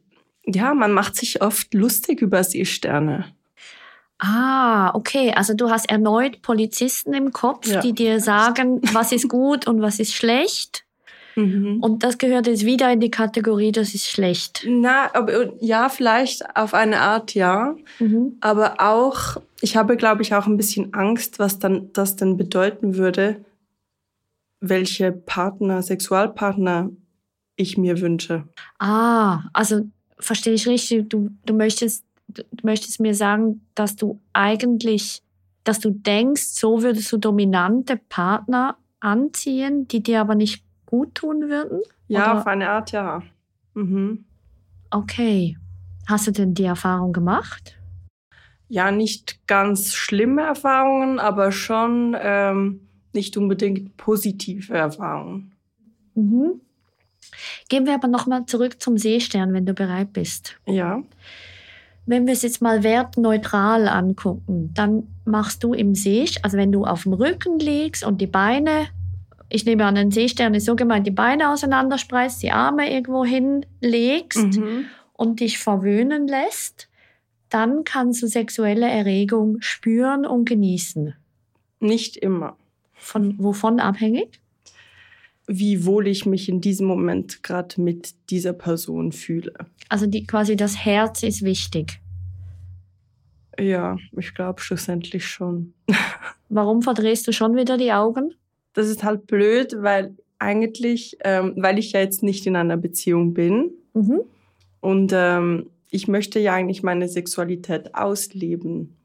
ja, 0.46 0.74
man 0.74 0.92
macht 0.92 1.16
sich 1.16 1.42
oft 1.42 1.74
lustig 1.74 2.20
über 2.20 2.42
Seesterne. 2.44 3.26
Ah, 4.24 4.94
okay. 4.94 5.32
Also 5.34 5.52
du 5.54 5.68
hast 5.68 5.90
erneut 5.90 6.42
Polizisten 6.42 7.12
im 7.12 7.32
Kopf, 7.32 7.66
Ja. 7.66 7.80
die 7.80 7.92
dir 7.92 8.20
sagen, 8.20 8.80
was 8.92 9.10
ist 9.10 9.28
gut 9.28 9.66
und 9.66 9.82
was 9.82 9.98
ist 9.98 10.14
schlecht. 10.14 10.84
Mhm. 11.34 11.78
Und 11.82 12.04
das 12.04 12.18
gehört 12.18 12.46
jetzt 12.46 12.64
wieder 12.64 12.92
in 12.92 13.00
die 13.00 13.10
Kategorie, 13.10 13.72
das 13.72 13.94
ist 13.94 14.06
schlecht. 14.08 14.64
Na, 14.68 15.12
aber 15.14 15.52
ja, 15.60 15.88
vielleicht 15.88 16.54
auf 16.56 16.72
eine 16.72 17.00
Art 17.00 17.34
ja. 17.34 17.74
Mhm. 17.98 18.36
Aber 18.40 18.74
auch, 18.80 19.38
ich 19.60 19.76
habe, 19.76 19.96
glaube 19.96 20.22
ich, 20.22 20.34
auch 20.34 20.46
ein 20.46 20.56
bisschen 20.56 20.94
Angst, 20.94 21.40
was 21.40 21.58
dann 21.58 21.90
das 21.92 22.14
dann 22.14 22.36
bedeuten 22.36 22.96
würde, 22.96 23.44
welche 24.60 25.10
Partner, 25.10 25.82
Sexualpartner 25.82 26.90
ich 27.56 27.76
mir 27.76 28.00
wünsche. 28.00 28.44
Ah, 28.78 29.40
also 29.52 29.82
verstehe 30.18 30.52
ich 30.54 30.68
richtig, 30.68 31.08
du, 31.08 31.30
du 31.44 31.54
möchtest 31.54 32.04
du 32.34 32.44
möchtest 32.62 33.00
mir 33.00 33.14
sagen, 33.14 33.66
dass 33.74 33.96
du 33.96 34.20
eigentlich, 34.32 35.22
dass 35.64 35.80
du 35.80 35.90
denkst, 35.90 36.42
so 36.42 36.82
würdest 36.82 37.10
du 37.12 37.16
dominante 37.18 37.96
Partner 37.96 38.76
anziehen, 39.00 39.88
die 39.88 40.02
dir 40.02 40.20
aber 40.20 40.34
nicht 40.34 40.64
gut 40.86 41.14
tun 41.14 41.48
würden? 41.48 41.80
Ja, 42.08 42.32
Oder- 42.32 42.40
auf 42.40 42.46
eine 42.46 42.68
Art 42.70 42.92
ja. 42.92 43.22
Mhm. 43.74 44.24
Okay. 44.90 45.56
Hast 46.08 46.26
du 46.26 46.32
denn 46.32 46.54
die 46.54 46.64
Erfahrung 46.64 47.12
gemacht? 47.12 47.78
Ja, 48.68 48.90
nicht 48.90 49.46
ganz 49.46 49.92
schlimme 49.92 50.42
Erfahrungen, 50.42 51.18
aber 51.18 51.52
schon 51.52 52.16
ähm, 52.18 52.80
nicht 53.12 53.36
unbedingt 53.36 53.96
positive 53.96 54.72
Erfahrungen. 54.74 55.52
Mhm. 56.14 56.60
Gehen 57.68 57.86
wir 57.86 57.94
aber 57.94 58.08
nochmal 58.08 58.46
zurück 58.46 58.80
zum 58.82 58.98
Seestern, 58.98 59.52
wenn 59.52 59.66
du 59.66 59.74
bereit 59.74 60.12
bist. 60.12 60.58
Ja. 60.66 61.02
Wenn 62.04 62.26
wir 62.26 62.32
es 62.32 62.42
jetzt 62.42 62.60
mal 62.60 62.82
wertneutral 62.82 63.86
angucken, 63.88 64.70
dann 64.74 65.06
machst 65.24 65.62
du 65.62 65.72
im 65.72 65.94
See, 65.94 66.26
also 66.42 66.56
wenn 66.56 66.72
du 66.72 66.84
auf 66.84 67.04
dem 67.04 67.12
Rücken 67.12 67.58
liegst 67.58 68.04
und 68.04 68.20
die 68.20 68.26
Beine, 68.26 68.88
ich 69.48 69.64
nehme 69.64 69.84
an, 69.84 69.96
ein 69.96 70.10
Seestern 70.10 70.54
ist 70.54 70.64
so 70.66 70.74
gemeint, 70.74 71.06
die 71.06 71.10
Beine 71.12 71.50
auseinanderspreizst, 71.50 72.42
die 72.42 72.50
Arme 72.50 72.92
irgendwo 72.92 73.24
hinlegst 73.24 74.56
Mhm. 74.58 74.86
und 75.12 75.40
dich 75.40 75.58
verwöhnen 75.58 76.26
lässt, 76.26 76.88
dann 77.50 77.84
kannst 77.84 78.22
du 78.22 78.26
sexuelle 78.26 78.88
Erregung 78.90 79.58
spüren 79.60 80.26
und 80.26 80.48
genießen. 80.48 81.14
Nicht 81.80 82.16
immer. 82.16 82.56
Von 82.94 83.38
wovon 83.38 83.78
abhängig? 83.78 84.40
Wie 85.46 85.84
wohl 85.84 86.06
ich 86.06 86.24
mich 86.26 86.48
in 86.48 86.60
diesem 86.60 86.86
Moment 86.86 87.42
gerade 87.42 87.80
mit 87.80 88.14
dieser 88.30 88.52
Person 88.52 89.12
fühle. 89.12 89.52
Also 89.88 90.06
die, 90.06 90.24
quasi 90.24 90.56
das 90.56 90.84
Herz 90.84 91.22
ist 91.22 91.42
wichtig. 91.42 92.00
Ja, 93.58 93.96
ich 94.16 94.34
glaube 94.34 94.60
schlussendlich 94.60 95.26
schon. 95.26 95.74
Warum 96.48 96.82
verdrehst 96.82 97.26
du 97.26 97.32
schon 97.32 97.56
wieder 97.56 97.76
die 97.76 97.92
Augen? 97.92 98.34
Das 98.72 98.88
ist 98.88 99.04
halt 99.04 99.26
blöd, 99.26 99.74
weil 99.78 100.14
eigentlich, 100.38 101.16
ähm, 101.24 101.54
weil 101.56 101.78
ich 101.78 101.92
ja 101.92 102.00
jetzt 102.00 102.22
nicht 102.22 102.46
in 102.46 102.56
einer 102.56 102.76
Beziehung 102.76 103.34
bin 103.34 103.70
Mhm. 103.94 104.22
und 104.80 105.12
ähm, 105.14 105.66
ich 105.90 106.08
möchte 106.08 106.40
ja 106.40 106.54
eigentlich 106.54 106.82
meine 106.82 107.06
Sexualität 107.06 107.94
ausleben. 107.94 108.96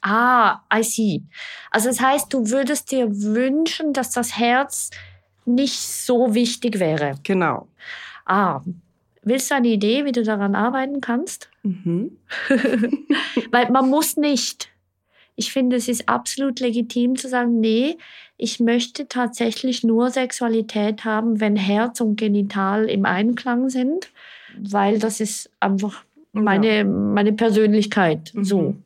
Ah, 0.00 0.60
I 0.74 0.82
see. 0.82 1.22
Also 1.70 1.88
das 1.90 2.00
heißt, 2.00 2.32
du 2.34 2.50
würdest 2.50 2.90
dir 2.90 3.08
wünschen, 3.22 3.92
dass 3.92 4.10
das 4.10 4.36
Herz 4.36 4.90
nicht 5.44 5.78
so 5.78 6.34
wichtig 6.34 6.78
wäre. 6.78 7.14
Genau. 7.22 7.68
Ah, 8.26 8.60
willst 9.22 9.50
du 9.50 9.54
eine 9.56 9.68
Idee, 9.68 10.04
wie 10.04 10.12
du 10.12 10.22
daran 10.22 10.54
arbeiten 10.54 11.00
kannst? 11.00 11.48
Mhm. 11.62 12.16
Weil 13.50 13.70
man 13.70 13.88
muss 13.88 14.16
nicht. 14.16 14.68
Ich 15.34 15.52
finde, 15.52 15.76
es 15.76 15.88
ist 15.88 16.08
absolut 16.08 16.60
legitim 16.60 17.16
zu 17.16 17.28
sagen, 17.28 17.58
nee, 17.60 17.96
ich 18.36 18.60
möchte 18.60 19.08
tatsächlich 19.08 19.82
nur 19.82 20.10
Sexualität 20.10 21.04
haben, 21.04 21.40
wenn 21.40 21.56
Herz 21.56 22.00
und 22.00 22.16
Genital 22.16 22.84
im 22.86 23.06
Einklang 23.06 23.70
sind, 23.70 24.10
weil 24.58 24.98
das 24.98 25.20
ist 25.20 25.50
einfach 25.60 26.04
meine, 26.32 26.84
meine 26.84 27.32
Persönlichkeit 27.32 28.32
Mhm. 28.34 28.44
so. 28.44 28.76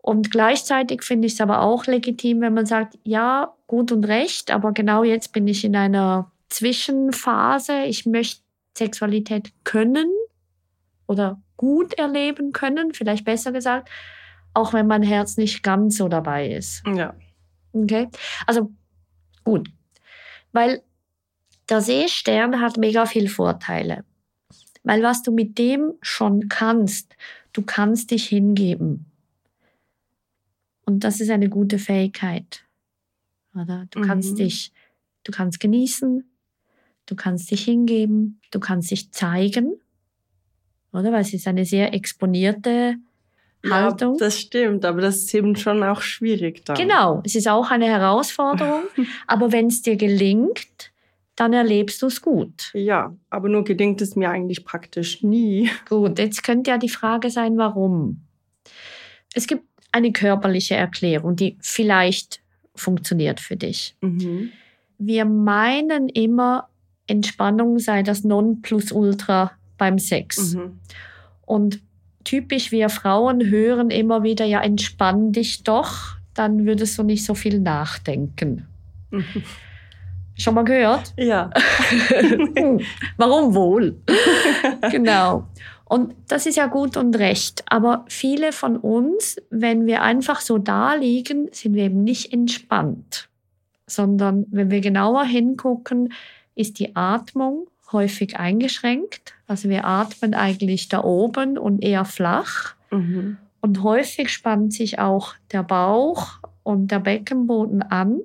Und 0.00 0.30
gleichzeitig 0.30 1.02
finde 1.02 1.26
ich 1.26 1.34
es 1.34 1.40
aber 1.40 1.60
auch 1.60 1.84
legitim, 1.86 2.40
wenn 2.40 2.54
man 2.54 2.64
sagt, 2.66 2.98
ja, 3.04 3.52
gut 3.68 3.92
und 3.92 4.04
recht, 4.04 4.50
aber 4.50 4.72
genau 4.72 5.04
jetzt 5.04 5.32
bin 5.32 5.46
ich 5.46 5.64
in 5.64 5.76
einer 5.76 6.32
Zwischenphase. 6.48 7.84
Ich 7.84 8.06
möchte 8.06 8.40
Sexualität 8.76 9.52
können 9.62 10.10
oder 11.06 11.40
gut 11.56 11.94
erleben 11.94 12.52
können, 12.52 12.94
vielleicht 12.94 13.24
besser 13.24 13.52
gesagt, 13.52 13.88
auch 14.54 14.72
wenn 14.72 14.86
mein 14.86 15.02
Herz 15.02 15.36
nicht 15.36 15.62
ganz 15.62 15.98
so 15.98 16.08
dabei 16.08 16.48
ist. 16.48 16.82
Ja. 16.86 17.14
Okay? 17.72 18.08
Also 18.46 18.72
gut, 19.44 19.68
weil 20.52 20.82
der 21.68 21.82
Seestern 21.82 22.60
hat 22.60 22.78
mega 22.78 23.04
viel 23.06 23.28
Vorteile. 23.28 24.04
Weil 24.82 25.02
was 25.02 25.22
du 25.22 25.32
mit 25.32 25.58
dem 25.58 25.92
schon 26.00 26.48
kannst, 26.48 27.14
du 27.52 27.62
kannst 27.62 28.10
dich 28.10 28.28
hingeben. 28.28 29.04
Und 30.86 31.04
das 31.04 31.20
ist 31.20 31.28
eine 31.28 31.50
gute 31.50 31.78
Fähigkeit. 31.78 32.64
Oder? 33.58 33.86
Du 33.90 34.00
kannst 34.00 34.32
Mhm. 34.32 34.36
dich, 34.36 34.72
du 35.24 35.32
kannst 35.32 35.60
genießen, 35.60 36.24
du 37.06 37.16
kannst 37.16 37.50
dich 37.50 37.64
hingeben, 37.64 38.40
du 38.50 38.60
kannst 38.60 38.90
dich 38.90 39.10
zeigen. 39.12 39.74
Oder? 40.92 41.12
Weil 41.12 41.20
es 41.22 41.34
ist 41.34 41.46
eine 41.46 41.64
sehr 41.64 41.92
exponierte 41.94 42.96
Haltung. 43.68 44.12
Ja, 44.14 44.18
das 44.18 44.38
stimmt, 44.40 44.84
aber 44.84 45.00
das 45.00 45.16
ist 45.16 45.34
eben 45.34 45.56
schon 45.56 45.82
auch 45.82 46.00
schwierig 46.00 46.64
dann. 46.64 46.76
Genau, 46.76 47.22
es 47.24 47.34
ist 47.34 47.48
auch 47.48 47.70
eine 47.70 47.86
Herausforderung, 47.86 48.84
aber 49.26 49.52
wenn 49.52 49.66
es 49.66 49.82
dir 49.82 49.96
gelingt, 49.96 50.92
dann 51.34 51.52
erlebst 51.52 52.02
du 52.02 52.06
es 52.06 52.20
gut. 52.22 52.70
Ja, 52.74 53.14
aber 53.30 53.48
nur 53.48 53.64
gelingt 53.64 54.00
es 54.00 54.16
mir 54.16 54.30
eigentlich 54.30 54.64
praktisch 54.64 55.22
nie. 55.22 55.70
Gut, 55.88 56.18
jetzt 56.18 56.42
könnte 56.42 56.70
ja 56.70 56.78
die 56.78 56.88
Frage 56.88 57.30
sein, 57.30 57.56
warum. 57.58 58.22
Es 59.34 59.46
gibt 59.46 59.64
eine 59.92 60.12
körperliche 60.12 60.74
Erklärung, 60.74 61.36
die 61.36 61.56
vielleicht 61.60 62.40
funktioniert 62.78 63.40
für 63.40 63.56
dich. 63.56 63.94
Mhm. 64.00 64.50
Wir 64.98 65.24
meinen 65.24 66.08
immer, 66.08 66.68
Entspannung 67.06 67.78
sei 67.78 68.02
das 68.02 68.24
Nonplusultra 68.24 69.52
beim 69.78 69.98
Sex. 69.98 70.54
Mhm. 70.54 70.78
Und 71.46 71.80
typisch 72.24 72.70
wir 72.72 72.90
Frauen 72.90 73.48
hören 73.48 73.90
immer 73.90 74.22
wieder, 74.22 74.44
ja, 74.44 74.60
entspann 74.60 75.32
dich 75.32 75.62
doch, 75.62 76.16
dann 76.34 76.66
würdest 76.66 76.98
du 76.98 77.02
nicht 77.02 77.24
so 77.24 77.34
viel 77.34 77.60
nachdenken. 77.60 78.66
Mhm. 79.10 79.24
Schon 80.36 80.54
mal 80.54 80.64
gehört? 80.64 81.12
Ja. 81.16 81.50
Hm, 82.56 82.80
Warum 83.16 83.54
wohl? 83.54 83.96
genau. 84.90 85.48
Und 85.88 86.14
das 86.28 86.44
ist 86.44 86.56
ja 86.56 86.66
gut 86.66 86.96
und 86.96 87.16
recht. 87.18 87.64
Aber 87.68 88.04
viele 88.08 88.52
von 88.52 88.76
uns, 88.76 89.36
wenn 89.50 89.86
wir 89.86 90.02
einfach 90.02 90.42
so 90.42 90.58
da 90.58 90.94
liegen, 90.94 91.48
sind 91.52 91.74
wir 91.74 91.84
eben 91.84 92.04
nicht 92.04 92.32
entspannt. 92.32 93.28
Sondern 93.86 94.44
wenn 94.50 94.70
wir 94.70 94.80
genauer 94.80 95.24
hingucken, 95.24 96.12
ist 96.54 96.78
die 96.78 96.94
Atmung 96.94 97.68
häufig 97.90 98.36
eingeschränkt. 98.36 99.32
Also 99.46 99.70
wir 99.70 99.86
atmen 99.86 100.34
eigentlich 100.34 100.88
da 100.88 101.02
oben 101.02 101.56
und 101.56 101.82
eher 101.82 102.04
flach. 102.04 102.74
Mhm. 102.90 103.38
Und 103.62 103.82
häufig 103.82 104.30
spannt 104.30 104.74
sich 104.74 104.98
auch 104.98 105.34
der 105.52 105.62
Bauch 105.62 106.38
und 106.62 106.90
der 106.90 107.00
Beckenboden 107.00 107.80
an. 107.80 108.20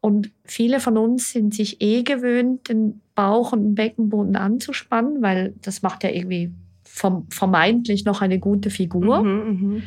Und 0.00 0.32
viele 0.44 0.80
von 0.80 0.98
uns 0.98 1.30
sind 1.30 1.54
sich 1.54 1.80
eh 1.80 2.02
gewöhnt, 2.02 2.68
den 2.68 3.00
Bauch 3.14 3.52
und 3.52 3.62
den 3.62 3.74
Beckenboden 3.76 4.34
anzuspannen, 4.34 5.22
weil 5.22 5.54
das 5.62 5.82
macht 5.82 6.02
ja 6.02 6.10
irgendwie 6.10 6.50
vermeintlich 7.30 8.04
noch 8.04 8.20
eine 8.22 8.38
gute 8.38 8.70
Figur. 8.70 9.22
Mhm, 9.22 9.82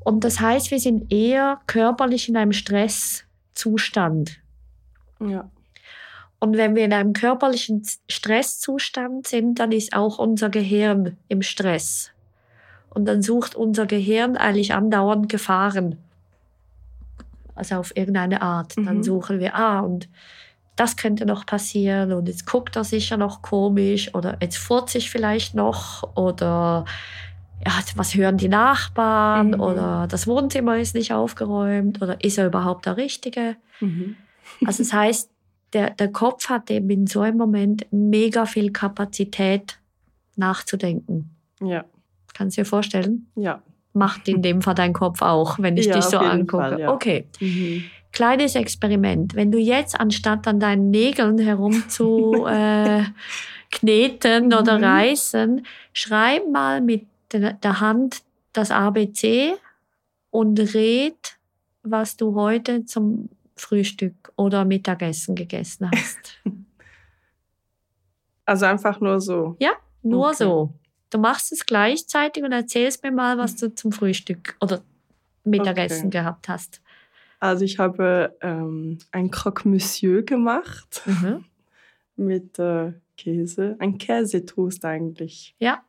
Und 0.00 0.24
das 0.24 0.40
heißt, 0.40 0.70
wir 0.70 0.78
sind 0.80 1.12
eher 1.12 1.60
körperlich 1.66 2.28
in 2.28 2.36
einem 2.36 2.52
Stresszustand. 2.52 4.40
Ja. 5.20 5.50
Und 6.38 6.56
wenn 6.56 6.74
wir 6.76 6.84
in 6.84 6.92
einem 6.92 7.12
körperlichen 7.12 7.82
Stresszustand 8.08 9.26
sind, 9.26 9.58
dann 9.58 9.72
ist 9.72 9.94
auch 9.94 10.18
unser 10.18 10.48
Gehirn 10.50 11.16
im 11.28 11.42
Stress. 11.42 12.10
Und 12.90 13.06
dann 13.06 13.22
sucht 13.22 13.54
unser 13.54 13.86
Gehirn 13.86 14.36
eigentlich 14.36 14.74
andauernd 14.74 15.28
Gefahren. 15.28 15.98
Also 17.54 17.76
auf 17.76 17.96
irgendeine 17.96 18.42
Art. 18.42 18.76
Dann 18.76 18.98
Mhm. 18.98 19.02
suchen 19.02 19.38
wir, 19.40 19.54
ah, 19.54 19.80
und 19.80 20.08
das 20.76 20.96
könnte 20.96 21.24
noch 21.26 21.46
passieren 21.46 22.12
und 22.12 22.28
jetzt 22.28 22.46
guckt 22.46 22.76
er 22.76 22.84
sicher 22.84 23.16
noch 23.16 23.42
komisch 23.42 24.14
oder 24.14 24.36
jetzt 24.40 24.58
furzt 24.58 24.92
sich 24.92 25.10
vielleicht 25.10 25.54
noch 25.54 26.02
oder 26.16 26.84
ja, 27.66 27.72
was 27.96 28.14
hören 28.14 28.36
die 28.36 28.48
Nachbarn 28.48 29.52
Mhm. 29.52 29.60
oder 29.60 30.06
das 30.08 30.26
Wohnzimmer 30.26 30.78
ist 30.78 30.94
nicht 30.94 31.12
aufgeräumt 31.12 32.02
oder 32.02 32.22
ist 32.22 32.36
er 32.38 32.46
überhaupt 32.46 32.84
der 32.86 32.96
Richtige? 32.98 33.56
Mhm. 33.80 34.16
Also 34.66 34.82
das 34.82 34.92
heißt, 34.92 35.30
der, 35.72 35.90
der 35.90 36.12
Kopf 36.12 36.48
hat 36.48 36.70
eben 36.70 36.88
in 36.90 37.06
so 37.06 37.20
einem 37.22 37.38
Moment 37.38 37.86
mega 37.90 38.44
viel 38.46 38.70
Kapazität 38.72 39.78
nachzudenken. 40.36 41.30
Ja. 41.60 41.84
Kannst 42.34 42.56
du 42.56 42.60
dir 42.62 42.66
vorstellen? 42.66 43.30
Ja. 43.34 43.62
Macht 43.94 44.28
in 44.28 44.42
dem 44.42 44.60
Fall 44.60 44.74
dein 44.74 44.92
Kopf 44.92 45.22
auch, 45.22 45.58
wenn 45.58 45.76
ich 45.78 45.86
Ja, 45.86 45.94
dich 45.96 46.04
so 46.04 46.18
angucke. 46.18 46.62
Fall, 46.62 46.80
ja. 46.80 46.90
Okay, 46.92 47.26
Mhm. 47.40 47.90
Kleines 48.16 48.54
Experiment. 48.54 49.34
Wenn 49.34 49.52
du 49.52 49.58
jetzt 49.58 50.00
anstatt 50.00 50.46
an 50.48 50.58
deinen 50.58 50.90
Nägeln 50.90 51.38
herum 51.38 51.86
zu 51.88 52.46
äh, 52.48 53.04
kneten 53.70 54.54
oder 54.54 54.78
Mhm. 54.78 54.84
reißen, 54.84 55.66
schreib 55.92 56.48
mal 56.50 56.80
mit 56.80 57.06
der 57.32 57.80
Hand 57.80 58.22
das 58.54 58.70
ABC 58.70 59.54
und 60.30 60.58
red, 60.74 61.36
was 61.82 62.16
du 62.16 62.34
heute 62.34 62.86
zum 62.86 63.28
Frühstück 63.54 64.32
oder 64.36 64.64
Mittagessen 64.64 65.34
gegessen 65.34 65.90
hast. 65.94 66.40
Also 68.48 68.64
einfach 68.66 69.00
nur 69.00 69.20
so. 69.20 69.56
Ja, 69.58 69.72
nur 70.02 70.28
Okay. 70.28 70.44
so. 70.44 70.72
Du 71.10 71.18
machst 71.18 71.50
es 71.50 71.66
gleichzeitig 71.66 72.44
und 72.44 72.52
erzählst 72.52 73.02
mir 73.02 73.10
mal, 73.10 73.38
was 73.38 73.56
du 73.56 73.74
zum 73.74 73.90
Frühstück 73.90 74.56
oder 74.60 74.82
Mittagessen 75.42 76.06
Okay. 76.10 76.18
gehabt 76.20 76.48
hast. 76.48 76.80
Also 77.40 77.64
ich 77.64 77.78
habe 77.78 78.36
ähm, 78.40 78.98
ein 79.12 79.30
Croque 79.30 79.66
Monsieur 79.68 80.22
gemacht 80.22 81.02
Mhm. 81.06 81.44
mit 82.16 82.58
äh, 82.58 82.92
Käse. 83.16 83.76
Ein 83.78 83.98
Käsetoast 83.98 84.84
eigentlich. 84.84 85.54
Ja. 85.58 85.82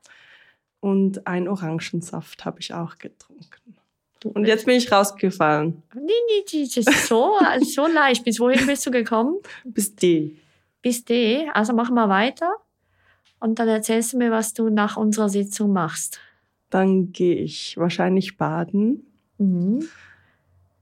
Und 0.80 1.26
ein 1.26 1.48
Orangensaft 1.48 2.46
habe 2.46 2.60
ich 2.60 2.74
auch 2.74 2.98
getrunken. 2.98 3.76
Und 4.24 4.46
jetzt 4.46 4.66
bin 4.66 4.76
ich 4.76 4.92
rausgefallen. 4.92 5.84
Nee, 5.96 6.02
nee, 6.02 6.66
das 6.66 6.78
ist 6.78 7.08
so, 7.08 7.38
so 7.62 7.88
leicht. 7.88 8.24
Bis 8.24 8.40
wohin 8.40 8.66
bist 8.66 8.86
du 8.86 8.92
gekommen? 8.92 9.38
Bis 9.64 9.96
D. 9.96 10.36
Bis 10.82 11.06
D. 11.06 11.48
Also 11.54 11.74
machen 11.74 11.96
wir 11.96 12.10
weiter. 12.10 12.52
Und 13.40 13.60
dann 13.60 13.68
erzählst 13.68 14.14
du 14.14 14.18
mir, 14.18 14.32
was 14.32 14.54
du 14.54 14.70
nach 14.70 14.98
unserer 14.98 15.30
Sitzung 15.30 15.72
machst. 15.72 16.20
Dann 16.70 17.12
gehe 17.14 17.36
ich 17.36 17.78
wahrscheinlich 17.78 18.38
baden. 18.38 19.06
Mhm. 19.38 19.88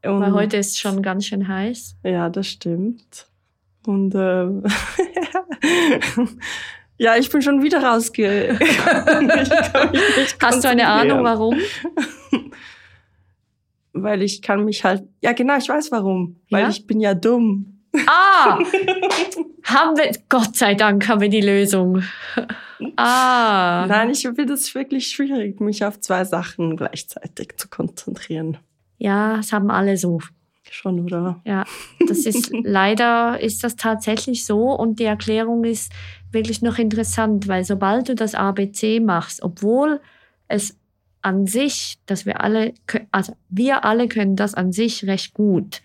Und 0.08 0.22
Weil 0.22 0.34
heute 0.34 0.58
ist 0.58 0.80
schon 0.80 1.02
ganz 1.02 1.26
schön 1.26 1.48
heiß. 1.48 1.98
Ja, 2.04 2.30
das 2.30 2.48
stimmt. 2.48 3.28
Und 3.86 4.14
ähm, 4.16 4.64
Ja, 6.98 7.18
ich 7.18 7.30
bin 7.30 7.42
schon 7.42 7.62
wieder 7.62 7.84
rausgekommen. 7.84 8.58
Hast 10.42 10.64
du 10.64 10.70
eine 10.70 10.88
Ahnung, 10.88 11.24
warum? 11.24 11.60
Weil 13.94 14.24
ich 14.24 14.42
kann 14.42 14.64
mich 14.66 14.84
halt, 14.84 15.04
ja 15.22 15.34
genau, 15.34 15.58
ich 15.58 15.68
weiß 15.68 15.92
warum. 15.92 16.38
Weil 16.50 16.64
Ja? 16.64 16.70
ich 16.70 16.88
bin 16.88 17.00
ja 17.02 17.14
dumm. 17.14 17.72
Ah, 18.08 18.60
haben 19.64 19.98
wir, 19.98 20.12
Gott 20.28 20.58
sei 20.58 20.76
Dank 20.76 21.08
haben 21.08 21.22
wir 21.22 21.30
die 21.30 21.40
Lösung. 21.40 22.04
Ah, 22.98 23.86
Nein, 23.88 24.10
ich 24.10 24.24
finde 24.24 24.52
es 24.54 24.76
wirklich 24.76 25.08
schwierig, 25.08 25.62
mich 25.62 25.86
auf 25.86 26.02
zwei 26.02 26.26
Sachen 26.26 26.76
gleichzeitig 26.76 27.54
zu 27.56 27.70
konzentrieren. 27.70 28.58
Ja, 29.06 29.38
es 29.38 29.54
haben 29.54 29.70
alle 29.70 29.98
so. 29.98 30.20
Schon, 30.72 31.00
oder? 31.00 31.40
Ja, 31.46 31.64
das 32.08 32.26
ist 32.26 32.52
leider 32.64 33.40
ist 33.40 33.64
das 33.64 33.76
tatsächlich 33.76 34.46
so 34.46 34.72
und 34.72 35.00
die 35.00 35.04
Erklärung 35.04 35.64
ist 35.64 35.94
wirklich 36.32 36.64
noch 36.64 36.80
interessant, 36.80 37.48
weil 37.48 37.64
sobald 37.64 38.10
du 38.10 38.16
das 38.16 38.34
ABC 38.34 39.00
machst, 39.00 39.44
obwohl 39.44 40.02
es 40.48 40.76
an 41.22 41.46
sich, 41.46 42.00
dass 42.08 42.26
wir 42.26 42.42
alle, 42.42 42.74
also 43.12 43.36
wir 43.50 43.86
alle 43.86 44.08
können 44.08 44.36
das 44.36 44.56
an 44.56 44.72
sich 44.72 45.06
recht 45.06 45.36
gut, 45.36 45.84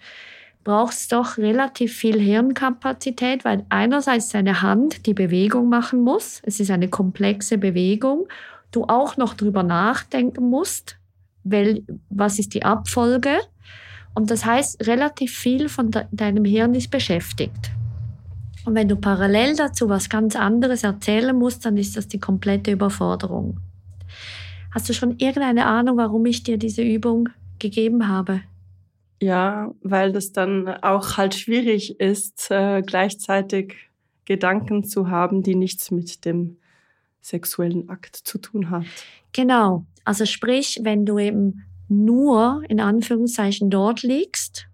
brauchst 0.65 1.13
doch 1.13 1.37
relativ 1.37 1.95
viel 1.95 2.19
Hirnkapazität, 2.19 3.45
weil 3.45 3.67
einerseits 3.69 4.31
deine 4.31 4.63
Hand 4.63 5.05
die 5.05 5.15
Bewegung 5.15 5.69
machen 5.69 6.01
muss, 6.01 6.41
es 6.45 6.59
ist 6.59 6.71
eine 6.71 6.89
komplexe 6.89 7.59
Bewegung, 7.59 8.29
du 8.73 8.85
auch 8.85 9.19
noch 9.19 9.35
drüber 9.35 9.63
nachdenken 9.63 10.49
musst, 10.49 10.97
wel, 11.45 11.85
was 12.09 12.39
ist 12.39 12.55
die 12.55 12.65
Abfolge 12.65 13.39
und 14.15 14.31
das 14.31 14.45
heißt, 14.45 14.87
relativ 14.87 15.37
viel 15.37 15.69
von 15.69 15.91
de 15.91 16.05
deinem 16.11 16.45
Hirn 16.45 16.75
ist 16.75 16.91
beschäftigt. 16.91 17.71
Und 18.65 18.75
wenn 18.75 18.89
du 18.89 18.97
parallel 18.97 19.57
dazu 19.57 19.89
was 19.89 20.09
ganz 20.09 20.37
anderes 20.37 20.85
erzählen 20.85 21.35
musst, 21.35 21.65
dann 21.65 21.77
ist 21.77 21.97
das 21.97 22.09
die 22.09 22.19
komplette 22.19 22.73
Überforderung. 22.73 23.59
Hast 24.73 24.89
du 24.89 24.93
schon 24.93 25.19
irgendeine 25.19 25.67
Ahnung, 25.67 25.97
warum 25.97 26.27
ich 26.27 26.43
dir 26.43 26.59
diese 26.59 26.83
Übung 26.83 27.29
gegeben 27.59 28.09
habe? 28.09 28.43
Ja, 29.21 29.73
weil 29.83 30.13
das 30.13 30.33
dann 30.33 30.69
auch 30.69 31.17
halt 31.17 31.35
schwierig 31.35 32.01
ist, 32.01 32.51
äh, 32.51 32.83
gleichzeitig 32.83 33.77
Gedanken 34.25 34.85
zu 34.85 35.11
haben, 35.11 35.43
die 35.43 35.55
nichts 35.55 35.91
mit 35.91 36.25
dem 36.25 36.59
sexuellen 37.21 37.89
Akt 37.89 38.17
zu 38.17 38.39
tun 38.39 38.71
hat. 38.71 38.87
Genau. 39.33 39.85
Also 40.05 40.25
sprich, 40.27 40.81
wenn 40.83 41.07
du 41.07 41.19
eben 41.19 41.65
nur 41.89 42.63
in 42.69 42.81
Anführungszeichen 42.81 43.71
dort 43.71 44.03
liegst 44.03 44.69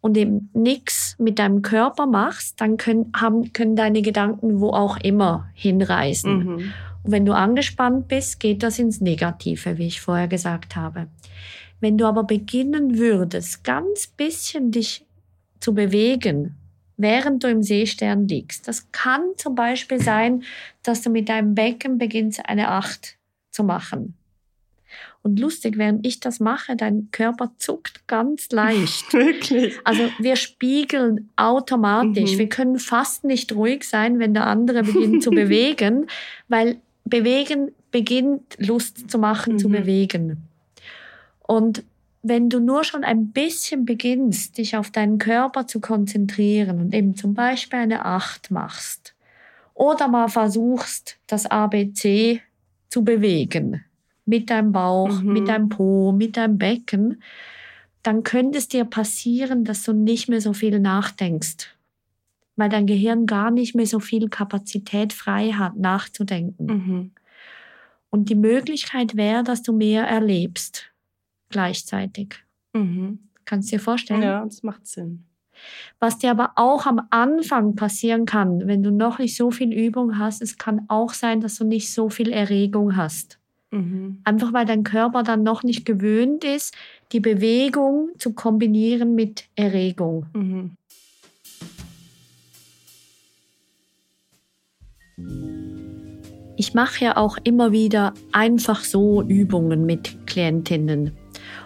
und 0.00 0.16
eben 0.16 0.50
nichts 0.52 1.16
mit 1.18 1.38
deinem 1.38 1.62
Körper 1.62 2.06
machst, 2.06 2.60
dann 2.60 2.76
können, 2.76 3.10
haben, 3.16 3.52
können 3.52 3.76
deine 3.76 4.02
Gedanken 4.02 4.60
wo 4.60 4.70
auch 4.70 4.98
immer 4.98 5.48
hinreisen. 5.54 6.38
Mhm. 6.38 6.72
Und 7.02 7.12
wenn 7.12 7.26
du 7.26 7.34
angespannt 7.34 8.08
bist, 8.08 8.40
geht 8.40 8.62
das 8.62 8.78
ins 8.78 9.00
Negative, 9.00 9.78
wie 9.78 9.86
ich 9.86 10.00
vorher 10.00 10.28
gesagt 10.28 10.76
habe. 10.76 11.08
Wenn 11.80 11.98
du 11.98 12.06
aber 12.06 12.24
beginnen 12.24 12.98
würdest, 12.98 13.64
ganz 13.64 14.06
bisschen 14.06 14.70
dich 14.70 15.04
zu 15.60 15.74
bewegen, 15.74 16.56
während 16.96 17.44
du 17.44 17.48
im 17.48 17.62
Seestern 17.62 18.28
liegst, 18.28 18.68
das 18.68 18.90
kann 18.92 19.22
zum 19.36 19.54
Beispiel 19.54 20.00
sein, 20.00 20.42
dass 20.82 21.02
du 21.02 21.10
mit 21.10 21.28
deinem 21.28 21.54
Becken 21.54 21.98
beginnst, 21.98 22.46
eine 22.46 22.68
Acht 22.68 23.16
zu 23.50 23.64
machen. 23.64 24.14
Und 25.24 25.40
lustig, 25.40 25.78
während 25.78 26.06
ich 26.06 26.20
das 26.20 26.38
mache, 26.38 26.76
dein 26.76 27.08
Körper 27.10 27.50
zuckt 27.56 28.06
ganz 28.06 28.50
leicht. 28.50 29.10
Wirklich. 29.14 29.74
Also 29.82 30.02
wir 30.18 30.36
spiegeln 30.36 31.30
automatisch. 31.36 32.34
Mhm. 32.34 32.38
Wir 32.38 32.48
können 32.50 32.78
fast 32.78 33.24
nicht 33.24 33.52
ruhig 33.54 33.84
sein, 33.84 34.18
wenn 34.18 34.34
der 34.34 34.46
andere 34.46 34.82
beginnt 34.82 35.22
zu 35.22 35.30
bewegen, 35.32 36.08
weil 36.48 36.76
bewegen 37.06 37.72
beginnt 37.90 38.56
Lust 38.58 39.10
zu 39.10 39.18
machen, 39.18 39.58
zu 39.58 39.68
Mhm. 39.70 39.72
bewegen. 39.72 40.48
Und 41.46 41.84
wenn 42.22 42.50
du 42.50 42.60
nur 42.60 42.84
schon 42.84 43.02
ein 43.02 43.28
bisschen 43.32 43.86
beginnst, 43.86 44.58
dich 44.58 44.76
auf 44.76 44.90
deinen 44.90 45.16
Körper 45.16 45.66
zu 45.66 45.80
konzentrieren 45.80 46.80
und 46.80 46.92
eben 46.94 47.16
zum 47.16 47.32
Beispiel 47.32 47.78
eine 47.78 48.04
Acht 48.04 48.50
machst 48.50 49.14
oder 49.72 50.06
mal 50.06 50.28
versuchst, 50.28 51.16
das 51.26 51.46
ABC 51.46 52.42
zu 52.90 53.04
bewegen 53.04 53.84
mit 54.26 54.50
deinem 54.50 54.72
Bauch, 54.72 55.20
Mhm. 55.22 55.32
mit 55.32 55.48
deinem 55.48 55.68
Po, 55.68 56.12
mit 56.12 56.36
deinem 56.36 56.58
Becken, 56.58 57.22
dann 58.02 58.22
könnte 58.22 58.58
es 58.58 58.68
dir 58.68 58.84
passieren, 58.84 59.64
dass 59.64 59.82
du 59.84 59.92
nicht 59.92 60.28
mehr 60.28 60.40
so 60.40 60.52
viel 60.52 60.78
nachdenkst, 60.78 61.68
weil 62.56 62.68
dein 62.68 62.86
Gehirn 62.86 63.26
gar 63.26 63.50
nicht 63.50 63.74
mehr 63.74 63.86
so 63.86 64.00
viel 64.00 64.28
Kapazität 64.28 65.12
frei 65.12 65.52
hat, 65.52 65.76
nachzudenken. 65.76 66.66
Mhm. 66.66 67.10
Und 68.10 68.28
die 68.28 68.34
Möglichkeit 68.36 69.16
wäre, 69.16 69.42
dass 69.42 69.62
du 69.62 69.72
mehr 69.72 70.04
erlebst 70.06 70.92
gleichzeitig. 71.50 72.36
Mhm. 72.72 73.18
Kannst 73.44 73.70
du 73.72 73.76
dir 73.76 73.80
vorstellen? 73.80 74.22
Ja, 74.22 74.44
das 74.44 74.62
macht 74.62 74.86
Sinn. 74.86 75.24
Was 76.00 76.18
dir 76.18 76.30
aber 76.30 76.52
auch 76.56 76.86
am 76.86 77.00
Anfang 77.10 77.76
passieren 77.76 78.26
kann, 78.26 78.66
wenn 78.66 78.82
du 78.82 78.90
noch 78.90 79.18
nicht 79.18 79.36
so 79.36 79.50
viel 79.50 79.72
Übung 79.72 80.18
hast, 80.18 80.42
es 80.42 80.58
kann 80.58 80.84
auch 80.88 81.12
sein, 81.12 81.40
dass 81.40 81.56
du 81.56 81.64
nicht 81.64 81.92
so 81.92 82.08
viel 82.08 82.30
Erregung 82.32 82.96
hast. 82.96 83.38
Mhm. 83.74 84.18
Einfach 84.22 84.52
weil 84.52 84.66
dein 84.66 84.84
Körper 84.84 85.24
dann 85.24 85.42
noch 85.42 85.64
nicht 85.64 85.84
gewöhnt 85.84 86.44
ist, 86.44 86.74
die 87.12 87.18
Bewegung 87.18 88.10
zu 88.18 88.32
kombinieren 88.32 89.14
mit 89.16 89.46
Erregung. 89.56 90.26
Mhm. 90.32 90.76
Ich 96.56 96.72
mache 96.74 97.04
ja 97.04 97.16
auch 97.16 97.36
immer 97.42 97.72
wieder 97.72 98.14
einfach 98.30 98.84
so 98.84 99.22
Übungen 99.22 99.84
mit 99.86 100.24
Klientinnen. 100.26 101.10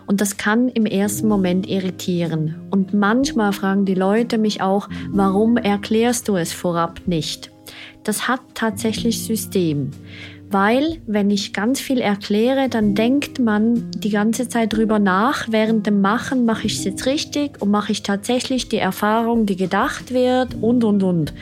Und 0.07 0.23
das 0.23 0.39
kann 0.39 0.69
im 0.69 0.87
ersten 0.87 1.29
Moment 1.29 1.69
irritieren. 1.69 2.55
Und 2.71 2.95
manchmal 2.95 3.53
fragen 3.53 3.85
die 3.85 3.95
Leute 3.95 4.39
mich 4.39 4.63
auch, 4.63 4.89
warum 5.11 5.59
erklärst 5.59 6.29
du 6.29 6.37
es 6.37 6.55
vorab 6.55 7.03
nicht? 7.07 7.51
Das 8.05 8.27
hat 8.27 8.41
tatsächlich 8.55 9.23
System. 9.23 9.91
Weil, 10.51 10.99
wenn 11.07 11.31
ich 11.31 11.53
ganz 11.53 11.79
viel 11.79 11.99
erkläre, 11.99 12.71
dann 12.71 12.95
denkt 12.95 13.39
man 13.39 13.91
die 13.91 14.09
ganze 14.09 14.49
Zeit 14.49 14.73
drüber 14.73 14.99
nach. 14.99 15.49
Während 15.51 15.87
dem 15.87 16.01
Machen 16.01 16.47
mache 16.47 16.67
ich 16.67 16.79
es 16.79 16.85
jetzt 16.85 17.05
richtig 17.05 17.61
und 17.61 17.71
mache 17.71 17.93
ich 17.93 18.03
tatsächlich 18.03 18.69
die 18.69 18.79
Erfahrung, 18.79 19.45
die 19.45 19.57
gedacht 19.57 20.13
wird 20.13 20.55
und, 20.61 20.85
und, 20.85 21.03
und. 21.03 21.35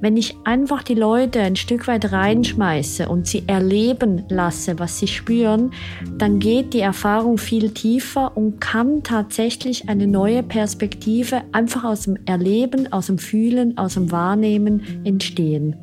Wenn 0.00 0.16
ich 0.16 0.36
einfach 0.44 0.84
die 0.84 0.94
Leute 0.94 1.40
ein 1.40 1.56
Stück 1.56 1.88
weit 1.88 2.12
reinschmeiße 2.12 3.08
und 3.08 3.26
sie 3.26 3.42
erleben 3.48 4.24
lasse, 4.28 4.78
was 4.78 4.98
sie 4.98 5.08
spüren, 5.08 5.72
dann 6.18 6.38
geht 6.38 6.72
die 6.72 6.80
Erfahrung 6.80 7.36
viel 7.36 7.70
tiefer 7.70 8.36
und 8.36 8.60
kann 8.60 9.02
tatsächlich 9.02 9.88
eine 9.88 10.06
neue 10.06 10.44
Perspektive 10.44 11.42
einfach 11.50 11.82
aus 11.82 12.02
dem 12.02 12.16
Erleben, 12.26 12.92
aus 12.92 13.06
dem 13.06 13.18
Fühlen, 13.18 13.76
aus 13.76 13.94
dem 13.94 14.12
Wahrnehmen 14.12 15.02
entstehen. 15.04 15.76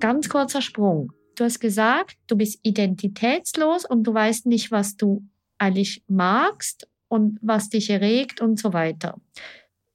Ganz 0.00 0.28
kurzer 0.28 0.60
Sprung. 0.60 1.12
Du 1.36 1.44
hast 1.44 1.60
gesagt, 1.60 2.16
du 2.26 2.36
bist 2.36 2.60
identitätslos 2.62 3.84
und 3.84 4.04
du 4.04 4.12
weißt 4.12 4.46
nicht, 4.46 4.70
was 4.70 4.96
du 4.96 5.22
eigentlich 5.58 6.02
magst 6.08 6.88
und 7.08 7.38
was 7.40 7.70
dich 7.70 7.90
erregt 7.90 8.40
und 8.40 8.58
so 8.58 8.72
weiter. 8.72 9.18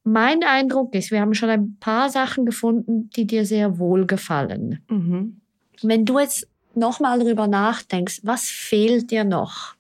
Mein 0.04 0.44
Eindruck 0.44 0.96
ist, 0.96 1.12
wir 1.12 1.22
haben 1.22 1.36
schon 1.36 1.50
ein 1.50 1.78
paar 1.80 2.10
Sachen 2.10 2.46
gefunden, 2.46 3.10
die 3.12 3.28
dir 3.28 3.46
sehr 3.46 3.78
wohl 3.78 4.08
gefallen. 4.08 4.84
Mhm. 4.90 5.42
Wenn 5.84 6.06
du 6.06 6.20
jetzt 6.20 6.48
nochmal 6.74 7.20
drüber 7.20 7.48
nachdenkst, 7.48 8.22
was 8.24 8.46
fehlt 8.46 9.12
dir 9.12 9.24
noch? 9.24 9.76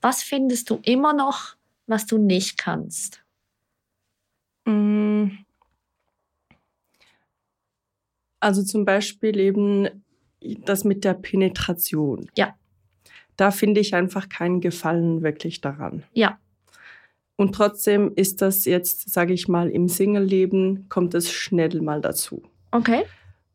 Was 0.00 0.22
findest 0.22 0.70
du 0.70 0.78
immer 0.82 1.12
noch, 1.12 1.56
was 1.86 2.06
du 2.06 2.18
nicht 2.18 2.56
kannst? 2.56 3.22
Mm. 4.66 5.05
Also 8.46 8.62
zum 8.62 8.84
Beispiel 8.84 9.40
eben 9.40 9.88
das 10.40 10.84
mit 10.84 11.02
der 11.02 11.14
Penetration. 11.14 12.30
Ja. 12.36 12.54
Da 13.36 13.50
finde 13.50 13.80
ich 13.80 13.92
einfach 13.92 14.28
keinen 14.28 14.60
Gefallen 14.60 15.22
wirklich 15.22 15.60
daran. 15.60 16.04
Ja, 16.12 16.38
Und 17.34 17.56
trotzdem 17.56 18.12
ist 18.14 18.42
das 18.42 18.64
jetzt, 18.64 19.10
sage 19.10 19.32
ich 19.32 19.48
mal, 19.48 19.68
im 19.68 19.88
Single-Leben 19.88 20.88
kommt 20.88 21.14
es 21.14 21.32
schnell 21.32 21.80
mal 21.82 22.00
dazu. 22.00 22.40
okay. 22.70 23.02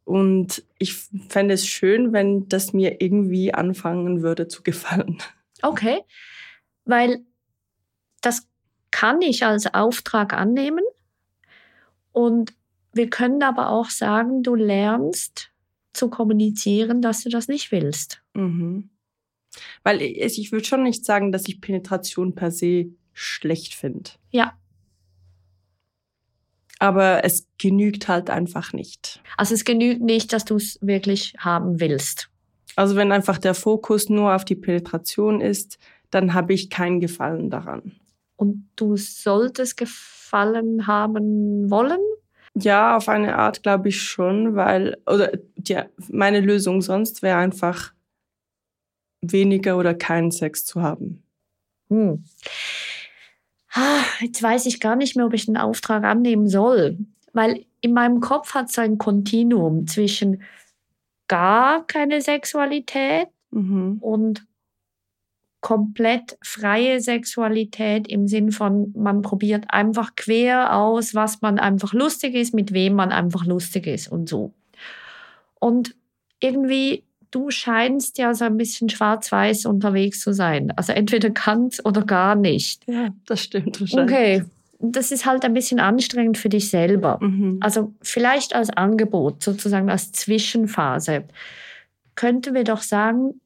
Und 0.04 0.62
ich 0.78 0.96
fände 1.30 1.54
es 1.54 1.66
schön, 1.66 2.12
wenn 2.12 2.50
das 2.50 2.74
mir 2.74 3.00
irgendwie 3.02 3.54
anfangen 3.54 4.22
würde 4.22 4.50
zu 4.50 4.62
gefallen. 4.62 5.20
Okay, 5.62 6.00
weil 6.84 7.22
das 8.20 8.46
kann 8.90 9.22
ich 9.22 9.46
als 9.46 9.74
Auftrag 9.74 10.34
annehmen 10.34 10.84
und 12.12 12.54
wir 12.94 13.10
können 13.10 13.44
aber 13.44 13.70
auch 13.70 13.90
sagen, 13.90 14.44
du 14.44 14.56
lernst 14.56 15.52
zu 15.94 16.10
kommunizieren, 16.10 17.02
dass 17.02 17.24
du 17.24 17.30
das 17.30 17.48
nicht 17.48 17.72
willst. 17.72 18.22
Mhm. 18.34 18.90
Weil 19.84 20.02
ich, 20.02 20.40
ich 20.40 20.52
würde 20.52 20.66
schon 20.66 20.84
nicht 20.84 21.06
sagen, 21.06 21.32
dass 21.32 21.48
ich 21.48 21.62
Penetration 21.62 22.36
per 22.36 22.52
se 22.52 22.88
schlecht 23.14 23.74
finde. 23.74 24.12
Ja, 24.32 24.54
Aber 26.82 27.24
es 27.24 27.46
genügt 27.60 28.08
halt 28.08 28.32
einfach 28.32 28.74
nicht. 28.74 29.22
Also 29.38 29.54
es 29.54 29.66
genügt 29.66 30.02
nicht, 30.02 30.34
dass 30.34 30.46
du 30.46 30.56
es 30.56 30.80
wirklich 30.82 31.36
haben 31.38 31.80
willst. 31.80 32.32
Also 32.76 32.96
wenn 32.96 33.12
einfach 33.12 33.38
der 33.38 33.54
Fokus 33.54 34.10
nur 34.10 34.34
auf 34.36 34.46
die 34.46 34.56
Penetration 34.56 35.42
ist, 35.42 35.78
dann 36.10 36.34
habe 36.34 36.54
ich 36.54 36.72
keinen 36.72 37.00
Gefallen 37.00 37.52
daran. 37.52 38.00
Und 38.36 38.68
du 38.76 38.98
solltest 38.98 39.78
Gefallen 39.78 40.88
haben 40.88 41.70
wollen? 41.70 42.00
Ja, 42.56 42.98
auf 42.98 43.08
eine 43.08 43.38
Art 43.38 43.64
glaube 43.64 43.90
ich 43.90 44.02
schon, 44.02 44.56
weil, 44.56 44.98
oder 45.06 45.32
ja, 45.66 45.86
meine 46.10 46.42
Lösung 46.42 46.82
sonst 46.82 47.22
wäre 47.22 47.38
einfach 47.38 47.94
weniger 49.22 49.78
oder 49.78 49.94
keinen 49.94 50.32
Sex 50.32 50.66
zu 50.66 50.82
haben. 50.82 51.24
Hm. 51.90 52.24
Jetzt 54.20 54.44
weiß 54.44 54.66
ich 54.66 54.80
gar 54.82 54.96
nicht 54.96 55.16
mehr, 55.16 55.26
ob 55.26 55.34
ich 55.34 55.46
den 55.46 55.58
Auftrag 55.58 56.04
annehmen 56.04 56.50
soll, 56.50 56.98
weil 57.34 57.66
in 57.80 57.94
meinem 57.94 58.20
Kopf 58.20 58.54
hat 58.54 58.70
es 58.70 58.78
ein 58.78 58.98
Kontinuum 58.98 59.88
zwischen 59.88 60.44
gar 61.28 61.86
keine 61.88 62.22
Sexualität 62.22 63.28
Mhm. 63.54 63.98
und 64.00 64.46
komplett 65.62 66.38
freie 66.44 67.00
Sexualität 67.00 68.08
im 68.08 68.28
Sinn 68.28 68.52
von, 68.52 68.92
man 68.98 69.22
probiert 69.22 69.66
einfach 69.70 70.16
quer 70.16 70.76
aus, 70.76 71.14
was 71.14 71.42
man 71.42 71.60
einfach 71.60 71.94
lustig 71.94 72.34
ist, 72.34 72.54
mit 72.54 72.74
wem 72.74 72.96
man 72.96 73.12
einfach 73.12 73.46
lustig 73.46 73.86
ist 73.86 74.08
und 74.08 74.28
so. 74.28 74.54
Und 75.60 75.96
irgendwie, 76.40 77.04
du 77.30 77.52
scheinst 77.52 78.18
ja 78.18 78.34
so 78.34 78.46
ein 78.46 78.58
bisschen 78.58 78.90
schwarz-weiß 78.90 79.68
unterwegs 79.68 80.20
zu 80.22 80.34
sein. 80.34 80.74
Also 80.76 80.94
entweder 80.94 81.30
ganz 81.30 81.80
oder 81.86 82.02
gar 82.02 82.36
nicht. 82.36 82.82
Ja, 82.88 83.10
das 83.28 83.44
stimmt 83.44 83.80
wahrscheinlich. 83.80 84.16
Okay, 84.16 84.44
das 84.80 85.12
ist 85.12 85.28
halt 85.28 85.46
ein 85.46 85.54
bisschen 85.54 85.80
anstrengend 85.80 86.40
für 86.40 86.50
dich 86.50 86.72
selber. 86.72 87.20
Mhm. 87.22 87.60
Also 87.62 87.94
vielleicht 88.02 88.56
als 88.56 88.72
Angebot, 88.72 89.44
sozusagen 89.44 89.92
als 89.92 90.12
Zwischenphase, 90.12 91.26
könnten 92.16 92.56
wir 92.56 92.64
doch 92.64 92.82
sagen, 92.82 93.41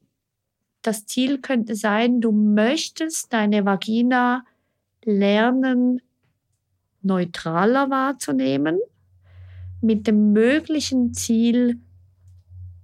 das 0.86 1.06
Ziel 1.06 1.38
könnte 1.38 1.74
sein, 1.74 2.20
du 2.20 2.32
möchtest 2.32 3.32
deine 3.32 3.64
Vagina 3.64 4.44
lernen, 5.04 6.00
neutraler 7.02 7.90
wahrzunehmen, 7.90 8.78
mit 9.80 10.06
dem 10.06 10.32
möglichen 10.32 11.14
Ziel, 11.14 11.78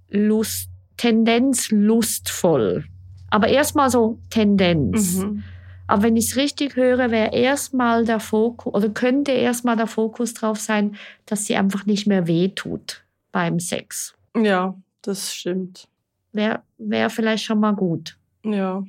Lust, 0.09 0.69
Tendenz 0.97 1.71
lustvoll. 1.71 2.85
Aber 3.29 3.47
erstmal 3.47 3.89
so 3.89 4.19
Tendenz. 4.29 5.15
Mhm. 5.15 5.43
Aber 5.87 6.03
wenn 6.03 6.15
ich 6.15 6.29
es 6.29 6.35
richtig 6.37 6.75
höre, 6.75 7.11
wäre 7.11 7.35
erstmal 7.35 8.05
der 8.05 8.19
Fokus 8.19 8.73
oder 8.73 8.89
könnte 8.89 9.31
erstmal 9.31 9.75
der 9.75 9.87
Fokus 9.87 10.33
drauf 10.33 10.59
sein, 10.59 10.95
dass 11.25 11.45
sie 11.45 11.55
einfach 11.55 11.85
nicht 11.85 12.07
mehr 12.07 12.27
wehtut 12.27 13.03
beim 13.31 13.59
Sex. 13.59 14.13
Ja, 14.37 14.75
das 15.01 15.33
stimmt. 15.33 15.87
Wäre 16.33 16.63
wär 16.77 17.09
vielleicht 17.09 17.45
schon 17.45 17.59
mal 17.59 17.73
gut. 17.73 18.17
Ja. 18.43 18.83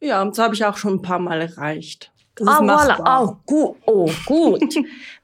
Ja, 0.00 0.20
und 0.20 0.30
das 0.30 0.38
habe 0.38 0.54
ich 0.54 0.64
auch 0.64 0.76
schon 0.76 0.94
ein 0.94 1.02
paar 1.02 1.20
Mal 1.20 1.40
erreicht. 1.40 2.12
Das 2.34 2.48
ah, 2.48 2.58
voilà. 2.58 2.64
machbar. 2.64 3.22
Oh, 3.22 3.36
gut. 3.46 3.76
Oh, 3.86 4.10
gut. 4.26 4.74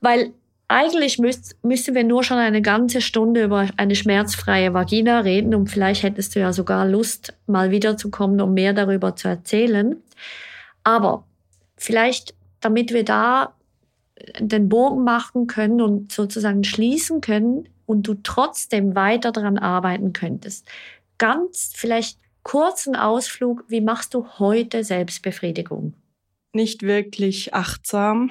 Weil 0.01 0.33
eigentlich 0.69 1.19
müsst, 1.19 1.57
müssten 1.65 1.95
wir 1.95 2.05
nur 2.05 2.23
schon 2.23 2.39
eine 2.39 2.63
ganze 2.63 3.01
Stunde 3.01 3.43
über 3.43 3.69
eine 3.77 3.97
schmerzfreie 3.97 4.73
Vagina 4.75 5.21
reden 5.21 5.55
und 5.55 5.69
vielleicht 5.69 6.03
hättest 6.03 6.37
du 6.37 6.41
ja 6.41 6.53
sogar 6.53 6.87
Lust, 6.87 7.35
mal 7.47 7.71
wiederzukommen, 7.71 8.41
um 8.41 8.55
mehr 8.55 8.75
darüber 8.75 9.17
zu 9.17 9.29
erzählen. 9.29 9.97
Aber 10.85 11.25
vielleicht, 11.77 12.35
damit 12.61 12.93
wir 12.93 13.05
da 13.05 13.55
den 14.39 14.69
Bogen 14.69 15.05
machen 15.05 15.47
können 15.47 15.81
und 15.81 16.13
sozusagen 16.13 16.65
schließen 16.65 17.21
können 17.21 17.69
und 17.89 18.07
du 18.07 18.15
trotzdem 18.23 18.95
weiter 18.95 19.33
daran 19.33 19.57
arbeiten 19.59 20.13
könntest. 20.13 20.69
Ganz 21.17 21.73
vielleicht 21.75 22.19
kurzen 22.43 22.95
Ausflug, 22.95 23.65
wie 23.69 23.81
machst 23.81 24.13
du 24.13 24.27
heute 24.39 24.85
Selbstbefriedigung? 24.85 25.95
Nicht 26.53 26.83
wirklich 26.83 27.55
achtsam. 27.55 28.31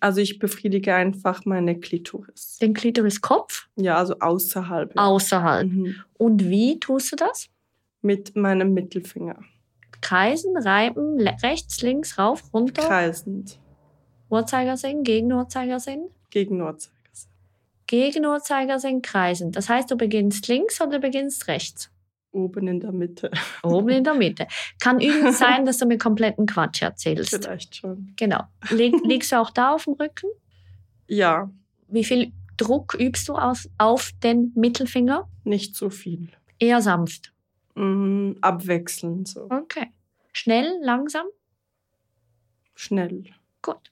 Also 0.00 0.20
ich 0.20 0.38
befriedige 0.40 0.94
einfach 0.94 1.44
meine 1.44 1.78
Klitoris. 1.78 2.58
Den 2.60 2.74
Klitoriskopf 2.74 3.68
Ja, 3.76 3.96
also 3.96 4.18
außerhalb. 4.18 4.92
außerhalb. 4.96 5.68
Mhm. 5.70 5.94
Und 6.14 6.44
wie 6.48 6.80
tust 6.80 7.12
du 7.12 7.16
das? 7.16 7.48
Mit 8.02 8.36
meinem 8.36 8.74
Mittelfinger. 8.74 9.38
Kreisen, 10.00 10.56
reiben, 10.56 11.20
rechts, 11.42 11.82
links, 11.82 12.18
rauf, 12.18 12.42
runter, 12.52 12.82
Kreisend. 12.82 13.58
Uhrzeigersinn, 14.28 15.04
gegen 15.04 15.32
Uhrzeigersinn, 15.32 16.08
Gegen 16.30 16.60
Uhrzeigersinn. 16.60 16.95
Gegen 17.86 18.24
Uhrzeigersinn, 18.26 19.02
kreisen. 19.02 19.52
Das 19.52 19.68
heißt, 19.68 19.90
du 19.90 19.96
beginnst 19.96 20.48
links 20.48 20.80
oder 20.80 20.92
du 20.92 21.00
beginnst 21.00 21.48
rechts? 21.48 21.90
Oben 22.32 22.68
in 22.68 22.80
der 22.80 22.92
Mitte. 22.92 23.30
Oben 23.62 23.88
in 23.88 24.04
der 24.04 24.14
Mitte. 24.14 24.46
Kann 24.78 25.00
übrigens 25.00 25.38
sein, 25.40 25.64
dass 25.64 25.78
du 25.78 25.86
mir 25.86 25.96
kompletten 25.98 26.46
Quatsch 26.46 26.82
erzählst. 26.82 27.30
Vielleicht 27.30 27.76
schon. 27.76 28.12
Genau. 28.16 28.42
Leg, 28.70 28.94
liegst 29.04 29.32
du 29.32 29.40
auch 29.40 29.50
da 29.50 29.74
auf 29.74 29.84
dem 29.84 29.94
Rücken? 29.94 30.28
Ja, 31.08 31.50
Wie 31.88 32.04
viel 32.04 32.32
Druck 32.56 32.94
übst 32.98 33.28
du 33.28 33.34
aus, 33.36 33.68
auf 33.78 34.10
den 34.22 34.52
Mittelfinger? 34.54 35.28
nicht 35.44 35.76
so 35.76 35.88
viel. 35.90 36.28
Eher 36.58 36.82
sanft. 36.82 37.32
Mhm, 37.76 38.36
abwechselnd 38.40 39.28
so. 39.28 39.44
Okay. 39.50 39.92
Schnell, 40.32 40.78
langsam? 40.82 41.26
Schnell. 42.74 43.24
Gut. 43.62 43.90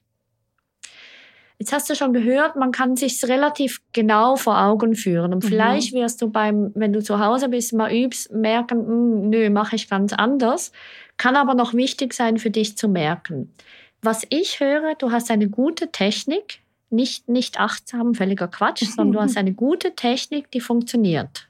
Jetzt 1.57 1.71
hast 1.71 1.89
du 1.89 1.95
schon 1.95 2.11
gehört, 2.11 2.57
man 2.57 2.71
kann 2.71 2.95
sich 2.97 3.23
relativ 3.23 3.81
genau 3.93 4.35
vor 4.35 4.59
Augen 4.61 4.93
führen. 4.95 5.33
Und 5.33 5.43
Mhm. 5.43 5.47
vielleicht 5.47 5.93
wirst 5.93 6.21
du 6.21 6.29
beim, 6.29 6.71
wenn 6.75 6.91
du 6.91 7.01
zu 7.01 7.19
Hause 7.19 7.47
bist, 7.49 7.71
mal 7.73 7.93
übst, 7.93 8.31
merken, 8.33 8.85
"Hm, 8.85 9.29
nö, 9.29 9.49
mache 9.49 9.75
ich 9.77 9.89
ganz 9.89 10.11
anders. 10.11 10.71
Kann 11.17 11.35
aber 11.37 11.53
noch 11.53 11.73
wichtig 11.73 12.13
sein 12.13 12.37
für 12.37 12.49
dich 12.51 12.77
zu 12.77 12.89
merken. 12.89 13.53
Was 14.01 14.23
ich 14.29 14.59
höre, 14.59 14.95
du 14.95 15.11
hast 15.11 15.31
eine 15.31 15.47
gute 15.49 15.91
Technik, 15.91 16.59
nicht, 16.89 17.29
nicht 17.29 17.59
achtsam, 17.59 18.13
völliger 18.15 18.49
Quatsch, 18.49 18.81
sondern 18.99 19.13
du 19.13 19.21
hast 19.21 19.37
eine 19.37 19.53
gute 19.53 19.95
Technik, 19.95 20.51
die 20.51 20.59
funktioniert. 20.59 21.47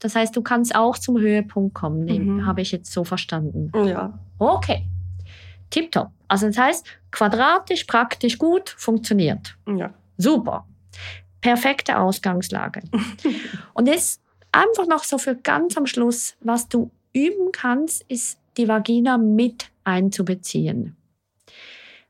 Das 0.00 0.14
heißt, 0.16 0.36
du 0.36 0.42
kannst 0.42 0.74
auch 0.74 0.98
zum 0.98 1.16
Höhepunkt 1.18 1.74
kommen, 1.74 2.04
Mhm. 2.06 2.44
habe 2.44 2.60
ich 2.60 2.72
jetzt 2.72 2.92
so 2.92 3.04
verstanden. 3.04 3.70
Ja. 3.74 4.18
Okay. 4.38 4.84
Tipptopp. 5.70 6.10
Also 6.28 6.46
das 6.46 6.58
heißt, 6.58 6.86
quadratisch, 7.10 7.84
praktisch 7.84 8.38
gut, 8.38 8.70
funktioniert. 8.70 9.56
Ja. 9.66 9.92
Super. 10.18 10.66
Perfekte 11.40 11.98
Ausgangslage. 11.98 12.82
Und 13.74 13.86
jetzt 13.86 14.20
einfach 14.52 14.86
noch 14.86 15.04
so 15.04 15.18
für 15.18 15.36
ganz 15.36 15.76
am 15.76 15.86
Schluss, 15.86 16.36
was 16.40 16.68
du 16.68 16.90
üben 17.12 17.52
kannst, 17.52 18.04
ist 18.08 18.38
die 18.56 18.68
Vagina 18.68 19.18
mit 19.18 19.70
einzubeziehen. 19.84 20.96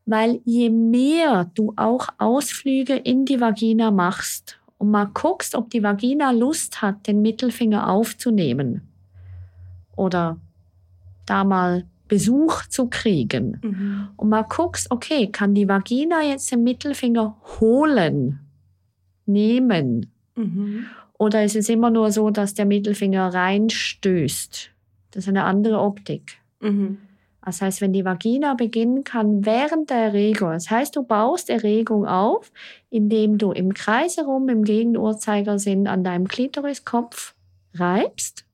Weil 0.04 0.40
je 0.44 0.70
mehr 0.70 1.50
du 1.54 1.74
auch 1.76 2.08
Ausflüge 2.18 2.94
in 2.94 3.24
die 3.24 3.40
Vagina 3.40 3.90
machst 3.90 4.58
und 4.78 4.90
mal 4.90 5.06
guckst, 5.06 5.54
ob 5.54 5.70
die 5.70 5.82
Vagina 5.82 6.30
Lust 6.30 6.80
hat, 6.80 7.06
den 7.06 7.22
Mittelfinger 7.22 7.90
aufzunehmen 7.90 8.88
oder 9.96 10.38
da 11.24 11.42
mal 11.42 11.86
Besuch 12.08 12.66
zu 12.66 12.88
kriegen 12.88 13.58
Mhm. 13.62 14.08
und 14.16 14.28
mal 14.28 14.42
guckst, 14.42 14.90
okay, 14.90 15.28
kann 15.30 15.54
die 15.54 15.68
Vagina 15.68 16.22
jetzt 16.22 16.50
den 16.52 16.62
Mittelfinger 16.62 17.36
holen, 17.60 18.40
nehmen? 19.26 20.12
Mhm. 20.36 20.86
Oder 21.18 21.44
ist 21.44 21.56
es 21.56 21.68
immer 21.68 21.90
nur 21.90 22.12
so, 22.12 22.30
dass 22.30 22.54
der 22.54 22.66
Mittelfinger 22.66 23.32
reinstößt? 23.32 24.70
Das 25.12 25.24
ist 25.24 25.28
eine 25.28 25.44
andere 25.44 25.80
Optik. 25.80 26.38
Mhm. 26.60 26.98
Das 27.44 27.62
heißt, 27.62 27.80
wenn 27.80 27.92
die 27.92 28.04
Vagina 28.04 28.54
beginnen 28.54 29.04
kann 29.04 29.46
während 29.46 29.90
der 29.90 29.98
Erregung, 29.98 30.50
das 30.50 30.68
heißt, 30.68 30.96
du 30.96 31.04
baust 31.04 31.48
Erregung 31.48 32.04
auf, 32.04 32.50
indem 32.90 33.38
du 33.38 33.52
im 33.52 33.72
Kreis 33.72 34.16
herum, 34.16 34.48
im 34.48 34.64
Gegenuhrzeigersinn 34.64 35.86
an 35.86 36.02
deinem 36.02 36.26
Klitoriskopf 36.26 37.34
reibst. 37.74 38.45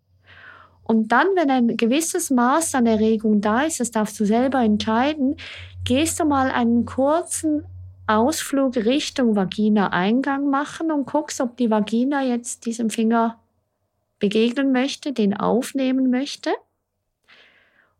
Und 0.84 1.12
dann, 1.12 1.28
wenn 1.36 1.50
ein 1.50 1.76
gewisses 1.76 2.30
Maß 2.30 2.74
an 2.74 2.86
Erregung 2.86 3.40
da 3.40 3.62
ist, 3.62 3.80
das 3.80 3.90
darfst 3.90 4.18
du 4.18 4.24
selber 4.24 4.60
entscheiden, 4.60 5.36
gehst 5.84 6.20
du 6.20 6.24
mal 6.24 6.50
einen 6.50 6.84
kurzen 6.84 7.64
Ausflug 8.06 8.76
Richtung 8.76 9.36
Vagina-Eingang 9.36 10.50
machen 10.50 10.90
und 10.90 11.06
guckst, 11.06 11.40
ob 11.40 11.56
die 11.56 11.70
Vagina 11.70 12.22
jetzt 12.22 12.66
diesem 12.66 12.90
Finger 12.90 13.38
begegnen 14.18 14.72
möchte, 14.72 15.12
den 15.12 15.36
aufnehmen 15.36 16.10
möchte. 16.10 16.52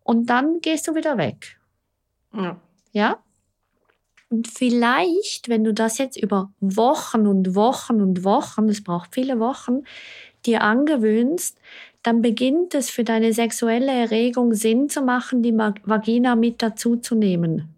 Und 0.05 0.27
dann 0.27 0.61
gehst 0.61 0.89
du 0.89 0.95
wieder 0.95 1.19
weg. 1.19 1.59
Ja. 2.35 2.61
Ja? 2.93 3.19
Und 4.29 4.49
vielleicht, 4.49 5.49
wenn 5.49 5.63
du 5.63 5.75
das 5.75 5.99
jetzt 5.99 6.17
über 6.17 6.51
Wochen 6.61 7.27
und 7.27 7.55
Wochen 7.55 8.01
und 8.01 8.25
Wochen, 8.25 8.69
es 8.69 8.83
braucht 8.83 9.15
viele 9.15 9.39
Wochen, 9.39 9.83
dir 10.47 10.63
angewöhnst, 10.63 11.59
dann 12.03 12.23
beginnt 12.23 12.75
es 12.75 12.91
für 12.91 13.05
deine 13.05 13.33
sexuelle 13.33 13.93
Erregung 13.93 14.55
Sinn 14.55 14.89
zu 14.89 15.03
machen, 15.03 15.43
die 15.43 15.57
Vagina 15.57 16.35
mit 16.35 16.63
dazu 16.63 16.97
zu 16.97 17.15
nehmen. 17.15 17.69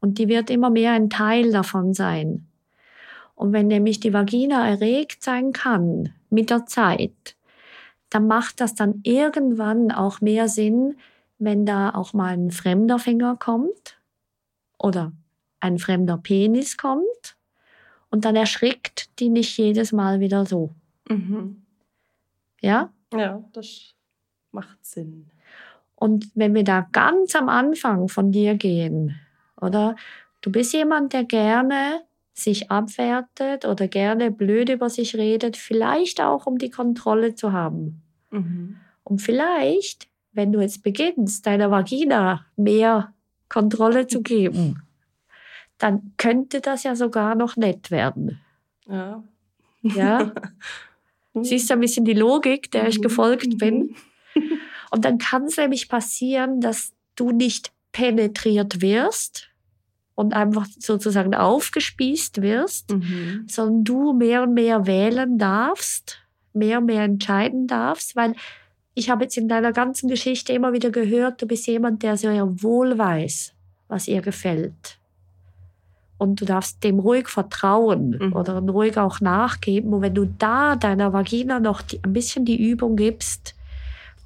und 0.00 0.18
die 0.18 0.28
wird 0.28 0.50
immer 0.50 0.70
mehr 0.70 0.92
ein 0.92 1.10
Teil 1.10 1.50
davon 1.50 1.94
sein. 1.94 2.46
Und 3.34 3.52
wenn 3.52 3.66
nämlich 3.66 3.98
die 3.98 4.12
Vagina 4.12 4.68
erregt 4.68 5.22
sein 5.22 5.52
kann 5.52 6.12
mit 6.30 6.50
der 6.50 6.66
Zeit, 6.66 7.36
dann 8.10 8.26
macht 8.26 8.60
das 8.60 8.74
dann 8.74 9.00
irgendwann 9.02 9.90
auch 9.90 10.20
mehr 10.20 10.48
Sinn, 10.48 10.96
wenn 11.38 11.66
da 11.66 11.90
auch 11.90 12.12
mal 12.12 12.34
ein 12.34 12.50
fremder 12.50 12.98
Finger 12.98 13.36
kommt 13.36 13.98
oder 14.78 15.12
ein 15.60 15.78
fremder 15.78 16.18
Penis 16.18 16.76
kommt 16.76 17.36
und 18.10 18.24
dann 18.24 18.36
erschrickt 18.36 19.18
die 19.18 19.28
nicht 19.28 19.58
jedes 19.58 19.92
Mal 19.92 20.20
wieder 20.20 20.46
so. 20.46 20.70
Mhm. 21.08 21.62
Ja? 22.60 22.90
Ja, 23.18 23.44
das 23.52 23.94
macht 24.52 24.84
Sinn. 24.84 25.30
Und 25.94 26.30
wenn 26.34 26.54
wir 26.54 26.64
da 26.64 26.86
ganz 26.92 27.34
am 27.34 27.48
Anfang 27.48 28.08
von 28.08 28.32
dir 28.32 28.54
gehen, 28.54 29.18
oder 29.60 29.96
du 30.42 30.52
bist 30.52 30.72
jemand, 30.72 31.12
der 31.12 31.24
gerne 31.24 32.02
sich 32.34 32.70
abwertet 32.70 33.64
oder 33.64 33.88
gerne 33.88 34.30
blöd 34.30 34.68
über 34.68 34.90
sich 34.90 35.16
redet, 35.16 35.56
vielleicht 35.56 36.20
auch 36.20 36.46
um 36.46 36.58
die 36.58 36.70
Kontrolle 36.70 37.34
zu 37.34 37.52
haben. 37.52 38.02
Mhm. 38.30 38.76
Und 39.04 39.22
vielleicht, 39.22 40.08
wenn 40.32 40.52
du 40.52 40.60
jetzt 40.60 40.82
beginnst, 40.82 41.46
deiner 41.46 41.70
Vagina 41.70 42.44
mehr 42.56 43.14
Kontrolle 43.48 44.06
zu 44.06 44.22
geben, 44.22 44.82
dann 45.78 46.12
könnte 46.18 46.60
das 46.60 46.82
ja 46.82 46.94
sogar 46.94 47.34
noch 47.34 47.56
nett 47.56 47.90
werden. 47.90 48.40
Ja. 48.86 49.24
Ja? 49.82 50.32
Siehst 51.44 51.68
du 51.70 51.74
ein 51.74 51.80
bisschen 51.80 52.04
die 52.04 52.14
Logik, 52.14 52.70
der 52.70 52.88
ich 52.88 52.98
Mhm. 52.98 53.02
gefolgt 53.02 53.58
bin? 53.58 53.94
Mhm. 54.34 54.40
Und 54.90 55.04
dann 55.04 55.18
kann 55.18 55.44
es 55.44 55.56
nämlich 55.56 55.88
passieren, 55.88 56.60
dass 56.60 56.92
du 57.16 57.30
nicht 57.32 57.72
penetriert 57.92 58.80
wirst 58.80 59.48
und 60.14 60.32
einfach 60.34 60.66
sozusagen 60.78 61.34
aufgespießt 61.34 62.40
wirst, 62.42 62.92
Mhm. 62.92 63.44
sondern 63.48 63.84
du 63.84 64.12
mehr 64.12 64.42
und 64.42 64.54
mehr 64.54 64.86
wählen 64.86 65.38
darfst, 65.38 66.18
mehr 66.52 66.78
und 66.78 66.86
mehr 66.86 67.02
entscheiden 67.02 67.66
darfst, 67.66 68.16
weil 68.16 68.34
ich 68.94 69.10
habe 69.10 69.24
jetzt 69.24 69.36
in 69.36 69.48
deiner 69.48 69.72
ganzen 69.72 70.08
Geschichte 70.08 70.52
immer 70.54 70.72
wieder 70.72 70.90
gehört, 70.90 71.42
du 71.42 71.46
bist 71.46 71.66
jemand, 71.66 72.02
der 72.02 72.16
sehr 72.16 72.62
wohl 72.62 72.96
weiß, 72.96 73.52
was 73.88 74.08
ihr 74.08 74.22
gefällt. 74.22 74.98
Und 76.18 76.40
du 76.40 76.44
darfst 76.46 76.82
dem 76.82 76.98
ruhig 76.98 77.28
vertrauen 77.28 78.16
Mhm. 78.20 78.32
oder 78.32 78.58
ruhig 78.60 78.96
auch 78.98 79.20
nachgeben. 79.20 79.92
Und 79.92 80.00
wenn 80.02 80.14
du 80.14 80.24
da 80.24 80.74
deiner 80.76 81.12
Vagina 81.12 81.60
noch 81.60 81.82
die, 81.82 82.00
ein 82.02 82.12
bisschen 82.14 82.44
die 82.46 82.60
Übung 82.70 82.96
gibst, 82.96 83.54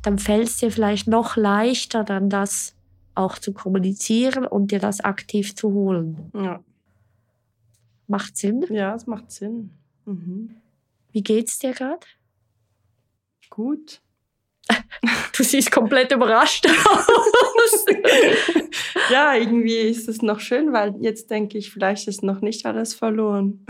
dann 0.02 0.18
fällt 0.18 0.48
es 0.48 0.58
dir 0.58 0.70
vielleicht 0.70 1.08
noch 1.08 1.36
leichter, 1.36 2.04
dann 2.04 2.30
das 2.30 2.74
auch 3.16 3.38
zu 3.38 3.52
kommunizieren 3.52 4.46
und 4.46 4.70
dir 4.70 4.78
das 4.78 5.00
aktiv 5.00 5.54
zu 5.56 5.72
holen. 5.72 6.30
Ja. 6.34 6.60
Macht 8.06 8.36
Sinn? 8.36 8.64
ja, 8.70 8.94
es 8.94 9.06
macht 9.06 9.30
Sinn. 9.32 9.70
Mhm. 10.06 10.54
Wie 11.12 11.22
geht's 11.22 11.58
dir 11.58 11.72
gerade? 11.72 12.06
Gut. 13.50 14.00
Du 15.36 15.44
siehst 15.44 15.72
komplett 15.72 16.12
überrascht 16.12 16.66
aus. 16.68 17.06
Ja, 19.10 19.34
irgendwie 19.34 19.76
ist 19.76 20.08
es 20.08 20.22
noch 20.22 20.40
schön, 20.40 20.72
weil 20.72 20.94
jetzt 21.00 21.30
denke 21.30 21.58
ich, 21.58 21.70
vielleicht 21.70 22.06
ist 22.06 22.22
noch 22.22 22.40
nicht 22.40 22.64
alles 22.64 22.94
verloren. 22.94 23.64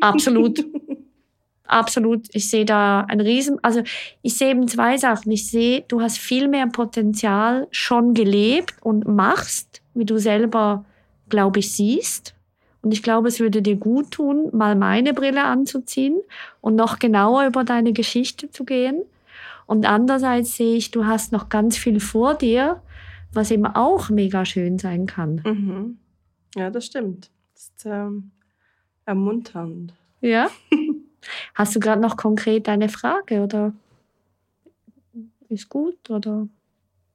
Absolut. 0.00 0.64
Absolut. 1.66 2.28
Ich 2.32 2.48
sehe 2.48 2.64
da 2.64 3.00
ein 3.08 3.20
Riesen, 3.20 3.58
also 3.62 3.82
ich 4.22 4.36
sehe 4.36 4.50
eben 4.50 4.68
zwei 4.68 4.98
Sachen. 4.98 5.32
Ich 5.32 5.50
sehe, 5.50 5.84
du 5.88 6.00
hast 6.00 6.18
viel 6.18 6.46
mehr 6.48 6.66
Potenzial 6.68 7.66
schon 7.70 8.14
gelebt 8.14 8.74
und 8.82 9.08
machst, 9.08 9.82
wie 9.94 10.04
du 10.04 10.18
selber, 10.18 10.84
glaube 11.28 11.58
ich, 11.58 11.72
siehst. 11.72 12.34
Und 12.82 12.92
ich 12.92 13.02
glaube, 13.02 13.28
es 13.28 13.40
würde 13.40 13.62
dir 13.62 13.76
gut 13.76 14.12
tun, 14.12 14.48
mal 14.52 14.76
meine 14.76 15.12
Brille 15.12 15.42
anzuziehen 15.42 16.20
und 16.60 16.76
noch 16.76 17.00
genauer 17.00 17.46
über 17.46 17.64
deine 17.64 17.92
Geschichte 17.92 18.50
zu 18.50 18.64
gehen. 18.64 19.02
Und 19.66 19.86
andererseits 19.86 20.56
sehe 20.56 20.76
ich, 20.76 20.92
du 20.92 21.04
hast 21.06 21.32
noch 21.32 21.48
ganz 21.48 21.76
viel 21.76 21.98
vor 21.98 22.34
dir, 22.34 22.80
was 23.36 23.50
eben 23.50 23.66
auch 23.66 24.10
mega 24.10 24.44
schön 24.44 24.78
sein 24.78 25.06
kann. 25.06 25.42
Mhm. 25.44 25.98
Ja, 26.56 26.70
das 26.70 26.86
stimmt. 26.86 27.30
Das 27.54 27.64
ist 27.64 27.86
ähm, 27.86 28.30
ermunternd. 29.04 29.94
Ja? 30.20 30.48
Hast 31.54 31.74
du 31.74 31.80
gerade 31.80 32.00
noch 32.00 32.16
konkret 32.16 32.68
eine 32.68 32.88
Frage 32.88 33.42
oder 33.42 33.72
ist 35.48 35.68
gut 35.68 36.10
oder? 36.10 36.48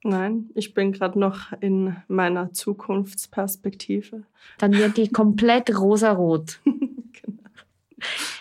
Nein, 0.04 0.50
ich 0.56 0.74
bin 0.74 0.92
gerade 0.92 1.20
noch 1.20 1.52
in 1.60 1.96
meiner 2.08 2.54
Zukunftsperspektive. 2.54 4.24
Dann 4.58 4.74
wird 4.74 4.98
die 4.98 5.10
komplett 5.10 5.78
rosarot. 5.78 6.60
Genau. 7.24 7.44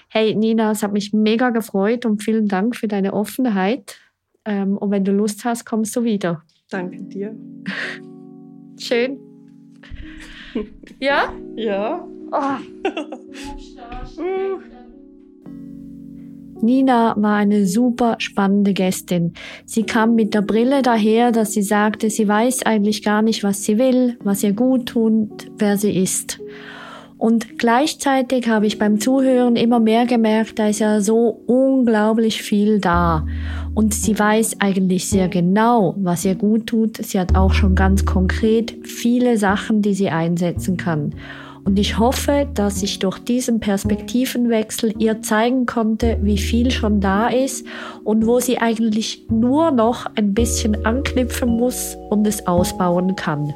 Hey 0.08 0.34
Nina, 0.34 0.70
es 0.70 0.82
hat 0.82 0.92
mich 0.92 1.12
mega 1.12 1.50
gefreut 1.50 2.06
und 2.06 2.22
vielen 2.22 2.48
Dank 2.48 2.76
für 2.76 2.88
deine 2.88 3.12
Offenheit. 3.12 3.98
Ähm, 4.44 4.78
und 4.78 4.90
wenn 4.90 5.04
du 5.04 5.12
Lust 5.12 5.44
hast, 5.44 5.66
kommst 5.66 5.94
du 5.96 6.04
wieder. 6.04 6.42
Danke 6.70 7.02
dir. 7.02 7.36
Schön. 8.78 9.18
Ja? 11.00 11.32
Ja. 11.56 12.06
Oh. 12.32 12.58
Nina 16.62 17.14
war 17.16 17.36
eine 17.36 17.66
super 17.66 18.16
spannende 18.18 18.72
Gästin. 18.72 19.32
Sie 19.64 19.82
kam 19.82 20.14
mit 20.14 20.34
der 20.34 20.42
Brille 20.42 20.82
daher, 20.82 21.32
dass 21.32 21.52
sie 21.52 21.62
sagte, 21.62 22.10
sie 22.10 22.28
weiß 22.28 22.64
eigentlich 22.64 23.02
gar 23.02 23.22
nicht, 23.22 23.42
was 23.42 23.64
sie 23.64 23.78
will, 23.78 24.16
was 24.22 24.44
ihr 24.44 24.52
gut 24.52 24.86
tut, 24.86 25.50
wer 25.56 25.76
sie 25.76 25.96
ist. 25.96 26.38
Und 27.20 27.58
gleichzeitig 27.58 28.48
habe 28.48 28.66
ich 28.66 28.78
beim 28.78 28.98
Zuhören 28.98 29.54
immer 29.54 29.78
mehr 29.78 30.06
gemerkt, 30.06 30.58
da 30.58 30.68
ist 30.68 30.78
ja 30.78 31.02
so 31.02 31.42
unglaublich 31.46 32.40
viel 32.40 32.80
da. 32.80 33.26
Und 33.74 33.92
sie 33.92 34.18
weiß 34.18 34.56
eigentlich 34.60 35.06
sehr 35.10 35.28
genau, 35.28 35.94
was 35.98 36.24
ihr 36.24 36.34
gut 36.34 36.68
tut. 36.68 36.96
Sie 36.96 37.20
hat 37.20 37.36
auch 37.36 37.52
schon 37.52 37.74
ganz 37.74 38.06
konkret 38.06 38.74
viele 38.84 39.36
Sachen, 39.36 39.82
die 39.82 39.92
sie 39.92 40.08
einsetzen 40.08 40.78
kann. 40.78 41.14
Und 41.62 41.78
ich 41.78 41.98
hoffe, 41.98 42.48
dass 42.54 42.82
ich 42.82 43.00
durch 43.00 43.18
diesen 43.18 43.60
Perspektivenwechsel 43.60 44.94
ihr 44.98 45.20
zeigen 45.20 45.66
konnte, 45.66 46.16
wie 46.22 46.38
viel 46.38 46.70
schon 46.70 47.02
da 47.02 47.28
ist 47.28 47.66
und 48.02 48.26
wo 48.26 48.40
sie 48.40 48.56
eigentlich 48.56 49.26
nur 49.28 49.72
noch 49.72 50.06
ein 50.14 50.32
bisschen 50.32 50.86
anknüpfen 50.86 51.50
muss 51.50 51.98
und 52.08 52.26
es 52.26 52.46
ausbauen 52.46 53.14
kann. 53.14 53.52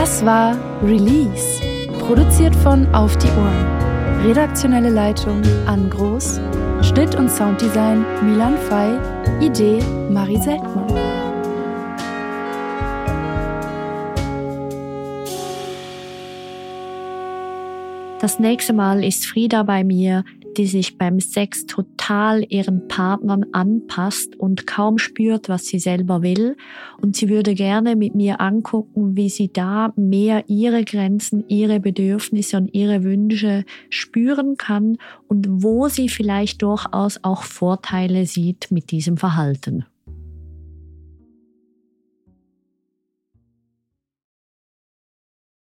Das 0.00 0.24
war 0.24 0.56
Release, 0.82 1.60
produziert 1.98 2.56
von 2.56 2.86
Auf 2.94 3.18
die 3.18 3.28
Ohren. 3.28 4.22
Redaktionelle 4.24 4.88
Leitung 4.88 5.42
Ann 5.66 5.90
Groß, 5.90 6.40
Schnitt 6.80 7.16
und 7.16 7.30
Sounddesign 7.30 8.02
Milan 8.24 8.56
Fey, 8.56 8.96
Idee 9.46 9.84
Marie 10.08 10.38
Seltmann. 10.38 10.86
Das 18.22 18.38
nächste 18.38 18.72
Mal 18.72 19.04
ist 19.04 19.26
Frieda 19.26 19.64
bei 19.64 19.84
mir, 19.84 20.24
die 20.56 20.66
sich 20.66 20.98
beim 20.98 21.20
Sex 21.20 21.66
total 21.66 22.44
ihren 22.48 22.88
Partnern 22.88 23.46
anpasst 23.52 24.36
und 24.36 24.66
kaum 24.66 24.98
spürt, 24.98 25.48
was 25.48 25.66
sie 25.66 25.78
selber 25.78 26.22
will. 26.22 26.56
Und 27.00 27.16
sie 27.16 27.28
würde 27.28 27.54
gerne 27.54 27.96
mit 27.96 28.14
mir 28.14 28.40
angucken, 28.40 29.16
wie 29.16 29.28
sie 29.28 29.52
da 29.52 29.92
mehr 29.96 30.44
ihre 30.48 30.84
Grenzen, 30.84 31.44
ihre 31.48 31.80
Bedürfnisse 31.80 32.56
und 32.56 32.74
ihre 32.74 33.02
Wünsche 33.04 33.64
spüren 33.88 34.56
kann 34.56 34.98
und 35.28 35.46
wo 35.48 35.88
sie 35.88 36.08
vielleicht 36.08 36.62
durchaus 36.62 37.20
auch 37.22 37.42
Vorteile 37.42 38.26
sieht 38.26 38.70
mit 38.70 38.90
diesem 38.90 39.16
Verhalten. 39.16 39.84